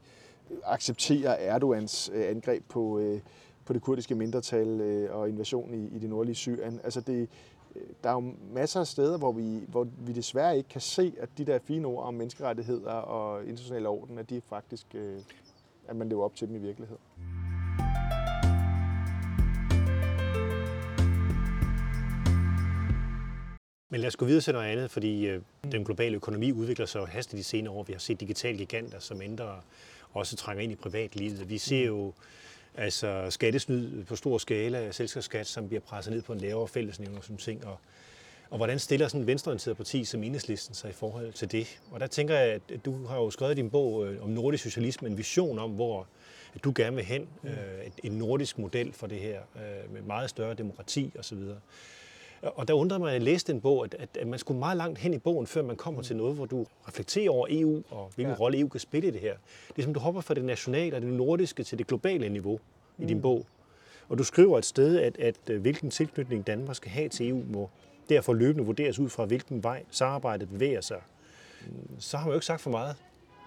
accepterer 0.64 1.36
Erdogans 1.38 2.08
angreb 2.14 2.64
på, 2.68 3.00
på 3.66 3.72
det 3.72 3.82
kurdiske 3.82 4.14
mindretal 4.14 4.80
øh, 4.80 5.16
og 5.16 5.28
invasion 5.28 5.74
i, 5.74 5.96
i 5.96 5.98
det 5.98 6.10
nordlige 6.10 6.34
Syrien. 6.34 6.80
Altså 6.84 7.00
det, 7.00 7.28
øh, 7.76 7.82
der 8.04 8.10
er 8.10 8.14
jo 8.14 8.34
masser 8.52 8.80
af 8.80 8.86
steder, 8.86 9.18
hvor 9.18 9.32
vi, 9.32 9.60
hvor 9.68 9.88
vi 9.98 10.12
desværre 10.12 10.56
ikke 10.56 10.68
kan 10.68 10.80
se, 10.80 11.12
at 11.20 11.28
de 11.38 11.44
der 11.44 11.58
fine 11.58 11.86
ord 11.86 12.04
om 12.04 12.14
menneskerettigheder 12.14 12.92
og 12.92 13.44
international 13.44 13.86
orden, 13.86 14.18
at 14.18 14.30
de 14.30 14.40
faktisk, 14.40 14.86
øh, 14.94 15.18
at 15.88 15.96
man 15.96 16.08
lever 16.08 16.24
op 16.24 16.34
til 16.34 16.48
dem 16.48 16.56
i 16.56 16.58
virkeligheden. 16.58 17.02
Men 23.90 24.00
lad 24.00 24.06
os 24.06 24.16
gå 24.16 24.26
videre 24.26 24.40
til 24.40 24.52
noget 24.52 24.66
andet, 24.66 24.90
fordi 24.90 25.26
øh, 25.26 25.42
den 25.72 25.84
globale 25.84 26.16
økonomi 26.16 26.52
udvikler 26.52 26.86
sig 26.86 27.06
hastigt 27.06 27.38
de 27.38 27.44
senere 27.44 27.74
år. 27.74 27.82
Vi 27.82 27.92
har 27.92 28.00
set 28.00 28.20
digitale 28.20 28.58
giganter, 28.58 28.98
som 28.98 29.22
ændrer 29.22 29.64
også 30.12 30.36
trænger 30.36 30.62
ind 30.62 30.72
i 30.72 30.76
privatlivet. 30.76 31.48
Vi 31.48 31.58
ser 31.58 31.86
jo 31.86 32.12
altså 32.76 33.26
skattesnyd 33.30 34.04
på 34.04 34.16
stor 34.16 34.38
skala, 34.38 34.92
selskabsskat, 34.92 35.46
som 35.46 35.68
bliver 35.68 35.80
presset 35.80 36.12
ned 36.12 36.22
på 36.22 36.32
en 36.32 36.40
lavere 36.40 36.68
fællesnævner 36.68 37.20
som 37.20 37.36
ting. 37.36 37.66
Og, 37.66 37.78
og 38.50 38.56
hvordan 38.56 38.78
stiller 38.78 39.08
sådan 39.08 39.20
en 39.20 39.26
venstreorienteret 39.26 39.76
parti 39.76 40.04
som 40.04 40.22
Enhedslisten 40.22 40.74
sig 40.74 40.90
i 40.90 40.92
forhold 40.92 41.32
til 41.32 41.52
det? 41.52 41.80
Og 41.90 42.00
der 42.00 42.06
tænker 42.06 42.38
jeg, 42.38 42.60
at 42.72 42.84
du 42.84 43.06
har 43.06 43.16
jo 43.16 43.30
skrevet 43.30 43.56
din 43.56 43.70
bog 43.70 44.06
øh, 44.06 44.22
om 44.22 44.30
nordisk 44.30 44.62
socialisme 44.62 45.08
en 45.08 45.18
vision 45.18 45.58
om, 45.58 45.70
hvor 45.70 46.06
at 46.56 46.64
du 46.64 46.72
gerne 46.76 46.96
vil 46.96 47.04
hen. 47.04 47.28
Øh, 47.44 47.52
en 48.04 48.12
nordisk 48.12 48.58
model 48.58 48.92
for 48.92 49.06
det 49.06 49.18
her, 49.18 49.40
øh, 49.56 49.92
med 49.92 50.02
meget 50.02 50.30
større 50.30 50.54
demokrati 50.54 51.12
osv. 51.18 51.38
Og 52.42 52.68
der 52.68 52.74
undrede 52.74 53.00
mig, 53.00 53.08
at 53.08 53.14
jeg 53.14 53.22
læste 53.22 53.52
en 53.52 53.60
bog, 53.60 53.84
at, 53.84 54.08
at 54.18 54.26
man 54.26 54.38
skulle 54.38 54.58
meget 54.58 54.76
langt 54.76 54.98
hen 54.98 55.14
i 55.14 55.18
bogen, 55.18 55.46
før 55.46 55.62
man 55.62 55.76
kommer 55.76 56.00
mm. 56.00 56.04
til 56.04 56.16
noget, 56.16 56.34
hvor 56.34 56.46
du 56.46 56.66
reflekterer 56.88 57.30
over 57.30 57.46
EU 57.50 57.82
og 57.90 58.10
hvilken 58.14 58.34
ja. 58.34 58.40
rolle 58.40 58.58
EU 58.58 58.68
kan 58.68 58.80
spille 58.80 59.08
i 59.08 59.10
det 59.10 59.20
her. 59.20 59.34
Det 59.68 59.78
er 59.78 59.82
som, 59.82 59.94
du 59.94 60.00
hopper 60.00 60.20
fra 60.20 60.34
det 60.34 60.44
nationale 60.44 60.96
og 60.96 61.02
det 61.02 61.12
nordiske 61.12 61.64
til 61.64 61.78
det 61.78 61.86
globale 61.86 62.28
niveau 62.28 62.60
mm. 62.96 63.04
i 63.04 63.06
din 63.06 63.16
mm. 63.16 63.22
bog. 63.22 63.46
Og 64.08 64.18
du 64.18 64.24
skriver 64.24 64.58
et 64.58 64.64
sted, 64.64 64.98
at, 64.98 65.18
at, 65.18 65.36
at 65.46 65.58
hvilken 65.58 65.90
tilknytning 65.90 66.46
Danmark 66.46 66.76
skal 66.76 66.90
have 66.90 67.08
til 67.08 67.28
EU 67.28 67.42
må 67.48 67.70
derfor 68.08 68.32
løbende 68.32 68.66
vurderes 68.66 68.98
ud 68.98 69.08
fra, 69.08 69.24
hvilken 69.24 69.62
vej 69.62 69.84
samarbejdet 69.90 70.48
bevæger 70.48 70.80
sig. 70.80 71.00
Så 71.98 72.16
har 72.16 72.24
man 72.24 72.32
jo 72.32 72.36
ikke 72.36 72.46
sagt 72.46 72.60
for 72.60 72.70
meget. 72.70 72.96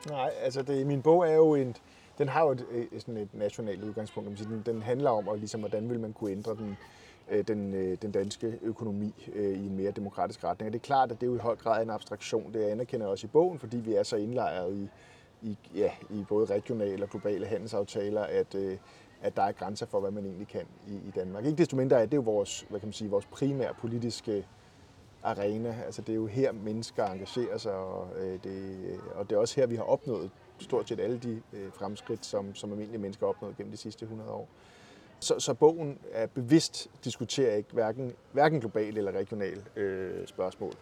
Nej, 0.10 0.32
altså 0.41 0.62
det, 0.62 0.88
min 0.88 1.02
bog 1.02 1.28
er 1.30 1.36
jo 1.36 1.56
en, 1.56 1.75
den 2.17 2.28
har 2.28 2.43
jo 2.43 2.52
et, 2.52 2.88
sådan 2.97 3.17
et 3.17 3.30
nationalt 3.34 3.84
udgangspunkt. 3.84 4.39
Den, 4.39 4.63
den 4.65 4.82
handler 4.82 5.10
om, 5.10 5.28
og 5.28 5.38
ligesom, 5.38 5.60
hvordan 5.60 5.89
vil 5.89 5.99
man 5.99 6.13
kunne 6.13 6.32
ændre 6.32 6.56
den 6.56 6.69
Øh, 6.69 6.75
Øh, 7.31 7.47
den, 7.47 7.73
øh, 7.73 7.97
den 8.01 8.11
danske 8.11 8.59
økonomi 8.61 9.29
øh, 9.33 9.59
i 9.59 9.65
en 9.65 9.75
mere 9.75 9.91
demokratisk 9.91 10.43
retning. 10.43 10.67
Og 10.67 10.73
det 10.73 10.79
er 10.79 10.83
klart, 10.83 11.11
at 11.11 11.21
det 11.21 11.27
er 11.27 11.31
jo 11.31 11.35
i 11.35 11.39
høj 11.39 11.55
grad 11.55 11.83
en 11.83 11.89
abstraktion. 11.89 12.53
Det 12.53 12.63
anerkender 12.63 13.05
jeg 13.05 13.11
også 13.11 13.27
i 13.27 13.29
bogen, 13.33 13.59
fordi 13.59 13.77
vi 13.77 13.93
er 13.93 14.03
så 14.03 14.15
indlejret 14.15 14.75
i, 14.75 14.89
i, 15.41 15.57
ja, 15.75 15.91
i 16.09 16.25
både 16.29 16.45
regionale 16.45 17.03
og 17.03 17.09
globale 17.09 17.45
handelsaftaler, 17.45 18.21
at, 18.21 18.55
at 19.21 19.35
der 19.35 19.43
er 19.43 19.51
grænser 19.51 19.85
for, 19.85 19.99
hvad 19.99 20.11
man 20.11 20.25
egentlig 20.25 20.47
kan 20.47 20.65
i, 20.87 20.93
i 20.93 21.11
Danmark. 21.15 21.45
Ikke 21.45 21.57
desto 21.57 21.75
mindre 21.75 22.01
er 22.01 22.05
det 22.05 22.17
jo 22.17 22.21
vores, 22.21 22.65
hvad 22.69 22.79
kan 22.79 22.87
man 22.87 22.93
sige, 22.93 23.09
vores 23.09 23.25
primære 23.25 23.73
politiske 23.81 24.45
arena. 25.23 25.75
Altså 25.85 26.01
det 26.01 26.09
er 26.09 26.15
jo 26.15 26.27
her, 26.27 26.51
mennesker 26.51 27.05
engagerer 27.05 27.57
sig, 27.57 27.73
og, 27.73 28.07
det, 28.43 28.75
og 29.15 29.29
det 29.29 29.35
er 29.35 29.39
også 29.39 29.55
her, 29.55 29.67
vi 29.67 29.75
har 29.75 29.83
opnået 29.83 30.31
stort 30.59 30.89
set 30.89 30.99
alle 30.99 31.17
de 31.17 31.41
fremskridt, 31.73 32.25
som, 32.25 32.55
som 32.55 32.71
almindelige 32.71 33.01
mennesker 33.01 33.25
har 33.25 33.29
opnået 33.29 33.57
gennem 33.57 33.71
de 33.71 33.77
sidste 33.77 34.03
100 34.03 34.31
år. 34.31 34.47
Så, 35.19 35.39
så 35.39 35.53
bogen 35.53 35.97
er 36.12 36.25
bevidst 36.27 36.89
diskuterer 37.03 37.55
ikke 37.55 37.69
hverken, 37.73 38.13
hverken 38.32 38.60
globale 38.60 38.97
eller 38.97 39.12
regionale 39.12 39.63
øh, 39.75 40.27
spørgsmål. 40.27 40.73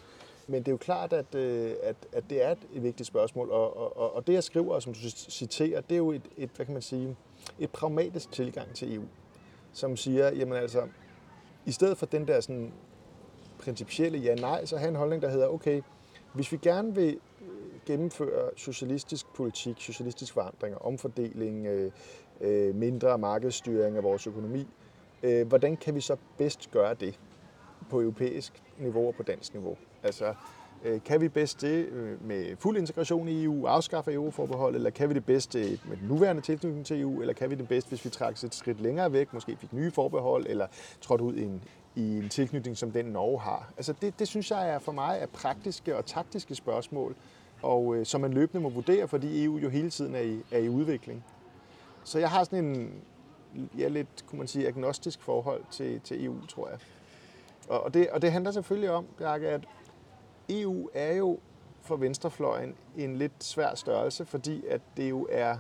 Men 0.47 0.59
det 0.59 0.67
er 0.67 0.71
jo 0.71 0.77
klart, 0.77 1.13
at, 1.13 1.35
øh, 1.35 1.73
at, 1.83 1.95
at 2.13 2.23
det 2.29 2.43
er 2.43 2.51
et, 2.51 2.83
vigtigt 2.83 3.07
spørgsmål, 3.07 3.51
og, 3.51 3.97
og, 3.97 4.15
og 4.15 4.27
det 4.27 4.33
jeg 4.33 4.43
skriver, 4.43 4.79
som 4.79 4.93
du 4.93 4.99
citerer, 5.29 5.81
det 5.81 5.95
er 5.95 5.97
jo 5.97 6.11
et, 6.11 6.21
et, 6.37 6.49
hvad 6.55 6.65
kan 6.65 6.73
man 6.73 6.81
sige, 6.81 7.15
et 7.59 7.69
pragmatisk 7.69 8.31
tilgang 8.31 8.75
til 8.75 8.95
EU, 8.95 9.03
som 9.73 9.97
siger, 9.97 10.35
jamen 10.35 10.57
altså, 10.57 10.87
i 11.65 11.71
stedet 11.71 11.97
for 11.97 12.05
den 12.05 12.27
der 12.27 12.39
sådan 12.41 12.73
principielle 13.59 14.17
ja-nej, 14.17 14.65
så 14.65 14.77
have 14.77 14.89
en 14.89 14.95
holdning, 14.95 15.21
der 15.21 15.29
hedder, 15.29 15.47
okay, 15.47 15.81
hvis 16.33 16.51
vi 16.51 16.57
gerne 16.57 16.95
vil 16.95 17.19
øh, 17.41 17.79
gennemføre 17.85 18.49
socialistisk 18.55 19.25
politik, 19.35 19.75
socialistisk 19.79 20.33
forandring, 20.33 20.77
omfordeling, 20.81 21.65
øh, 21.65 21.91
øh, 22.41 22.75
mindre 22.75 23.17
markedsstyring 23.17 23.97
af 23.97 24.03
vores 24.03 24.27
økonomi. 24.27 24.67
Øh, 25.23 25.47
hvordan 25.47 25.77
kan 25.77 25.95
vi 25.95 26.01
så 26.01 26.15
bedst 26.37 26.71
gøre 26.71 26.93
det 26.93 27.19
på 27.89 28.01
europæisk 28.01 28.63
niveau 28.79 29.07
og 29.07 29.15
på 29.15 29.23
dansk 29.23 29.53
niveau? 29.53 29.77
Altså, 30.03 30.33
øh, 30.83 31.01
kan 31.05 31.21
vi 31.21 31.27
bedst 31.27 31.61
det 31.61 31.85
øh, 31.85 32.27
med 32.27 32.55
fuld 32.55 32.77
integration 32.77 33.27
i 33.27 33.43
EU, 33.43 33.65
afskaffe 33.65 34.13
EU-forbehold, 34.13 34.75
eller 34.75 34.89
kan 34.89 35.09
vi 35.09 35.13
det 35.13 35.25
bedst 35.25 35.55
øh, 35.55 35.71
med 35.89 35.97
den 35.97 36.07
nuværende 36.07 36.41
tilknytning 36.41 36.85
til 36.85 37.01
EU, 37.01 37.21
eller 37.21 37.33
kan 37.33 37.49
vi 37.49 37.55
det 37.55 37.67
bedst, 37.67 37.89
hvis 37.89 38.05
vi 38.05 38.09
trækker 38.09 38.45
et 38.45 38.55
skridt 38.55 38.81
længere 38.81 39.13
væk, 39.13 39.33
måske 39.33 39.57
fik 39.59 39.73
nye 39.73 39.91
forbehold, 39.91 40.45
eller 40.49 40.67
trådte 41.01 41.23
ud 41.23 41.35
i 41.35 41.43
en, 41.43 41.63
i 41.95 42.17
en 42.17 42.29
tilknytning, 42.29 42.77
som 42.77 42.91
den 42.91 43.05
Norge 43.05 43.39
har? 43.39 43.71
Altså 43.77 43.93
det, 44.01 44.19
det 44.19 44.27
synes 44.27 44.51
jeg 44.51 44.69
er 44.69 44.79
for 44.79 44.91
mig 44.91 45.17
er 45.21 45.25
praktiske 45.25 45.97
og 45.97 46.05
taktiske 46.05 46.55
spørgsmål, 46.55 47.15
og 47.61 47.95
øh, 47.95 48.05
som 48.05 48.21
man 48.21 48.33
løbende 48.33 48.63
må 48.63 48.69
vurdere, 48.69 49.07
fordi 49.07 49.43
EU 49.43 49.57
jo 49.57 49.69
hele 49.69 49.89
tiden 49.89 50.15
er 50.15 50.21
i, 50.21 50.39
er 50.51 50.59
i 50.59 50.69
udvikling. 50.69 51.23
Så 52.07 52.19
jeg 52.19 52.29
har 52.29 52.43
sådan 52.43 52.65
en 52.65 53.03
ja, 53.77 53.87
lidt, 53.87 54.25
kunne 54.27 54.39
man 54.39 54.47
sige, 54.47 54.67
agnostisk 54.67 55.21
forhold 55.21 55.63
til, 55.71 56.01
til 56.01 56.25
EU, 56.25 56.45
tror 56.45 56.69
jeg. 56.69 56.79
Og, 57.69 57.83
og, 57.83 57.93
det, 57.93 58.09
og 58.09 58.21
det 58.21 58.31
handler 58.31 58.51
selvfølgelig 58.51 58.91
om, 58.91 59.05
Bjarke, 59.17 59.49
at 59.49 59.67
EU 60.49 60.89
er 60.93 61.13
jo 61.13 61.39
for 61.81 61.95
venstrefløjen 61.95 62.75
en 62.97 63.15
lidt 63.15 63.43
svær 63.43 63.75
størrelse, 63.75 64.25
fordi 64.25 64.65
at 64.65 64.81
det 64.97 65.09
jo 65.09 65.27
er 65.31 65.57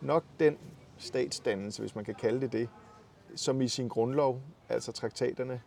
nok 0.00 0.24
den 0.40 0.58
statsdannelse, 0.98 1.82
hvis 1.82 1.94
man 1.94 2.04
kan 2.04 2.14
kalde 2.14 2.40
det 2.40 2.52
det, 2.52 2.68
som 3.34 3.60
i 3.60 3.68
sin 3.68 3.88
grundlov, 3.88 4.40
altså 4.68 4.92
traktaterne, 4.92 5.60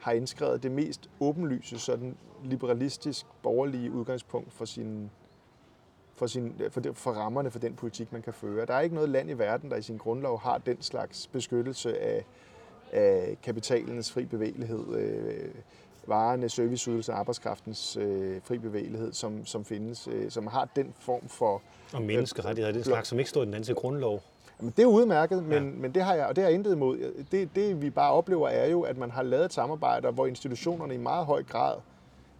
har 0.00 0.12
indskrevet 0.12 0.62
det 0.62 0.70
mest 0.70 1.10
åbenlyse, 1.20 1.78
sådan 1.78 2.16
liberalistisk 2.44 3.26
borgerlige 3.42 3.92
udgangspunkt 3.92 4.52
for 4.52 4.64
sin 4.64 5.10
for, 6.18 6.26
sin, 6.26 6.54
for, 6.70 6.80
det, 6.80 6.96
for 6.96 7.10
rammerne 7.10 7.50
for 7.50 7.58
den 7.58 7.74
politik, 7.74 8.12
man 8.12 8.22
kan 8.22 8.32
føre. 8.32 8.66
Der 8.66 8.74
er 8.74 8.80
ikke 8.80 8.94
noget 8.94 9.10
land 9.10 9.30
i 9.30 9.32
verden, 9.32 9.70
der 9.70 9.76
i 9.76 9.82
sin 9.82 9.96
grundlov 9.96 10.40
har 10.40 10.58
den 10.58 10.82
slags 10.82 11.26
beskyttelse 11.26 11.98
af, 11.98 12.24
af 12.92 13.36
kapitalens 13.42 14.12
fri 14.12 14.24
bevægelighed, 14.24 14.96
øh, 14.96 15.50
varerne, 16.06 16.48
serviceydelser, 16.48 17.14
arbejdskraftens 17.14 17.96
øh, 17.96 18.40
fri 18.44 18.58
bevægelighed, 18.58 19.12
som, 19.12 19.46
som 19.46 19.64
findes, 19.64 20.08
øh, 20.12 20.30
som 20.30 20.46
har 20.46 20.68
den 20.76 20.94
form 20.98 21.28
for... 21.28 21.62
Og 21.92 22.02
menneskerettigheder, 22.02 22.72
det 22.72 22.84
slags, 22.84 23.08
som 23.08 23.18
ikke 23.18 23.30
står 23.30 23.42
i 23.42 23.44
den 23.44 23.52
danske 23.52 23.74
grundlov. 23.74 24.22
Jamen, 24.60 24.72
det 24.76 24.82
er 24.82 24.86
udmærket, 24.86 25.44
men, 25.44 25.64
ja. 25.64 25.80
men 25.80 25.94
det 25.94 26.02
har 26.02 26.14
jeg, 26.14 26.26
og 26.26 26.36
det 26.36 26.44
har 26.44 26.48
jeg 26.48 26.54
intet 26.54 26.72
imod. 26.72 27.24
Det, 27.32 27.48
det 27.54 27.82
vi 27.82 27.90
bare 27.90 28.12
oplever 28.12 28.48
er 28.48 28.66
jo, 28.70 28.80
at 28.82 28.96
man 28.96 29.10
har 29.10 29.22
lavet 29.22 29.44
et 29.44 29.52
samarbejde, 29.52 30.10
hvor 30.10 30.26
institutionerne 30.26 30.94
i 30.94 30.98
meget 30.98 31.26
høj 31.26 31.42
grad 31.42 31.76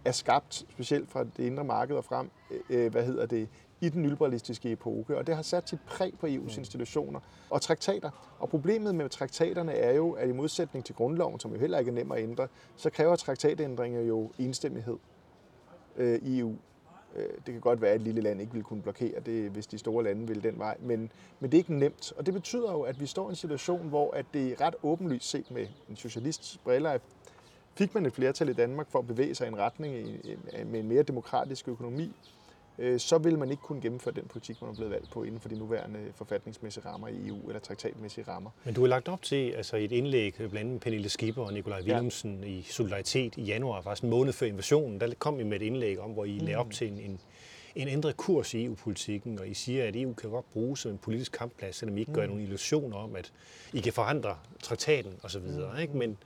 er 0.05 0.11
skabt, 0.11 0.53
specielt 0.53 1.09
fra 1.09 1.23
det 1.23 1.39
indre 1.39 1.63
marked 1.63 1.95
og 1.95 2.03
frem, 2.03 2.29
øh, 2.69 2.91
hvad 2.91 3.03
hedder 3.03 3.25
det, 3.25 3.47
i 3.81 3.89
den 3.89 4.01
nyliberalistiske 4.01 4.71
epoke, 4.71 5.17
og 5.17 5.27
det 5.27 5.35
har 5.35 5.41
sat 5.41 5.69
sit 5.69 5.79
præg 5.87 6.13
på 6.19 6.27
EU's 6.27 6.53
mm. 6.55 6.57
institutioner 6.57 7.19
og 7.49 7.61
traktater. 7.61 8.35
Og 8.39 8.49
problemet 8.49 8.95
med 8.95 9.09
traktaterne 9.09 9.71
er 9.71 9.93
jo, 9.93 10.11
at 10.11 10.29
i 10.29 10.31
modsætning 10.31 10.85
til 10.85 10.95
grundloven, 10.95 11.39
som 11.39 11.53
jo 11.53 11.59
heller 11.59 11.79
ikke 11.79 11.91
er 11.91 11.95
nem 11.95 12.11
at 12.11 12.23
ændre, 12.23 12.47
så 12.75 12.89
kræver 12.89 13.15
traktatændringer 13.15 14.01
jo 14.01 14.31
enstemmighed 14.39 14.97
øh, 15.97 16.19
i 16.21 16.39
EU. 16.39 16.55
Øh, 17.15 17.23
det 17.23 17.53
kan 17.53 17.59
godt 17.59 17.81
være, 17.81 17.91
at 17.91 17.95
et 17.95 18.01
lille 18.01 18.21
land 18.21 18.41
ikke 18.41 18.53
vil 18.53 18.63
kunne 18.63 18.81
blokere 18.81 19.19
det, 19.19 19.51
hvis 19.51 19.67
de 19.67 19.77
store 19.77 20.03
lande 20.03 20.27
vil 20.27 20.43
den 20.43 20.59
vej, 20.59 20.77
men, 20.79 21.11
men 21.39 21.51
det 21.51 21.57
er 21.57 21.59
ikke 21.59 21.73
nemt. 21.73 22.13
Og 22.17 22.25
det 22.25 22.33
betyder 22.33 22.71
jo, 22.71 22.81
at 22.81 22.99
vi 22.99 23.05
står 23.05 23.27
i 23.27 23.29
en 23.29 23.35
situation, 23.35 23.89
hvor 23.89 24.11
at 24.11 24.25
det 24.33 24.51
er 24.51 24.61
ret 24.61 24.75
åbenlyst 24.83 25.29
set 25.29 25.51
med 25.51 25.67
en 25.89 25.95
socialists 25.95 26.57
briller, 26.57 26.97
fik 27.73 27.95
man 27.95 28.05
et 28.05 28.13
flertal 28.13 28.49
i 28.49 28.53
Danmark 28.53 28.89
for 28.89 28.99
at 28.99 29.07
bevæge 29.07 29.35
sig 29.35 29.45
i 29.45 29.47
en 29.47 29.57
retning 29.57 30.07
med 30.65 30.79
en 30.79 30.87
mere 30.87 31.03
demokratisk 31.03 31.67
økonomi, 31.67 32.13
Øh, 32.79 32.99
så 32.99 33.17
vil 33.17 33.39
man 33.39 33.51
ikke 33.51 33.63
kunne 33.63 33.81
gennemføre 33.81 34.13
den 34.13 34.23
politik, 34.23 34.61
man 34.61 34.69
er 34.69 34.75
blevet 34.75 34.91
valgt 34.91 35.11
på 35.11 35.23
inden 35.23 35.39
for 35.39 35.49
de 35.49 35.55
nuværende 35.59 35.99
forfatningsmæssige 36.15 36.85
rammer 36.85 37.07
i 37.07 37.27
EU 37.27 37.47
eller 37.47 37.59
traktatmæssige 37.59 38.25
rammer. 38.27 38.49
Men 38.63 38.73
du 38.73 38.81
har 38.81 38.87
lagt 38.87 39.07
op 39.07 39.21
til 39.21 39.51
altså 39.51 39.77
et 39.77 39.91
indlæg 39.91 40.33
blandt 40.33 40.57
andet 40.57 40.81
Pernille 40.81 41.09
Skipper 41.09 41.43
og 41.43 41.53
Nikolaj 41.53 41.81
Willumsen 41.81 42.43
ja. 42.43 42.49
i 42.49 42.61
Solidaritet 42.69 43.37
i 43.37 43.43
januar, 43.43 43.81
faktisk 43.81 44.03
en 44.03 44.09
måned 44.09 44.33
før 44.33 44.47
invasionen, 44.47 45.01
der 45.01 45.13
kom 45.19 45.39
I 45.39 45.43
med 45.43 45.61
et 45.61 45.65
indlæg 45.65 45.99
om, 45.99 46.11
hvor 46.11 46.25
I 46.25 46.39
mm. 46.39 46.45
lagde 46.45 46.57
op 46.57 46.71
til 46.71 46.87
en, 46.87 46.99
en, 46.99 47.19
en 47.75 47.87
ændret 47.87 48.17
kurs 48.17 48.53
i 48.53 48.65
EU-politikken, 48.65 49.39
og 49.39 49.47
I 49.47 49.53
siger, 49.53 49.87
at 49.87 49.95
EU 49.95 50.13
kan 50.13 50.29
godt 50.29 50.51
bruges 50.53 50.79
som 50.79 50.91
en 50.91 50.97
politisk 50.97 51.31
kampplads, 51.31 51.75
selvom 51.75 51.97
I 51.97 51.99
ikke 51.99 52.13
gør 52.13 52.23
mm. 52.23 52.29
nogen 52.29 52.43
illusioner 52.43 52.97
om, 52.97 53.15
at 53.15 53.31
I 53.73 53.79
kan 53.79 53.93
forandre 53.93 54.37
traktaten 54.63 55.13
osv. 55.23 55.41
Mm. 55.41 55.79
Ikke? 55.81 55.97
Men 55.97 56.17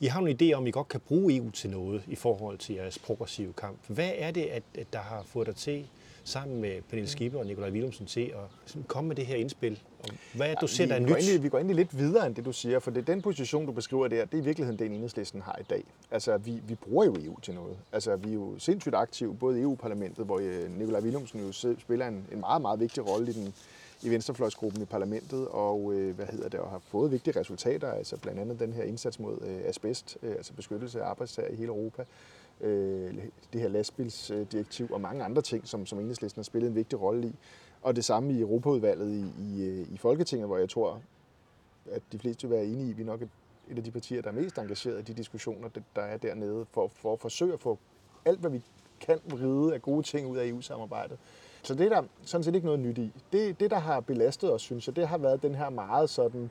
I 0.00 0.06
har 0.06 0.20
en 0.20 0.36
idé 0.42 0.52
om, 0.52 0.64
at 0.64 0.68
I 0.68 0.70
godt 0.70 0.88
kan 0.88 1.00
bruge 1.00 1.36
EU 1.36 1.50
til 1.50 1.70
noget 1.70 2.02
i 2.06 2.14
forhold 2.14 2.58
til 2.58 2.74
jeres 2.74 2.98
progressive 2.98 3.52
kamp. 3.52 3.78
Hvad 3.88 4.10
er 4.16 4.30
det, 4.30 4.42
at, 4.44 4.62
at 4.78 4.92
der 4.92 4.98
har 4.98 5.22
fået 5.22 5.46
dig 5.46 5.56
til 5.56 5.86
sammen 6.26 6.60
med 6.60 6.82
Pernille 6.88 7.10
Skipper 7.10 7.38
og 7.38 7.46
Nikolaj 7.46 7.70
Willumsen 7.70 8.06
til 8.06 8.20
at 8.20 8.76
komme 8.86 9.08
med 9.08 9.16
det 9.16 9.26
her 9.26 9.36
indspil? 9.36 9.82
Og 9.98 10.08
hvad 10.34 10.50
er 10.50 10.54
du 10.54 10.66
ser, 10.66 10.86
der 10.86 10.94
er 10.94 10.98
vi 10.98 11.04
nyt? 11.04 11.10
Går 11.10 11.16
egentlig, 11.16 11.42
vi 11.42 11.48
går 11.48 11.58
egentlig 11.58 11.76
lidt 11.76 11.98
videre 11.98 12.26
end 12.26 12.34
det, 12.34 12.44
du 12.44 12.52
siger, 12.52 12.78
for 12.78 12.90
det 12.90 13.00
er 13.00 13.04
den 13.04 13.22
position, 13.22 13.66
du 13.66 13.72
beskriver 13.72 14.08
der, 14.08 14.24
det 14.24 14.34
er 14.34 14.42
i 14.42 14.44
virkeligheden 14.44 14.78
den 14.78 14.92
enhedslisten 14.92 15.42
har 15.42 15.56
i 15.60 15.64
dag. 15.70 15.84
Altså, 16.10 16.36
vi, 16.36 16.60
vi 16.68 16.74
bruger 16.74 17.04
jo 17.04 17.16
EU 17.24 17.40
til 17.40 17.54
noget. 17.54 17.76
Altså, 17.92 18.16
vi 18.16 18.30
er 18.30 18.34
jo 18.34 18.58
sindssygt 18.58 18.94
aktive, 18.94 19.36
både 19.36 19.58
i 19.58 19.62
EU-parlamentet, 19.62 20.24
hvor 20.24 20.38
øh, 20.42 20.78
Nikolaj 20.78 21.00
Willumsen 21.00 21.40
jo 21.40 21.76
spiller 21.78 22.08
en, 22.08 22.26
en 22.32 22.40
meget, 22.40 22.62
meget 22.62 22.80
vigtig 22.80 23.08
rolle 23.08 23.30
i 23.30 23.34
den 23.34 23.54
i 24.02 24.10
venstrefløjsgruppen 24.10 24.82
i 24.82 24.84
parlamentet, 24.84 25.48
og 25.48 25.92
øh, 25.94 26.14
hvad 26.14 26.26
hedder 26.26 26.48
det, 26.48 26.60
og 26.60 26.70
har 26.70 26.78
fået 26.78 27.12
vigtige 27.12 27.40
resultater, 27.40 27.92
altså 27.92 28.16
blandt 28.16 28.40
andet 28.40 28.60
den 28.60 28.72
her 28.72 28.82
indsats 28.82 29.18
mod 29.18 29.38
øh, 29.42 29.60
asbest, 29.64 30.18
øh, 30.22 30.30
altså 30.30 30.52
beskyttelse 30.52 31.02
af 31.02 31.06
arbejdstager 31.06 31.48
i 31.48 31.54
hele 31.54 31.68
Europa, 31.68 32.04
øh, 32.60 33.14
det 33.52 33.60
her 33.60 33.68
lastbilsdirektiv 33.68 34.92
og 34.92 35.00
mange 35.00 35.24
andre 35.24 35.42
ting, 35.42 35.68
som, 35.68 35.86
som 35.86 35.98
enhedslisten 36.00 36.40
har 36.40 36.44
spillet 36.44 36.68
en 36.68 36.74
vigtig 36.74 37.00
rolle 37.00 37.28
i. 37.28 37.34
Og 37.82 37.96
det 37.96 38.04
samme 38.04 38.32
i 38.32 38.40
Europaudvalget 38.40 39.12
i, 39.12 39.42
i, 39.42 39.64
øh, 39.64 39.92
i 39.92 39.96
Folketinget, 39.96 40.48
hvor 40.48 40.58
jeg 40.58 40.68
tror, 40.68 41.00
at 41.90 42.02
de 42.12 42.18
fleste 42.18 42.48
vil 42.48 42.56
være 42.56 42.66
enige 42.66 42.90
i, 42.90 42.92
vi 42.92 43.04
nok 43.04 43.22
er 43.22 43.26
et 43.68 43.78
af 43.78 43.84
de 43.84 43.90
partier, 43.90 44.22
der 44.22 44.28
er 44.28 44.34
mest 44.34 44.58
engageret 44.58 44.98
i 44.98 45.02
de 45.02 45.14
diskussioner, 45.14 45.68
der 45.96 46.02
er 46.02 46.16
dernede, 46.16 46.66
for, 46.70 46.88
for 46.94 47.12
at 47.12 47.20
forsøge 47.20 47.52
at 47.52 47.60
få 47.60 47.78
alt, 48.24 48.40
hvad 48.40 48.50
vi 48.50 48.62
kan 49.00 49.18
vride 49.30 49.74
af 49.74 49.82
gode 49.82 50.02
ting 50.02 50.26
ud 50.26 50.36
af 50.36 50.46
EU-samarbejdet. 50.46 51.18
Så 51.62 51.74
det 51.74 51.84
er 51.86 51.88
der 51.88 52.02
sådan 52.22 52.44
set 52.44 52.54
ikke 52.54 52.66
noget 52.66 52.80
nyt 52.80 52.98
i. 52.98 53.12
Det, 53.32 53.60
det, 53.60 53.70
der 53.70 53.78
har 53.78 54.00
belastet 54.00 54.52
os, 54.52 54.62
synes 54.62 54.86
jeg, 54.86 54.96
det 54.96 55.08
har 55.08 55.18
været 55.18 55.42
den 55.42 55.54
her 55.54 55.70
meget 55.70 56.10
sådan, 56.10 56.50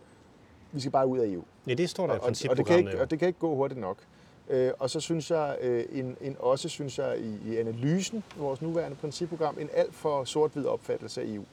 vi 0.71 0.79
skal 0.79 0.91
bare 0.91 1.07
ud 1.07 1.17
af 1.17 1.27
EU. 1.27 1.43
Ja, 1.67 1.73
det 1.73 1.89
står 1.89 2.07
der 2.07 2.15
i 2.15 2.17
og, 2.17 2.25
og, 2.49 2.57
det 2.57 2.65
kan 2.65 2.77
ikke, 2.77 3.01
og 3.01 3.11
det 3.11 3.19
kan 3.19 3.27
ikke 3.27 3.39
gå 3.39 3.55
hurtigt 3.55 3.79
nok. 3.79 3.97
Øh, 4.49 4.71
og 4.79 4.89
så 4.89 4.99
synes 4.99 5.31
jeg, 5.31 5.57
øh, 5.61 5.85
en, 5.91 6.17
en, 6.21 6.35
også 6.39 6.69
synes 6.69 6.99
jeg 6.99 7.19
i, 7.19 7.51
i 7.51 7.57
analysen 7.57 8.23
vores 8.37 8.61
nuværende 8.61 8.97
principprogram, 8.97 9.57
en 9.59 9.69
alt 9.73 9.95
for 9.95 10.23
sort-hvid 10.23 10.65
opfattelse 10.65 11.21
af 11.21 11.25
EU. 11.27 11.43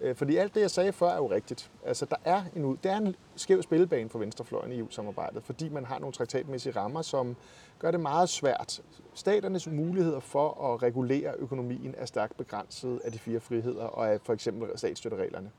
Øh, 0.00 0.14
fordi 0.16 0.36
alt 0.36 0.54
det, 0.54 0.60
jeg 0.60 0.70
sagde 0.70 0.92
før, 0.92 1.08
er 1.08 1.16
jo 1.16 1.30
rigtigt. 1.30 1.70
Altså, 1.84 2.06
der 2.06 2.16
er 2.24 2.42
en, 2.56 2.78
det 2.82 2.92
er 2.92 2.96
en 2.96 3.16
skæv 3.36 3.62
spillebane 3.62 4.10
for 4.10 4.18
venstrefløjen 4.18 4.72
i 4.72 4.78
EU-samarbejdet, 4.78 5.42
fordi 5.42 5.68
man 5.68 5.84
har 5.84 5.98
nogle 5.98 6.12
traktatmæssige 6.12 6.76
rammer, 6.76 7.02
som 7.02 7.36
gør 7.78 7.90
det 7.90 8.00
meget 8.00 8.28
svært. 8.28 8.82
Staternes 9.14 9.66
muligheder 9.66 10.20
for 10.20 10.72
at 10.72 10.82
regulere 10.82 11.34
økonomien 11.38 11.94
er 11.98 12.06
stærkt 12.06 12.36
begrænset 12.36 13.00
af 13.04 13.12
de 13.12 13.18
fire 13.18 13.40
friheder 13.40 13.84
og 13.84 14.12
af 14.12 14.20
for 14.20 14.32
eksempel 14.32 14.78
statsstøttereglerne 14.78 15.50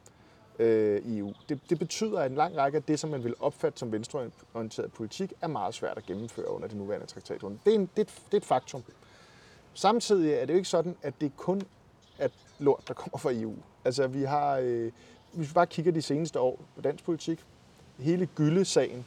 øh, 0.60 1.02
i 1.06 1.20
EU. 1.20 1.34
Det, 1.50 1.60
det 1.70 1.80
betyder, 1.80 2.20
at 2.20 2.32
en 2.32 2.38
lang 2.38 2.58
række 2.58 2.76
af 2.76 2.84
det, 2.84 3.00
som 3.00 3.10
man 3.10 3.24
vil 3.24 3.34
opfatte 3.40 3.80
som 3.80 3.92
venstreorienteret 3.92 4.94
politik, 4.94 5.34
er 5.42 5.48
meget 5.48 5.74
svært 5.74 5.98
at 5.98 6.06
gennemføre 6.06 6.50
under 6.50 6.68
det 6.68 6.78
nuværende 6.78 7.08
traktatrunde. 7.08 7.60
Det 7.66 7.72
er, 7.72 7.76
en, 7.76 7.90
det, 7.98 8.08
det 8.26 8.34
er 8.34 8.38
et 8.38 8.46
faktum. 8.46 8.84
Samtidig 9.74 10.34
er 10.34 10.46
det 10.46 10.54
jo 10.54 10.58
ikke 10.58 10.70
sådan, 10.70 10.96
at 11.02 11.14
det 11.22 11.38
kun 11.38 11.62
er 12.20 12.28
lort, 12.60 12.84
der 12.88 12.94
kommer 12.94 13.18
fra 13.18 13.32
EU. 13.34 13.56
Altså, 13.86 14.08
vi 14.08 14.24
har, 14.24 14.58
øh, 14.58 14.92
hvis 15.32 15.50
vi 15.50 15.54
bare 15.54 15.68
kigger 15.68 15.92
de 15.92 16.02
seneste 16.02 16.40
år 16.40 16.60
på 16.76 16.82
dansk 16.82 17.04
politik, 17.04 17.46
hele 18.00 18.26
gyldesagen 18.26 19.06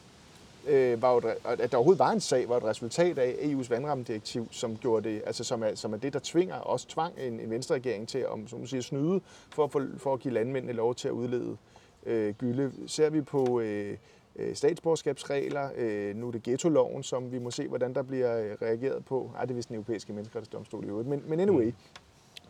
øh, 0.69 1.01
var 1.01 1.13
jo, 1.13 1.21
at 1.45 1.71
der 1.71 1.77
overhovedet 1.77 1.99
var 1.99 2.11
en 2.11 2.19
sag, 2.19 2.49
var 2.49 2.57
et 2.57 2.63
resultat 2.63 3.17
af 3.17 3.31
EU's 3.31 3.69
vandrammedirektiv, 3.69 4.47
som 4.51 4.77
gjorde 4.77 5.09
det, 5.09 5.21
altså 5.25 5.43
som 5.43 5.63
er, 5.63 5.75
som 5.75 5.93
er 5.93 5.97
det, 5.97 6.13
der 6.13 6.19
tvinger, 6.23 6.55
også 6.55 6.87
tvang 6.87 7.13
en, 7.17 7.39
en 7.39 7.49
venstreregering 7.49 8.07
til 8.07 8.27
om, 8.27 8.47
som 8.47 8.59
man 8.59 8.67
siger, 8.67 8.81
snyde 8.81 9.21
for 9.49 9.63
at, 9.63 9.71
for, 9.71 9.87
for 9.97 10.13
at 10.13 10.19
give 10.19 10.33
landmændene 10.33 10.73
lov 10.73 10.95
til 10.95 11.07
at 11.07 11.11
udlede 11.11 11.57
øh, 12.05 12.33
gylde. 12.33 12.71
Ser 12.87 13.09
vi 13.09 13.21
på 13.21 13.59
øh, 13.59 13.97
øh 14.35 14.55
statsborgerskabsregler, 14.55 15.69
øh, 15.75 16.15
nu 16.15 16.27
er 16.27 16.31
det 16.31 16.43
ghetto-loven, 16.43 17.03
som 17.03 17.31
vi 17.31 17.39
må 17.39 17.51
se, 17.51 17.67
hvordan 17.67 17.93
der 17.93 18.01
bliver 18.01 18.39
øh, 18.39 18.51
reageret 18.61 19.05
på. 19.05 19.31
Ej, 19.35 19.41
det 19.41 19.51
er 19.51 19.55
vist 19.55 19.69
den 19.69 19.75
europæiske 19.75 20.13
menneskerettighedsdomstol 20.13 20.85
i 20.85 20.87
øvrigt, 20.87 21.07
men, 21.07 21.23
men 21.27 21.39
anyway, 21.39 21.65
mm 21.65 21.73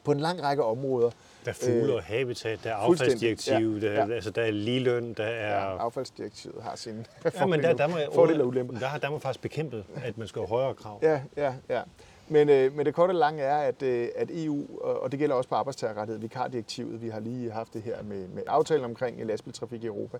på 0.03 0.11
en 0.11 0.19
lang 0.19 0.43
række 0.43 0.63
områder, 0.63 1.09
der 1.45 1.51
er 1.51 1.55
fugle 1.55 1.93
og 1.93 2.03
habitat, 2.03 2.59
der 2.63 2.69
er 2.69 2.75
affaldsdirektiv, 2.75 3.79
ja, 3.81 3.93
ja. 3.93 4.07
Der, 4.07 4.15
altså, 4.15 4.29
der 4.29 4.41
er 4.41 4.51
ligeløn, 4.51 5.13
der 5.13 5.23
er... 5.23 5.63
Ja, 5.63 5.77
affaldsdirektivet 5.77 6.63
har 6.63 6.75
sin 6.75 7.05
ja, 7.39 7.45
men 7.45 7.63
der, 7.63 7.73
der, 7.73 7.87
må, 7.87 7.95
fordele 8.13 8.43
og 8.43 8.47
ulemper. 8.47 8.79
Der 8.79 8.87
har 8.87 9.09
må 9.09 9.19
faktisk 9.19 9.41
bekæmpet, 9.41 9.85
at 10.03 10.17
man 10.17 10.27
skal 10.27 10.39
have 10.39 10.49
højere 10.49 10.73
krav. 10.73 10.99
Ja, 11.01 11.21
ja, 11.37 11.53
ja. 11.69 11.81
Men, 12.27 12.49
øh, 12.49 12.75
men 12.75 12.85
det 12.85 12.93
korte 12.93 13.11
og 13.11 13.15
lange 13.15 13.43
er, 13.43 13.57
at, 13.57 13.83
øh, 13.83 14.09
at 14.15 14.29
EU, 14.33 14.79
og 14.81 15.11
det 15.11 15.19
gælder 15.19 15.35
også 15.35 15.49
på 15.49 15.55
arbejdstagerrettighed, 15.55 16.21
vikardirektivet, 16.21 17.01
vi 17.01 17.09
har 17.09 17.19
lige 17.19 17.51
haft 17.51 17.73
det 17.73 17.81
her 17.81 18.03
med, 18.03 18.27
med 18.27 18.43
aftalen 18.47 18.85
omkring 18.85 19.25
lastbiltrafik 19.25 19.83
i 19.83 19.87
Europa. 19.87 20.17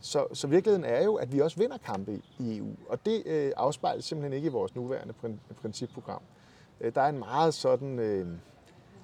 Så, 0.00 0.26
så 0.32 0.46
virkeligheden 0.46 0.84
er 0.84 1.04
jo, 1.04 1.14
at 1.14 1.32
vi 1.32 1.40
også 1.40 1.56
vinder 1.56 1.78
kampe 1.78 2.20
i 2.38 2.58
EU, 2.58 2.68
og 2.88 3.06
det 3.06 3.22
øh, 3.26 3.52
afspejles 3.56 4.04
simpelthen 4.04 4.32
ikke 4.32 4.46
i 4.46 4.52
vores 4.52 4.74
nuværende 4.74 5.14
principprogram. 5.62 6.22
Øh, 6.80 6.94
der 6.94 7.00
er 7.00 7.08
en 7.08 7.18
meget 7.18 7.54
sådan... 7.54 7.98
Øh, 7.98 8.26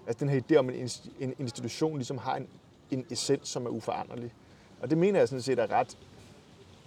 Altså 0.08 0.24
den 0.24 0.28
her 0.28 0.40
idé 0.40 0.56
om, 0.56 0.70
en 0.70 0.90
en 1.20 1.34
institution 1.38 1.96
ligesom 1.96 2.18
har 2.18 2.36
en, 2.36 2.46
en 2.90 3.06
essens, 3.10 3.48
som 3.48 3.66
er 3.66 3.70
uforanderlig. 3.70 4.32
Og 4.80 4.90
det 4.90 4.98
mener 4.98 5.18
jeg 5.18 5.28
sådan 5.28 5.42
set 5.42 5.58
er 5.58 5.72
ret 5.72 5.98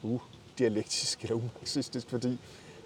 uh, 0.04 0.22
dialektisk 0.58 1.22
eller 1.22 1.36
umarxistisk, 1.36 2.10
fordi 2.10 2.40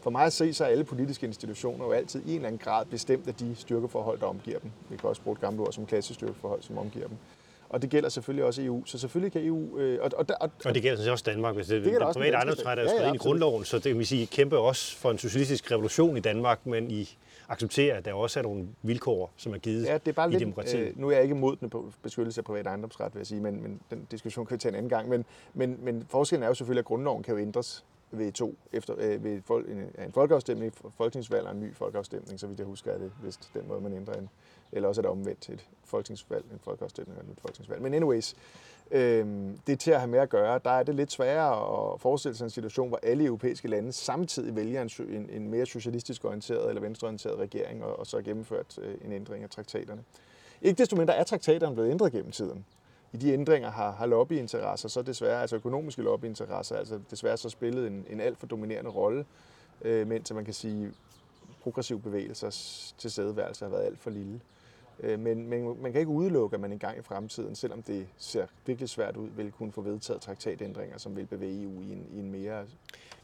for 0.04 0.10
mig 0.10 0.26
at 0.26 0.34
se, 0.34 0.54
så 0.54 0.63
er 0.63 0.67
alle 0.67 0.84
politiske 0.84 1.26
institutioner 1.26 1.86
jo 1.86 1.91
altid 1.91 2.21
i 2.26 2.30
en 2.30 2.36
eller 2.36 2.48
anden 2.48 2.60
grad 2.63 2.86
bestemt 2.86 3.28
af 3.28 3.34
de 3.34 3.56
styrkeforhold, 3.56 4.19
der 4.19 4.26
omgiver 4.26 4.60
dem. 4.60 4.71
Vi 4.89 4.98
kan 4.98 5.10
også 5.10 5.21
bruge 5.21 5.34
et 5.36 5.41
gammelt 5.41 5.67
ord 5.67 5.74
som 5.74 5.86
klassestyrkeforhold, 5.86 6.62
som 6.62 6.78
omgiver 6.78 7.08
dem. 7.08 7.17
Og 7.69 7.82
det 7.82 7.89
gælder 7.89 8.10
selvfølgelig 8.10 8.45
også 8.45 8.62
EU. 8.62 8.86
Så 8.86 8.98
selvfølgelig 8.98 9.32
kan 9.32 9.45
EU... 9.45 9.78
Øh, 9.78 10.00
og, 10.02 10.12
og, 10.17 10.26
og, 10.41 10.50
og 10.65 10.76
det 10.76 10.82
gælder 10.82 10.98
sådan 10.98 11.12
også 11.12 11.24
Danmark. 11.28 11.56
Hvis 11.56 11.67
det, 11.67 11.84
det 11.84 11.93
den 11.93 12.13
private 12.13 12.36
ejendomsret 12.36 12.80
er 12.80 12.84
jo 12.84 12.88
skrevet 12.88 13.02
ja, 13.02 13.06
ja, 13.06 13.08
ind 13.08 13.15
i 13.15 13.17
grundloven, 13.17 13.65
så 13.65 13.76
det 13.78 13.84
kan 13.84 14.00
vi 14.00 14.06
sige, 14.06 14.26
kæmpe 14.26 14.58
også 14.58 14.95
for 14.98 15.12
en 15.12 15.17
socialistisk 15.17 15.71
revolution 15.71 16.17
i 16.17 16.19
Danmark, 16.19 16.65
men 16.65 16.91
I 16.91 17.17
accepterer, 17.49 17.97
at 17.97 18.05
der 18.05 18.13
også 18.13 18.39
er 18.39 18.43
nogle 18.43 18.67
vilkår, 18.81 19.31
som 19.38 19.53
er 19.53 19.58
givet 19.58 19.86
ja, 19.86 19.93
det 19.93 20.08
er 20.08 20.13
bare 20.13 20.27
i 20.27 20.31
lidt, 20.31 20.39
demokratiet. 20.39 20.88
Øh, 20.88 20.99
nu 20.99 21.08
er 21.08 21.12
jeg 21.12 21.21
ikke 21.21 21.36
imod 21.36 21.55
den 21.55 21.69
på 21.69 21.91
beskyttelse 22.01 22.41
af 22.41 22.45
privat 22.45 22.67
ejendomsret, 22.67 23.13
vil 23.13 23.19
jeg 23.19 23.27
sige, 23.27 23.41
men, 23.41 23.62
men 23.62 23.81
den 23.89 24.08
diskussion 24.12 24.45
kan 24.45 24.55
vi 24.55 24.60
tage 24.60 24.69
en 24.69 24.75
anden 24.75 24.89
gang. 24.89 25.10
Men, 25.10 25.25
men, 25.53 25.77
men 25.81 26.05
forskellen 26.10 26.43
er 26.43 26.47
jo 26.47 26.53
selvfølgelig, 26.53 26.79
at 26.79 26.86
grundloven 26.86 27.23
kan 27.23 27.34
jo 27.34 27.41
ændres 27.41 27.86
ved 28.12 28.31
to, 28.31 28.55
efter, 28.73 28.95
øh, 28.97 29.23
ved 29.23 29.41
fol, 29.41 29.65
en, 29.69 30.05
en 30.05 30.12
folkeafstemning, 30.13 30.73
folketingsvalg 30.97 31.45
og 31.45 31.51
en 31.51 31.60
ny 31.60 31.75
folkeafstemning, 31.75 32.39
så 32.39 32.47
vidt 32.47 32.60
jeg 32.60 32.67
husker 32.67 32.91
er 32.91 32.97
det 32.97 33.12
vist 33.23 33.49
den 33.53 33.67
måde, 33.67 33.81
man 33.81 33.93
ændrer 33.93 34.13
en, 34.13 34.29
eller 34.71 34.89
også 34.89 35.01
er 35.01 35.03
det 35.03 35.12
omvendt 35.12 35.49
et 35.49 35.65
folketingsvalg, 35.84 36.45
en 36.51 36.60
folkeafstemning 36.60 37.17
og 37.17 37.23
et 37.23 37.29
nyt 37.29 37.41
folketingsvalg. 37.41 37.81
Men 37.81 37.93
anyways, 37.93 38.36
øh, 38.91 39.26
det 39.67 39.74
er 39.74 39.78
til 39.78 39.91
at 39.91 40.00
have 40.00 40.10
med 40.10 40.19
at 40.19 40.30
gøre. 40.30 40.60
Der 40.65 40.71
er 40.71 40.84
det 40.84 40.95
lidt 40.95 41.12
sværere 41.12 41.93
at 41.93 42.02
forestille 42.02 42.38
sig 42.38 42.45
en 42.45 42.50
situation, 42.50 42.88
hvor 42.88 43.00
alle 43.04 43.26
europæiske 43.26 43.67
lande 43.67 43.93
samtidig 43.93 44.56
vælger 44.56 44.82
en, 44.82 44.89
en, 45.10 45.30
en 45.30 45.50
mere 45.50 45.65
socialistisk 45.65 46.26
orienteret 46.26 46.69
eller 46.69 46.82
venstreorienteret 46.82 47.39
regering, 47.39 47.84
og, 47.84 48.00
og 48.00 48.08
så 48.08 48.21
gennemført 48.21 48.78
øh, 48.82 48.95
en 49.06 49.12
ændring 49.12 49.43
af 49.43 49.50
traktaterne. 49.50 50.04
Ikke 50.62 50.78
desto 50.78 50.95
mindre 50.95 51.15
er 51.15 51.24
traktaterne 51.24 51.76
blevet 51.76 51.91
ændret 51.91 52.12
gennem 52.12 52.32
tiden. 52.32 52.65
I 53.13 53.17
de 53.17 53.34
ændringer 53.34 53.71
har, 53.71 53.91
har 53.91 54.06
lobbyinteresser, 54.06 54.89
så 54.89 55.02
desværre, 55.02 55.41
altså 55.41 55.56
økonomiske 55.56 56.02
lobbyinteresser, 56.02 56.76
altså 56.76 57.00
desværre 57.12 57.38
så 57.38 57.50
spillet 57.50 57.88
en, 57.88 58.06
en 58.10 58.19
alt 58.19 58.38
for 58.38 58.48
dominerende 58.48 58.91
rolle, 58.91 59.26
øh, 59.82 60.08
mens 60.08 60.34
man 60.34 60.45
kan 60.45 60.54
sige, 60.54 60.91
progressiv 61.63 62.02
bevægelsers 62.02 62.95
tilstedeværelse 62.98 63.65
har 63.65 63.69
været 63.69 63.86
alt 63.86 64.00
for 64.00 64.10
lille. 64.10 64.39
Øh, 65.03 65.19
men, 65.19 65.49
men 65.49 65.81
man 65.81 65.91
kan 65.91 65.99
ikke 65.99 66.12
udelukke, 66.12 66.53
at 66.53 66.60
man 66.60 66.71
engang 66.71 66.97
i 66.97 67.01
fremtiden, 67.01 67.55
selvom 67.55 67.81
det 67.81 68.08
ser 68.17 68.45
virkelig 68.65 68.89
svært 68.89 69.17
ud, 69.17 69.29
vil 69.38 69.51
kunne 69.51 69.71
få 69.71 69.81
vedtaget 69.81 70.21
traktatændringer, 70.21 70.97
som 70.97 71.15
vil 71.15 71.25
bevæge 71.25 71.63
EU 71.63 71.81
i 71.81 71.91
en, 71.91 72.08
i 72.13 72.19
en 72.19 72.31
mere 72.31 72.65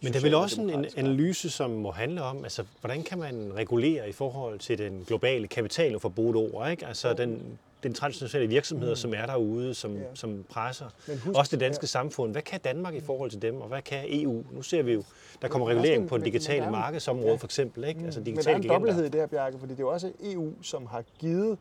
Men 0.03 0.13
der 0.13 0.21
vil 0.21 0.35
også 0.35 0.61
en 0.61 0.85
analyse, 0.97 1.49
som 1.49 1.69
må 1.69 1.91
handle 1.91 2.21
om, 2.21 2.43
altså, 2.43 2.63
hvordan 2.79 3.03
kan 3.03 3.19
man 3.19 3.51
regulere 3.55 4.09
i 4.09 4.11
forhold 4.11 4.59
til 4.59 4.77
den 4.77 5.03
globale 5.07 5.47
kapital, 5.47 5.99
for 5.99 6.09
bruge 6.09 6.35
ord, 6.35 6.71
ikke? 6.71 6.85
Altså 6.85 7.13
den, 7.13 7.59
den 7.83 7.93
traditionelle 7.93 8.49
virksomheder, 8.49 8.91
mm. 8.91 8.95
som 8.95 9.13
er 9.13 9.25
derude, 9.25 9.73
som, 9.73 9.95
ja. 9.95 10.03
som 10.13 10.45
presser. 10.49 10.85
Husk, 11.07 11.37
også 11.37 11.51
det 11.51 11.59
danske 11.59 11.83
ja. 11.83 11.87
samfund. 11.87 12.31
Hvad 12.31 12.41
kan 12.41 12.59
Danmark 12.59 12.93
i 12.93 12.99
forhold 12.99 13.31
til 13.31 13.41
dem, 13.41 13.61
og 13.61 13.67
hvad 13.67 13.81
kan 13.81 14.05
EU? 14.09 14.43
Nu 14.51 14.61
ser 14.61 14.83
vi 14.83 14.93
jo, 14.93 15.03
der 15.41 15.47
kommer 15.47 15.67
regulering 15.67 16.07
på 16.07 16.17
det 16.17 16.25
digitale 16.25 16.71
markedsområde 16.71 17.29
ja. 17.29 17.35
for 17.35 17.47
eksempel. 17.47 17.83
Ikke? 17.83 18.05
Altså 18.05 18.19
digitale 18.19 18.57
men 18.57 18.63
der 18.63 18.69
er 18.69 18.75
en 18.75 18.81
dobbelthed 18.81 19.05
i 19.05 19.09
det 19.09 19.19
her, 19.19 19.27
Bjarke, 19.27 19.59
fordi 19.59 19.71
det 19.71 19.79
er 19.79 19.83
jo 19.83 19.89
også 19.89 20.11
EU, 20.23 20.53
som 20.61 20.85
har 20.85 21.03
givet, 21.19 21.57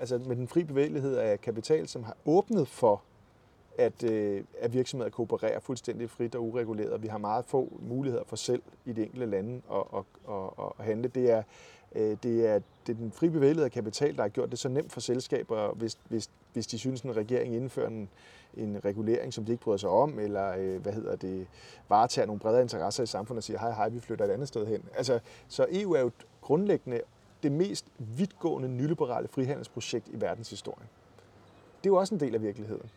altså 0.00 0.18
med 0.18 0.36
den 0.36 0.48
fri 0.48 0.64
bevægelighed 0.64 1.16
af 1.16 1.40
kapital, 1.40 1.88
som 1.88 2.04
har 2.04 2.16
åbnet 2.26 2.68
for, 2.68 3.02
at, 3.78 4.02
øh, 4.04 4.44
at 4.60 4.72
virksomheder 4.72 5.10
koopererer 5.10 5.60
fuldstændig 5.60 6.10
frit 6.10 6.34
og 6.34 6.44
ureguleret. 6.44 7.02
Vi 7.02 7.08
har 7.08 7.18
meget 7.18 7.44
få 7.44 7.80
muligheder 7.80 8.24
for 8.26 8.36
selv 8.36 8.62
i 8.84 8.92
de 8.92 9.02
enkelte 9.02 9.26
lande 9.26 9.62
at, 9.72 9.82
at, 9.96 10.04
at, 10.28 10.72
at 10.78 10.84
handle. 10.84 11.08
Det 11.08 11.30
er, 11.30 11.42
Øh, 11.94 12.16
det 12.22 12.48
er, 12.48 12.60
det 12.86 12.92
er 12.92 12.96
den 12.96 13.12
fri 13.12 13.28
bevægelighed 13.28 13.64
af 13.64 13.72
kapital, 13.72 14.16
der 14.16 14.22
har 14.22 14.28
gjort 14.28 14.50
det 14.50 14.58
så 14.58 14.68
nemt 14.68 14.92
for 14.92 15.00
selskaber, 15.00 15.72
hvis, 15.74 15.98
hvis, 16.08 16.30
hvis 16.52 16.66
de 16.66 16.78
synes, 16.78 17.00
at 17.00 17.04
en 17.04 17.16
regering 17.16 17.54
indfører 17.54 17.88
en, 17.88 18.08
en 18.54 18.84
regulering, 18.84 19.34
som 19.34 19.44
de 19.44 19.52
ikke 19.52 19.64
bryder 19.64 19.78
sig 19.78 19.90
om, 19.90 20.18
eller 20.18 20.54
øh, 20.58 20.82
hvad 20.82 20.92
hedder 20.92 21.16
det, 21.16 21.46
varetager 21.88 22.26
nogle 22.26 22.40
bredere 22.40 22.62
interesser 22.62 23.02
i 23.02 23.06
samfundet 23.06 23.38
og 23.38 23.44
siger, 23.44 23.58
hej, 23.58 23.72
hej, 23.72 23.88
vi 23.88 24.00
flytter 24.00 24.24
et 24.24 24.30
andet 24.30 24.48
sted 24.48 24.66
hen. 24.66 24.84
Altså, 24.96 25.20
så 25.48 25.66
EU 25.70 25.92
er 25.92 26.00
jo 26.00 26.10
grundlæggende 26.40 27.00
det 27.42 27.52
mest 27.52 27.86
vidtgående 27.98 28.68
nyliberale 28.68 29.28
frihandelsprojekt 29.28 30.08
i 30.08 30.20
verdenshistorien. 30.20 30.88
Det 31.78 31.88
er 31.88 31.92
jo 31.92 31.96
også 31.96 32.14
en 32.14 32.20
del 32.20 32.34
af 32.34 32.42
virkeligheden. 32.42 32.90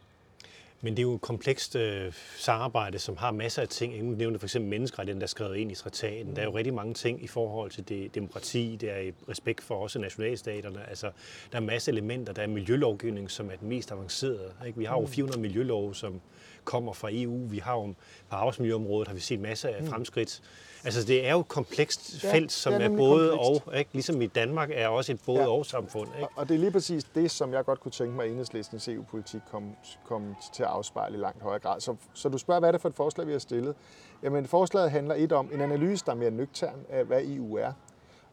Men 0.82 0.93
det 0.93 0.99
er 0.99 1.03
jo 1.03 1.15
et 1.15 1.21
komplekst 1.21 1.76
øh, 1.76 2.13
samarbejde, 2.38 2.99
som 2.99 3.17
har 3.17 3.32
masser 3.32 3.61
af 3.61 3.67
ting. 3.67 4.03
Nu 4.03 4.15
nævnte 4.15 4.39
for 4.39 4.45
eksempel 4.45 4.69
menneskerettigheden, 4.69 5.21
der 5.21 5.26
er 5.26 5.28
skrevet 5.28 5.55
ind 5.57 5.71
i 5.71 5.76
traktaten. 5.76 6.28
Mm. 6.28 6.36
Der 6.36 6.41
er 6.41 6.45
jo 6.45 6.57
rigtig 6.57 6.73
mange 6.73 6.93
ting 6.93 7.23
i 7.23 7.28
forhold 7.28 7.71
til 7.71 7.89
det 7.89 8.15
demokrati, 8.15 8.76
det 8.82 8.91
er 8.91 8.97
i 8.97 9.13
respekt 9.30 9.63
for 9.63 9.76
også 9.76 9.99
nationalstaterne. 9.99 10.89
Altså, 10.89 11.11
der 11.51 11.57
er 11.57 11.61
masser 11.61 11.91
af 11.91 11.93
elementer. 11.93 12.34
Der 12.34 12.41
er 12.41 12.47
miljølovgivning, 12.47 13.32
som 13.32 13.51
er 13.51 13.55
den 13.55 13.69
mest 13.69 13.91
avancerede. 13.91 14.53
Ikke? 14.67 14.80
Vi 14.80 14.86
har 14.86 14.99
jo 14.99 15.05
400 15.05 15.38
mm. 15.38 15.41
miljølove, 15.41 15.95
som 15.95 16.21
kommer 16.66 16.93
fra 16.93 17.09
EU. 17.11 17.47
Vi 17.47 17.57
har 17.57 17.74
jo 17.74 17.93
på 18.30 18.36
arbejdsmiljøområdet 18.36 19.07
har 19.07 19.16
vi 19.16 19.22
set 19.22 19.39
masser 19.39 19.70
af 19.70 19.82
mm. 19.82 19.88
fremskridt. 19.88 20.41
Altså 20.86 21.03
det 21.03 21.28
er 21.28 21.32
jo 21.32 21.39
et 21.39 21.47
komplekst 21.47 22.24
ja, 22.24 22.34
felt, 22.34 22.51
som 22.51 22.74
er, 22.74 22.78
er 22.78 22.89
både 22.89 23.30
komplekst. 23.30 23.68
og. 23.68 23.78
Ikke? 23.78 23.89
Ligesom 23.93 24.22
i 24.22 24.28
Danmark 24.28 24.70
er 24.74 24.88
også 24.88 25.11
et 25.11 25.20
både 25.26 25.41
ja. 25.41 25.47
og 25.47 25.66
samfund. 25.66 26.09
Ikke? 26.16 26.28
Og 26.36 26.49
det 26.49 26.55
er 26.55 26.59
lige 26.59 26.72
præcis 26.72 27.03
det, 27.03 27.32
som 27.32 27.53
jeg 27.53 27.66
godt 27.66 27.80
kunne 27.80 27.91
tænke 27.91 28.16
mig, 28.16 28.26
at 28.26 28.32
enhedslistens 28.32 28.88
EU-politik 28.88 29.41
kom, 29.51 29.76
kom 30.05 30.36
til 30.53 30.63
at 30.63 30.70
afspejle 30.70 31.18
i 31.18 31.20
langt 31.20 31.41
højere 31.43 31.59
grad. 31.59 31.82
Så, 31.82 31.95
så 32.13 32.30
du 32.30 32.38
spørger, 32.38 32.59
hvad 32.59 32.70
er 32.70 32.72
det 32.72 32.82
for 32.82 32.89
et 32.89 32.95
forslag, 32.95 33.28
vi 33.28 33.32
har 33.32 33.39
stillet? 33.39 33.76
Jamen 34.24 34.47
forslaget 34.47 34.91
handler 34.91 35.16
et 35.16 35.32
om 35.32 35.49
en 35.53 35.61
analyse, 35.61 36.05
der 36.05 36.11
er 36.11 36.16
mere 36.16 36.32
nøgtern 36.32 36.86
af, 36.89 37.05
hvad 37.05 37.22
EU 37.24 37.55
er. 37.55 37.72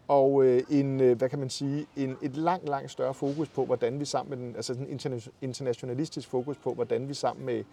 Og 0.09 0.45
øh, 0.45 0.62
en, 0.70 1.01
øh, 1.01 1.18
hvad 1.18 1.28
kan 1.28 1.39
man 1.39 1.51
sige, 1.51 1.87
en, 1.97 2.16
et 2.22 2.37
langt, 2.37 2.68
langt 2.68 2.91
større 2.91 3.14
fokus 3.14 3.49
på, 3.49 3.64
hvordan 3.64 4.01
vi 4.01 4.05
sammen 4.05 4.39
med 4.39 4.47
den, 4.47 4.57
altså 4.57 4.72
en 4.72 5.01
internationalistisk 5.43 6.28
fokus 6.28 6.57
på, 6.57 6.74
hvordan 6.74 7.09
vi 7.09 7.14
sammen 7.14 7.47
med 7.47 7.64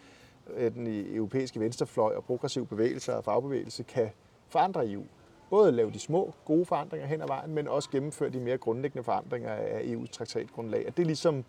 Øh, 0.55 0.73
den 0.73 0.87
e-, 0.87 1.15
europæiske 1.15 1.59
venstrefløj 1.59 2.15
og 2.15 2.23
progressiv 2.23 2.67
bevægelse 2.67 3.15
og 3.15 3.23
fagbevægelse 3.23 3.83
kan 3.83 4.09
forandre 4.47 4.91
EU. 4.91 5.03
Både 5.49 5.71
lave 5.71 5.91
de 5.91 5.99
små, 5.99 6.33
gode 6.45 6.65
forandringer 6.65 7.07
hen 7.07 7.21
ad 7.21 7.27
vejen, 7.27 7.53
men 7.53 7.67
også 7.67 7.89
gennemføre 7.89 8.29
de 8.29 8.39
mere 8.39 8.57
grundlæggende 8.57 9.03
forandringer 9.03 9.49
af 9.49 9.81
EU's 9.81 10.11
traktatgrundlag. 10.11 10.87
Og 10.87 10.97
det 10.97 11.03
er 11.03 11.07
ligesom 11.07 11.45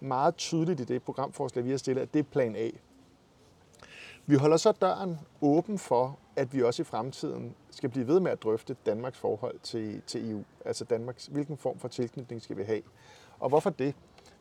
meget 0.00 0.36
tydeligt 0.36 0.80
i 0.80 0.84
det 0.84 1.02
programforslag, 1.02 1.64
vi 1.64 1.70
har 1.70 1.76
stillet, 1.76 2.02
at 2.02 2.14
det 2.14 2.18
er 2.18 2.22
plan 2.22 2.56
A. 2.56 2.70
Vi 4.26 4.34
holder 4.34 4.56
så 4.56 4.72
døren 4.72 5.18
åben 5.42 5.78
for, 5.78 6.18
at 6.36 6.54
vi 6.54 6.62
også 6.62 6.82
i 6.82 6.84
fremtiden 6.84 7.54
skal 7.70 7.90
blive 7.90 8.06
ved 8.06 8.20
med 8.20 8.30
at 8.30 8.42
drøfte 8.42 8.76
Danmarks 8.86 9.18
forhold 9.18 9.58
til, 9.62 10.02
til 10.06 10.30
EU. 10.30 10.44
Altså 10.64 10.84
Danmarks, 10.84 11.26
hvilken 11.26 11.56
form 11.56 11.78
for 11.78 11.88
tilknytning 11.88 12.42
skal 12.42 12.56
vi 12.56 12.62
have. 12.62 12.82
Og 13.40 13.48
hvorfor 13.48 13.70
det? 13.70 13.94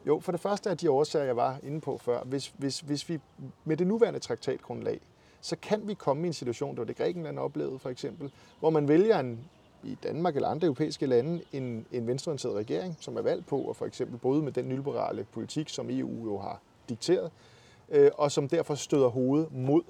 Jo, 0.07 0.19
for 0.19 0.31
det 0.31 0.41
første 0.41 0.69
er 0.69 0.73
de 0.73 0.91
årsager, 0.91 1.25
jeg 1.25 1.35
var 1.35 1.59
inde 1.63 1.81
på 1.81 1.97
før. 1.97 2.23
Hvis, 2.23 2.53
hvis, 2.57 2.79
hvis 2.79 3.09
vi 3.09 3.19
med 3.63 3.77
det 3.77 3.87
nuværende 3.87 4.19
traktatgrundlag 4.19 4.99
så 5.43 5.55
kan 5.61 5.87
vi 5.87 5.93
komme 5.93 6.23
i 6.23 6.27
en 6.27 6.33
situation, 6.33 6.71
det 6.71 6.79
var 6.79 6.85
det 6.85 6.95
Grækenland 6.95 7.39
oplevede 7.39 7.79
for 7.79 7.89
eksempel, 7.89 8.31
hvor 8.59 8.69
man 8.69 8.87
vælger 8.87 9.19
en, 9.19 9.39
i 9.83 9.97
Danmark 10.03 10.35
eller 10.35 10.49
andre 10.49 10.65
europæiske 10.65 11.05
lande 11.05 11.41
en, 11.53 11.85
en 11.91 12.07
venstreorienteret 12.07 12.55
regering, 12.55 12.97
som 12.99 13.17
er 13.17 13.21
valgt 13.21 13.47
på 13.47 13.69
at 13.69 13.75
for 13.75 13.85
eksempel 13.85 14.17
bryde 14.17 14.43
med 14.43 14.51
den 14.51 14.69
nyliberale 14.69 15.25
politik, 15.31 15.69
som 15.69 15.89
EU 15.89 16.25
jo 16.25 16.37
har 16.37 16.61
dikteret, 16.89 17.31
øh, 17.89 18.11
og 18.17 18.31
som 18.31 18.49
derfor 18.49 18.75
støder 18.75 19.07
hovedet 19.07 19.51
mod 19.51 19.81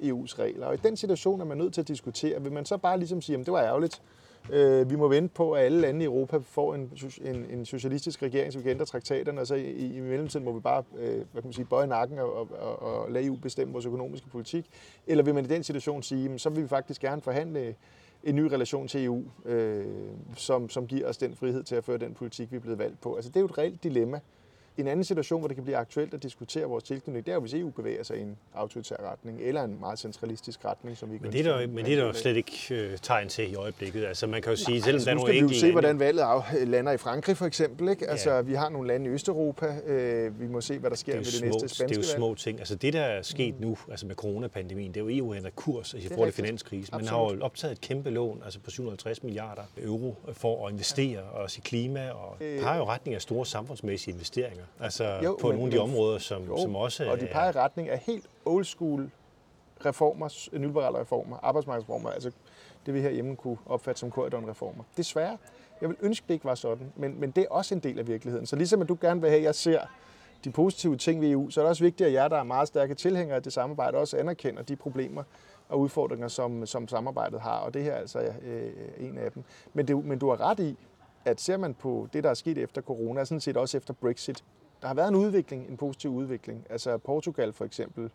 EU's 0.00 0.38
regler. 0.38 0.66
Og 0.66 0.74
i 0.74 0.76
den 0.76 0.96
situation 0.96 1.40
er 1.40 1.44
man 1.44 1.58
nødt 1.58 1.74
til 1.74 1.80
at 1.80 1.88
diskutere, 1.88 2.42
vil 2.42 2.52
man 2.52 2.66
så 2.66 2.76
bare 2.76 2.98
ligesom 2.98 3.22
sige, 3.22 3.38
at 3.38 3.46
det 3.46 3.52
var 3.52 3.62
ærgerligt, 3.62 4.02
Øh, 4.52 4.90
vi 4.90 4.96
må 4.96 5.08
vente 5.08 5.34
på, 5.34 5.52
at 5.52 5.64
alle 5.64 5.80
lande 5.80 6.02
i 6.02 6.04
Europa 6.04 6.38
får 6.38 6.74
en, 6.74 6.92
en, 7.24 7.46
en 7.50 7.64
socialistisk 7.64 8.22
regering, 8.22 8.52
så 8.52 8.58
vi 8.58 8.62
kan 8.62 8.70
ændre 8.70 8.84
traktaterne, 8.84 9.40
og 9.40 9.46
så 9.46 9.54
i, 9.54 9.96
i 9.96 10.00
mellemtiden 10.00 10.44
må 10.44 10.52
vi 10.52 10.60
bare 10.60 10.82
øh, 10.98 11.14
hvad 11.14 11.42
kan 11.42 11.44
man 11.44 11.52
sige, 11.52 11.64
bøje 11.64 11.86
nakken 11.86 12.18
og, 12.18 12.32
og, 12.60 12.82
og 12.82 13.12
lade 13.12 13.26
EU 13.26 13.36
bestemme 13.36 13.72
vores 13.72 13.86
økonomiske 13.86 14.28
politik. 14.28 14.66
Eller 15.06 15.24
vil 15.24 15.34
man 15.34 15.44
i 15.44 15.48
den 15.48 15.62
situation 15.62 16.02
sige, 16.02 16.38
så 16.38 16.50
vil 16.50 16.62
vi 16.62 16.68
faktisk 16.68 17.00
gerne 17.00 17.22
forhandle 17.22 17.74
en 18.24 18.34
ny 18.34 18.42
relation 18.42 18.88
til 18.88 19.04
EU, 19.04 19.24
øh, 19.44 19.84
som, 20.36 20.68
som 20.68 20.86
giver 20.86 21.08
os 21.08 21.16
den 21.16 21.34
frihed 21.34 21.62
til 21.62 21.74
at 21.74 21.84
føre 21.84 21.98
den 21.98 22.14
politik, 22.14 22.52
vi 22.52 22.56
er 22.56 22.60
blevet 22.60 22.78
valgt 22.78 23.00
på. 23.00 23.14
Altså 23.14 23.30
det 23.30 23.36
er 23.36 23.40
jo 23.40 23.46
et 23.46 23.58
reelt 23.58 23.84
dilemma. 23.84 24.20
En 24.78 24.88
anden 24.88 25.04
situation, 25.04 25.40
hvor 25.40 25.48
det 25.48 25.54
kan 25.54 25.64
blive 25.64 25.76
aktuelt 25.76 26.14
at 26.14 26.22
diskutere 26.22 26.64
vores 26.64 26.84
tilknytning, 26.84 27.26
det 27.26 27.32
er 27.32 27.34
jo, 27.34 27.40
hvis 27.40 27.54
EU 27.54 27.70
bevæger 27.70 28.02
sig 28.02 28.18
i 28.18 28.20
en 28.20 28.36
autoritær 28.54 28.96
retning, 29.12 29.40
eller 29.40 29.62
en 29.62 29.80
meget 29.80 29.98
centralistisk 29.98 30.64
retning, 30.64 30.96
som 30.96 31.12
vi 31.12 31.18
Men 31.22 31.32
det 31.32 31.46
er 31.46 31.58
der, 31.58 31.66
men 31.66 31.84
det 31.84 31.98
er 31.98 32.04
der 32.04 32.12
slet 32.12 32.36
ikke 32.36 32.66
øh, 32.70 32.98
tegn 33.02 33.28
til 33.28 33.52
i 33.52 33.54
øjeblikket. 33.54 34.04
Altså 34.04 34.26
man 34.26 34.42
kan 34.42 34.52
jo 34.52 34.56
sige, 34.56 34.82
selvom 34.82 34.94
altså, 34.94 35.10
der 35.10 35.10
er 35.10 35.14
nogle 35.14 35.34
enkelte 35.34 35.54
vi 35.54 35.56
jo 35.56 35.66
se, 35.66 35.72
hvordan 35.72 35.98
valget 35.98 36.22
af, 36.22 36.70
lander 36.70 36.92
i 36.92 36.96
Frankrig 36.96 37.36
for 37.36 37.46
eksempel. 37.46 37.88
Ikke? 37.88 38.10
Altså 38.10 38.30
ja. 38.30 38.40
vi 38.40 38.54
har 38.54 38.68
nogle 38.68 38.88
lande 38.88 39.06
i 39.06 39.08
Østeuropa. 39.08 39.76
Øh, 39.86 40.40
vi 40.40 40.46
må 40.46 40.60
se, 40.60 40.78
hvad 40.78 40.90
der 40.90 40.96
sker 40.96 41.12
det 41.12 41.20
med 41.20 41.24
små, 41.24 41.46
det 41.46 41.52
næste 41.52 41.76
spanske 41.76 41.94
Det 41.94 42.06
er 42.06 42.12
jo 42.12 42.16
små 42.16 42.34
ting. 42.34 42.58
Altså 42.58 42.74
det, 42.74 42.92
der 42.92 43.00
er 43.00 43.22
sket 43.22 43.54
mm. 43.54 43.66
nu, 43.66 43.78
altså 43.90 44.06
med 44.06 44.14
coronapandemien, 44.14 44.94
det 44.94 45.00
er 45.00 45.04
jo 45.04 45.10
EU 45.10 45.34
ændrer 45.34 45.50
kurs 45.50 45.94
altså, 45.94 46.08
i 46.08 46.14
forhold 46.14 46.32
til 46.32 46.44
finanskrisen. 46.44 46.96
Man 46.96 47.06
har 47.06 47.18
jo 47.18 47.40
optaget 47.40 47.72
et 47.72 47.80
kæmpe 47.80 48.10
lån, 48.10 48.42
altså 48.44 48.60
på 48.60 48.70
750 48.70 49.22
milliarder 49.22 49.62
euro, 49.82 50.16
for 50.32 50.66
at 50.66 50.72
investere 50.72 51.10
ja. 51.10 51.42
også 51.42 51.58
i 51.58 51.62
klima, 51.64 52.10
og 52.10 52.36
øh, 52.40 52.62
har 52.62 52.76
jo 52.76 52.84
retning 52.84 53.14
af 53.14 53.22
store 53.22 53.46
samfundsmæssige 53.46 54.14
investeringer. 54.14 54.64
Altså 54.80 55.20
jo, 55.24 55.38
på 55.40 55.46
men, 55.46 55.56
nogle 55.56 55.72
af 55.72 55.78
de 55.78 55.82
områder, 55.82 56.18
som, 56.18 56.44
jo, 56.44 56.62
som 56.62 56.76
også 56.76 57.10
Og 57.10 57.20
de 57.20 57.26
peger 57.32 57.48
i 57.48 57.52
retning 57.52 57.88
af 57.88 57.98
helt 57.98 58.26
old 58.44 58.64
school 58.64 59.10
reformer, 59.86 60.48
nyliberale 60.58 61.00
reformer, 61.00 61.36
arbejdsmarkedsreformer, 61.42 62.10
altså 62.10 62.30
det 62.86 62.94
vi 62.94 63.00
herhjemme 63.00 63.36
kunne 63.36 63.56
opfatte 63.66 64.00
som 64.00 64.10
korridorreformer. 64.10 64.84
Desværre, 64.96 65.38
jeg 65.80 65.88
vil 65.88 65.96
ønske, 66.00 66.24
det 66.28 66.34
ikke 66.34 66.44
var 66.44 66.54
sådan, 66.54 66.92
men, 66.96 67.20
men 67.20 67.30
det 67.30 67.42
er 67.42 67.48
også 67.50 67.74
en 67.74 67.80
del 67.80 67.98
af 67.98 68.06
virkeligheden. 68.06 68.46
Så 68.46 68.56
ligesom 68.56 68.82
at 68.82 68.88
du 68.88 68.98
gerne 69.00 69.20
vil 69.20 69.30
have, 69.30 69.38
at 69.38 69.44
jeg 69.44 69.54
ser 69.54 69.80
de 70.44 70.50
positive 70.50 70.96
ting 70.96 71.20
ved 71.20 71.30
EU, 71.30 71.50
så 71.50 71.60
er 71.60 71.64
det 71.64 71.70
også 71.70 71.84
vigtigt, 71.84 72.06
at 72.06 72.12
jer, 72.12 72.28
der 72.28 72.36
er 72.36 72.42
meget 72.42 72.68
stærke 72.68 72.94
tilhængere 72.94 73.36
af 73.36 73.42
det 73.42 73.52
samarbejde, 73.52 73.98
også 73.98 74.16
anerkender 74.16 74.62
de 74.62 74.76
problemer 74.76 75.22
og 75.68 75.80
udfordringer, 75.80 76.28
som, 76.28 76.66
som 76.66 76.88
samarbejdet 76.88 77.40
har, 77.40 77.58
og 77.58 77.74
det 77.74 77.82
her 77.82 77.92
er 77.92 77.98
altså 77.98 78.18
øh, 78.42 78.72
en 78.98 79.18
af 79.18 79.32
dem. 79.32 79.42
Men, 79.74 79.88
det, 79.88 80.04
men 80.04 80.18
du 80.18 80.28
har 80.28 80.40
ret 80.40 80.60
i, 80.60 80.76
at 81.26 81.40
ser 81.40 81.56
man 81.56 81.74
på 81.74 82.08
det, 82.12 82.24
der 82.24 82.30
er 82.30 82.34
sket 82.34 82.58
efter 82.58 82.82
corona, 82.82 83.24
sådan 83.24 83.40
set 83.40 83.56
også 83.56 83.76
efter 83.76 83.94
Brexit, 83.94 84.44
der 84.82 84.88
har 84.88 84.94
været 84.94 85.08
en 85.08 85.14
udvikling, 85.14 85.68
en 85.68 85.76
positiv 85.76 86.10
udvikling. 86.10 86.66
Altså 86.70 86.98
Portugal 86.98 87.52
for 87.52 87.64
eksempel 87.64 88.10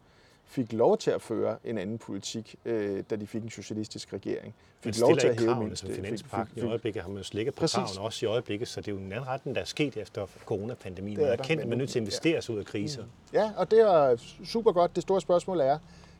fik 0.45 0.73
lov 0.73 0.97
til 0.97 1.11
at 1.11 1.21
føre 1.21 1.57
en 1.63 1.77
anden 1.77 1.97
politik, 1.97 2.55
øh, 2.65 3.03
da 3.09 3.15
de 3.15 3.27
fik 3.27 3.43
en 3.43 3.49
socialistisk 3.49 4.13
regering. 4.13 4.55
Fik 4.81 4.99
lov 4.99 5.17
til 5.17 5.27
at 5.27 5.39
hæve 5.39 5.47
kravene, 5.47 5.65
mindst. 5.65 5.87
Finanspagten 5.87 6.63
i 6.63 6.67
øjeblikket 6.67 7.01
har 7.01 7.09
man 7.09 7.17
jo 7.17 7.23
slækket 7.23 7.55
på 7.55 7.67
kravene 7.67 8.01
også 8.01 8.25
i 8.25 8.29
øjeblikket, 8.29 8.67
så 8.67 8.81
det 8.81 8.87
er 8.87 8.91
jo 8.91 8.97
en 8.97 9.11
anden 9.11 9.27
retning, 9.27 9.55
der 9.55 9.61
er 9.61 9.65
sket 9.65 9.97
efter 9.97 10.27
coronapandemien. 10.45 11.19
Man 11.19 11.27
er 11.27 11.35
kendt, 11.35 11.61
at 11.61 11.67
man 11.67 11.73
er 11.73 11.77
nødt 11.77 11.89
til 11.89 11.99
at 11.99 12.01
investere 12.01 12.33
ja. 12.33 12.41
sig 12.41 12.55
ud 12.55 12.59
af 12.59 12.65
kriser. 12.65 13.03
Mm. 13.03 13.09
Ja, 13.33 13.51
og 13.57 13.71
det 13.71 13.79
er 13.79 14.15
super 14.45 14.71
godt. 14.71 14.95
Det 14.95 15.03
store 15.03 15.21
spørgsmål 15.21 15.59
er, 15.59 15.77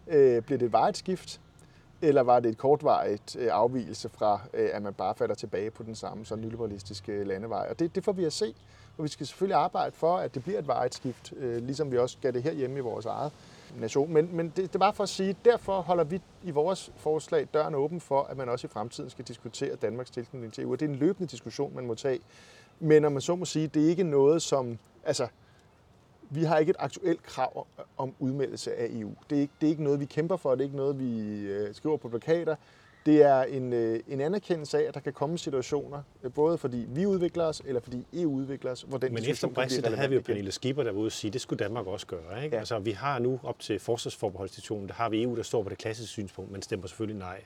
øh, 0.07 0.41
bliver 0.41 0.57
det 0.57 0.65
et 0.65 0.71
vejet 0.71 0.97
skift, 0.97 1.41
eller 2.01 2.21
var 2.21 2.39
det 2.39 2.49
et 2.49 2.57
kortvarigt 2.57 3.35
øh, 3.35 3.49
afvielse 3.51 4.09
fra, 4.09 4.39
øh, 4.53 4.69
at 4.73 4.81
man 4.81 4.93
bare 4.93 5.15
falder 5.15 5.35
tilbage 5.35 5.71
på 5.71 5.83
den 5.83 5.95
samme 5.95 6.25
så 6.25 6.35
nyliberalistiske 6.35 7.11
øh, 7.11 7.27
landevej? 7.27 7.67
Og 7.69 7.79
det, 7.79 7.95
det 7.95 8.03
får 8.03 8.11
vi 8.11 8.25
at 8.25 8.33
se. 8.33 8.53
Og 8.97 9.03
vi 9.03 9.09
skal 9.09 9.27
selvfølgelig 9.27 9.57
arbejde 9.57 9.91
for, 9.95 10.17
at 10.17 10.35
det 10.35 10.43
bliver 10.43 10.59
et 10.59 10.67
varigt 10.67 10.95
skift, 10.95 11.33
ligesom 11.39 11.91
vi 11.91 11.97
også 11.97 12.17
gør 12.21 12.31
det 12.31 12.43
her 12.43 12.51
hjemme 12.51 12.77
i 12.77 12.79
vores 12.79 13.05
eget 13.05 13.31
nation. 13.79 14.13
Men, 14.13 14.35
men 14.35 14.45
det, 14.45 14.55
det 14.55 14.75
er 14.75 14.79
bare 14.79 14.93
for 14.93 15.03
at 15.03 15.09
sige, 15.09 15.35
derfor 15.45 15.81
holder 15.81 16.03
vi 16.03 16.21
i 16.43 16.51
vores 16.51 16.91
forslag 16.95 17.47
døren 17.53 17.75
åben 17.75 18.01
for, 18.01 18.23
at 18.23 18.37
man 18.37 18.49
også 18.49 18.67
i 18.67 18.69
fremtiden 18.69 19.09
skal 19.09 19.25
diskutere 19.25 19.75
Danmarks 19.75 20.11
tilknytning 20.11 20.53
til 20.53 20.63
EU. 20.63 20.71
Det 20.71 20.81
er 20.81 20.89
en 20.89 20.95
løbende 20.95 21.31
diskussion, 21.31 21.75
man 21.75 21.87
må 21.87 21.95
tage. 21.95 22.19
Men 22.79 23.01
når 23.01 23.09
man 23.09 23.21
så 23.21 23.35
må 23.35 23.45
sige, 23.45 23.67
det 23.67 23.85
er 23.85 23.89
ikke 23.89 24.03
noget, 24.03 24.41
som... 24.41 24.77
Altså, 25.05 25.27
vi 26.34 26.43
har 26.43 26.57
ikke 26.57 26.69
et 26.69 26.75
aktuelt 26.79 27.23
krav 27.23 27.67
om 27.97 28.13
udmeldelse 28.19 28.75
af 28.75 28.88
EU. 28.91 29.11
Det 29.29 29.38
er 29.38 29.41
ikke, 29.41 29.53
det 29.61 29.67
er 29.67 29.71
ikke 29.71 29.84
noget, 29.84 29.99
vi 29.99 30.05
kæmper 30.05 30.38
for. 30.38 30.51
Det 30.51 30.59
er 30.59 30.63
ikke 30.63 30.77
noget, 30.77 30.99
vi 30.99 31.39
øh, 31.39 31.75
skriver 31.75 31.97
på 31.97 32.09
plakater. 32.09 32.55
Det 33.05 33.23
er 33.23 33.43
en, 33.43 33.73
øh, 33.73 33.99
en 34.07 34.21
anerkendelse 34.21 34.77
af, 34.77 34.88
at 34.88 34.93
der 34.93 34.99
kan 34.99 35.13
komme 35.13 35.38
situationer, 35.38 36.01
øh, 36.23 36.34
både 36.34 36.57
fordi 36.57 36.86
vi 36.89 37.05
udvikler 37.05 37.43
os, 37.43 37.61
eller 37.65 37.82
fordi 37.82 38.05
EU 38.13 38.36
udvikler 38.36 38.71
os, 38.71 38.82
hvor 38.82 38.97
den 38.97 39.13
Men 39.13 39.23
efter 39.29 39.47
Brexit, 39.47 39.84
der 39.84 39.95
havde 39.95 40.09
vi 40.09 40.15
jo 40.15 40.21
Pernille 40.21 40.51
Skipper, 40.51 40.84
der 40.84 40.91
var 40.91 40.99
ude 40.99 41.07
og 41.07 41.11
sige, 41.11 41.32
det 41.32 41.41
skulle 41.41 41.63
Danmark 41.63 41.88
også 41.88 42.07
gøre. 42.07 42.43
Ikke? 42.43 42.55
Ja. 42.55 42.59
Altså, 42.59 42.79
vi 42.79 42.91
har 42.91 43.19
nu 43.19 43.39
op 43.43 43.59
til 43.59 43.79
forsvarsforbeholdssituationen, 43.79 44.88
der 44.88 44.93
har 44.93 45.09
vi 45.09 45.23
EU, 45.23 45.36
der 45.36 45.43
står 45.43 45.63
på 45.63 45.69
det 45.69 45.77
klassiske 45.77 46.11
synspunkt, 46.11 46.51
men 46.51 46.61
stemmer 46.61 46.88
selvfølgelig 46.88 47.19
nej 47.19 47.41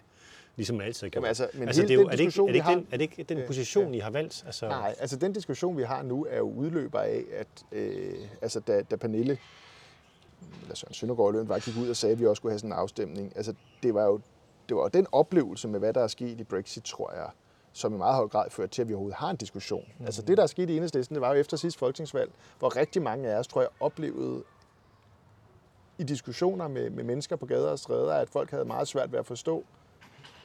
ligesom 0.55 0.75
man 0.75 0.85
altid 0.85 1.09
gør. 1.09 1.17
Jamen, 1.17 1.27
altså, 1.27 1.47
men 1.53 1.67
altså, 1.67 1.81
det 1.81 1.91
er, 1.91 1.95
jo, 1.95 2.01
er, 2.01 2.11
det 2.11 2.19
ikke, 2.19 2.41
er, 2.41 2.45
det 2.45 2.55
ikke 2.55 2.69
den, 2.69 2.87
er 2.91 2.97
det 2.97 3.01
ikke 3.01 3.23
den 3.23 3.47
position, 3.47 3.93
I 3.93 3.99
har 3.99 4.09
valgt? 4.09 4.43
Altså... 4.45 4.67
Nej, 4.67 4.95
altså 4.99 5.15
den 5.15 5.33
diskussion, 5.33 5.77
vi 5.77 5.83
har 5.83 6.03
nu, 6.03 6.25
er 6.29 6.37
jo 6.37 6.51
udløber 6.51 6.99
af, 6.99 7.23
at 7.33 7.47
øh, 7.71 8.13
altså, 8.41 8.59
da, 8.59 8.81
da 8.81 8.95
Pernille, 8.95 9.37
eller 10.61 10.75
Søren 10.75 10.93
Søndergaard 10.93 11.33
Løn, 11.33 11.49
var 11.49 11.59
gik 11.59 11.77
ud 11.77 11.89
og 11.89 11.95
sagde, 11.95 12.13
at 12.13 12.19
vi 12.19 12.25
også 12.25 12.39
skulle 12.39 12.51
have 12.51 12.59
sådan 12.59 12.71
en 12.71 12.77
afstemning, 12.77 13.33
altså 13.35 13.53
det 13.83 13.93
var 13.93 14.03
jo 14.03 14.19
det 14.69 14.77
var 14.77 14.87
den 14.87 15.07
oplevelse 15.11 15.67
med, 15.67 15.79
hvad 15.79 15.93
der 15.93 16.01
er 16.01 16.07
sket 16.07 16.39
i 16.39 16.43
Brexit, 16.43 16.83
tror 16.83 17.13
jeg, 17.13 17.29
som 17.73 17.93
i 17.93 17.97
meget 17.97 18.15
høj 18.15 18.27
grad 18.27 18.49
førte 18.49 18.71
til, 18.71 18.81
at 18.81 18.87
vi 18.87 18.93
overhovedet 18.93 19.17
har 19.17 19.29
en 19.29 19.35
diskussion. 19.35 19.85
Mm. 19.99 20.05
Altså 20.05 20.21
det, 20.21 20.37
der 20.37 20.43
er 20.43 20.47
sket 20.47 20.69
i 20.69 20.75
enhedslisten, 20.75 21.15
det 21.15 21.21
var 21.21 21.33
jo 21.33 21.39
efter 21.39 21.57
sidste 21.57 21.79
folketingsvalg, 21.79 22.31
hvor 22.59 22.75
rigtig 22.75 23.01
mange 23.01 23.29
af 23.29 23.39
os, 23.39 23.47
tror 23.47 23.61
jeg, 23.61 23.69
oplevede 23.79 24.43
i 25.97 26.03
diskussioner 26.03 26.67
med, 26.67 26.89
med 26.89 27.03
mennesker 27.03 27.35
på 27.35 27.45
gader 27.45 27.69
og 27.69 27.79
stræder, 27.79 28.13
at 28.13 28.29
folk 28.29 28.51
havde 28.51 28.65
meget 28.65 28.87
svært 28.87 29.11
ved 29.11 29.19
at 29.19 29.25
forstå 29.25 29.63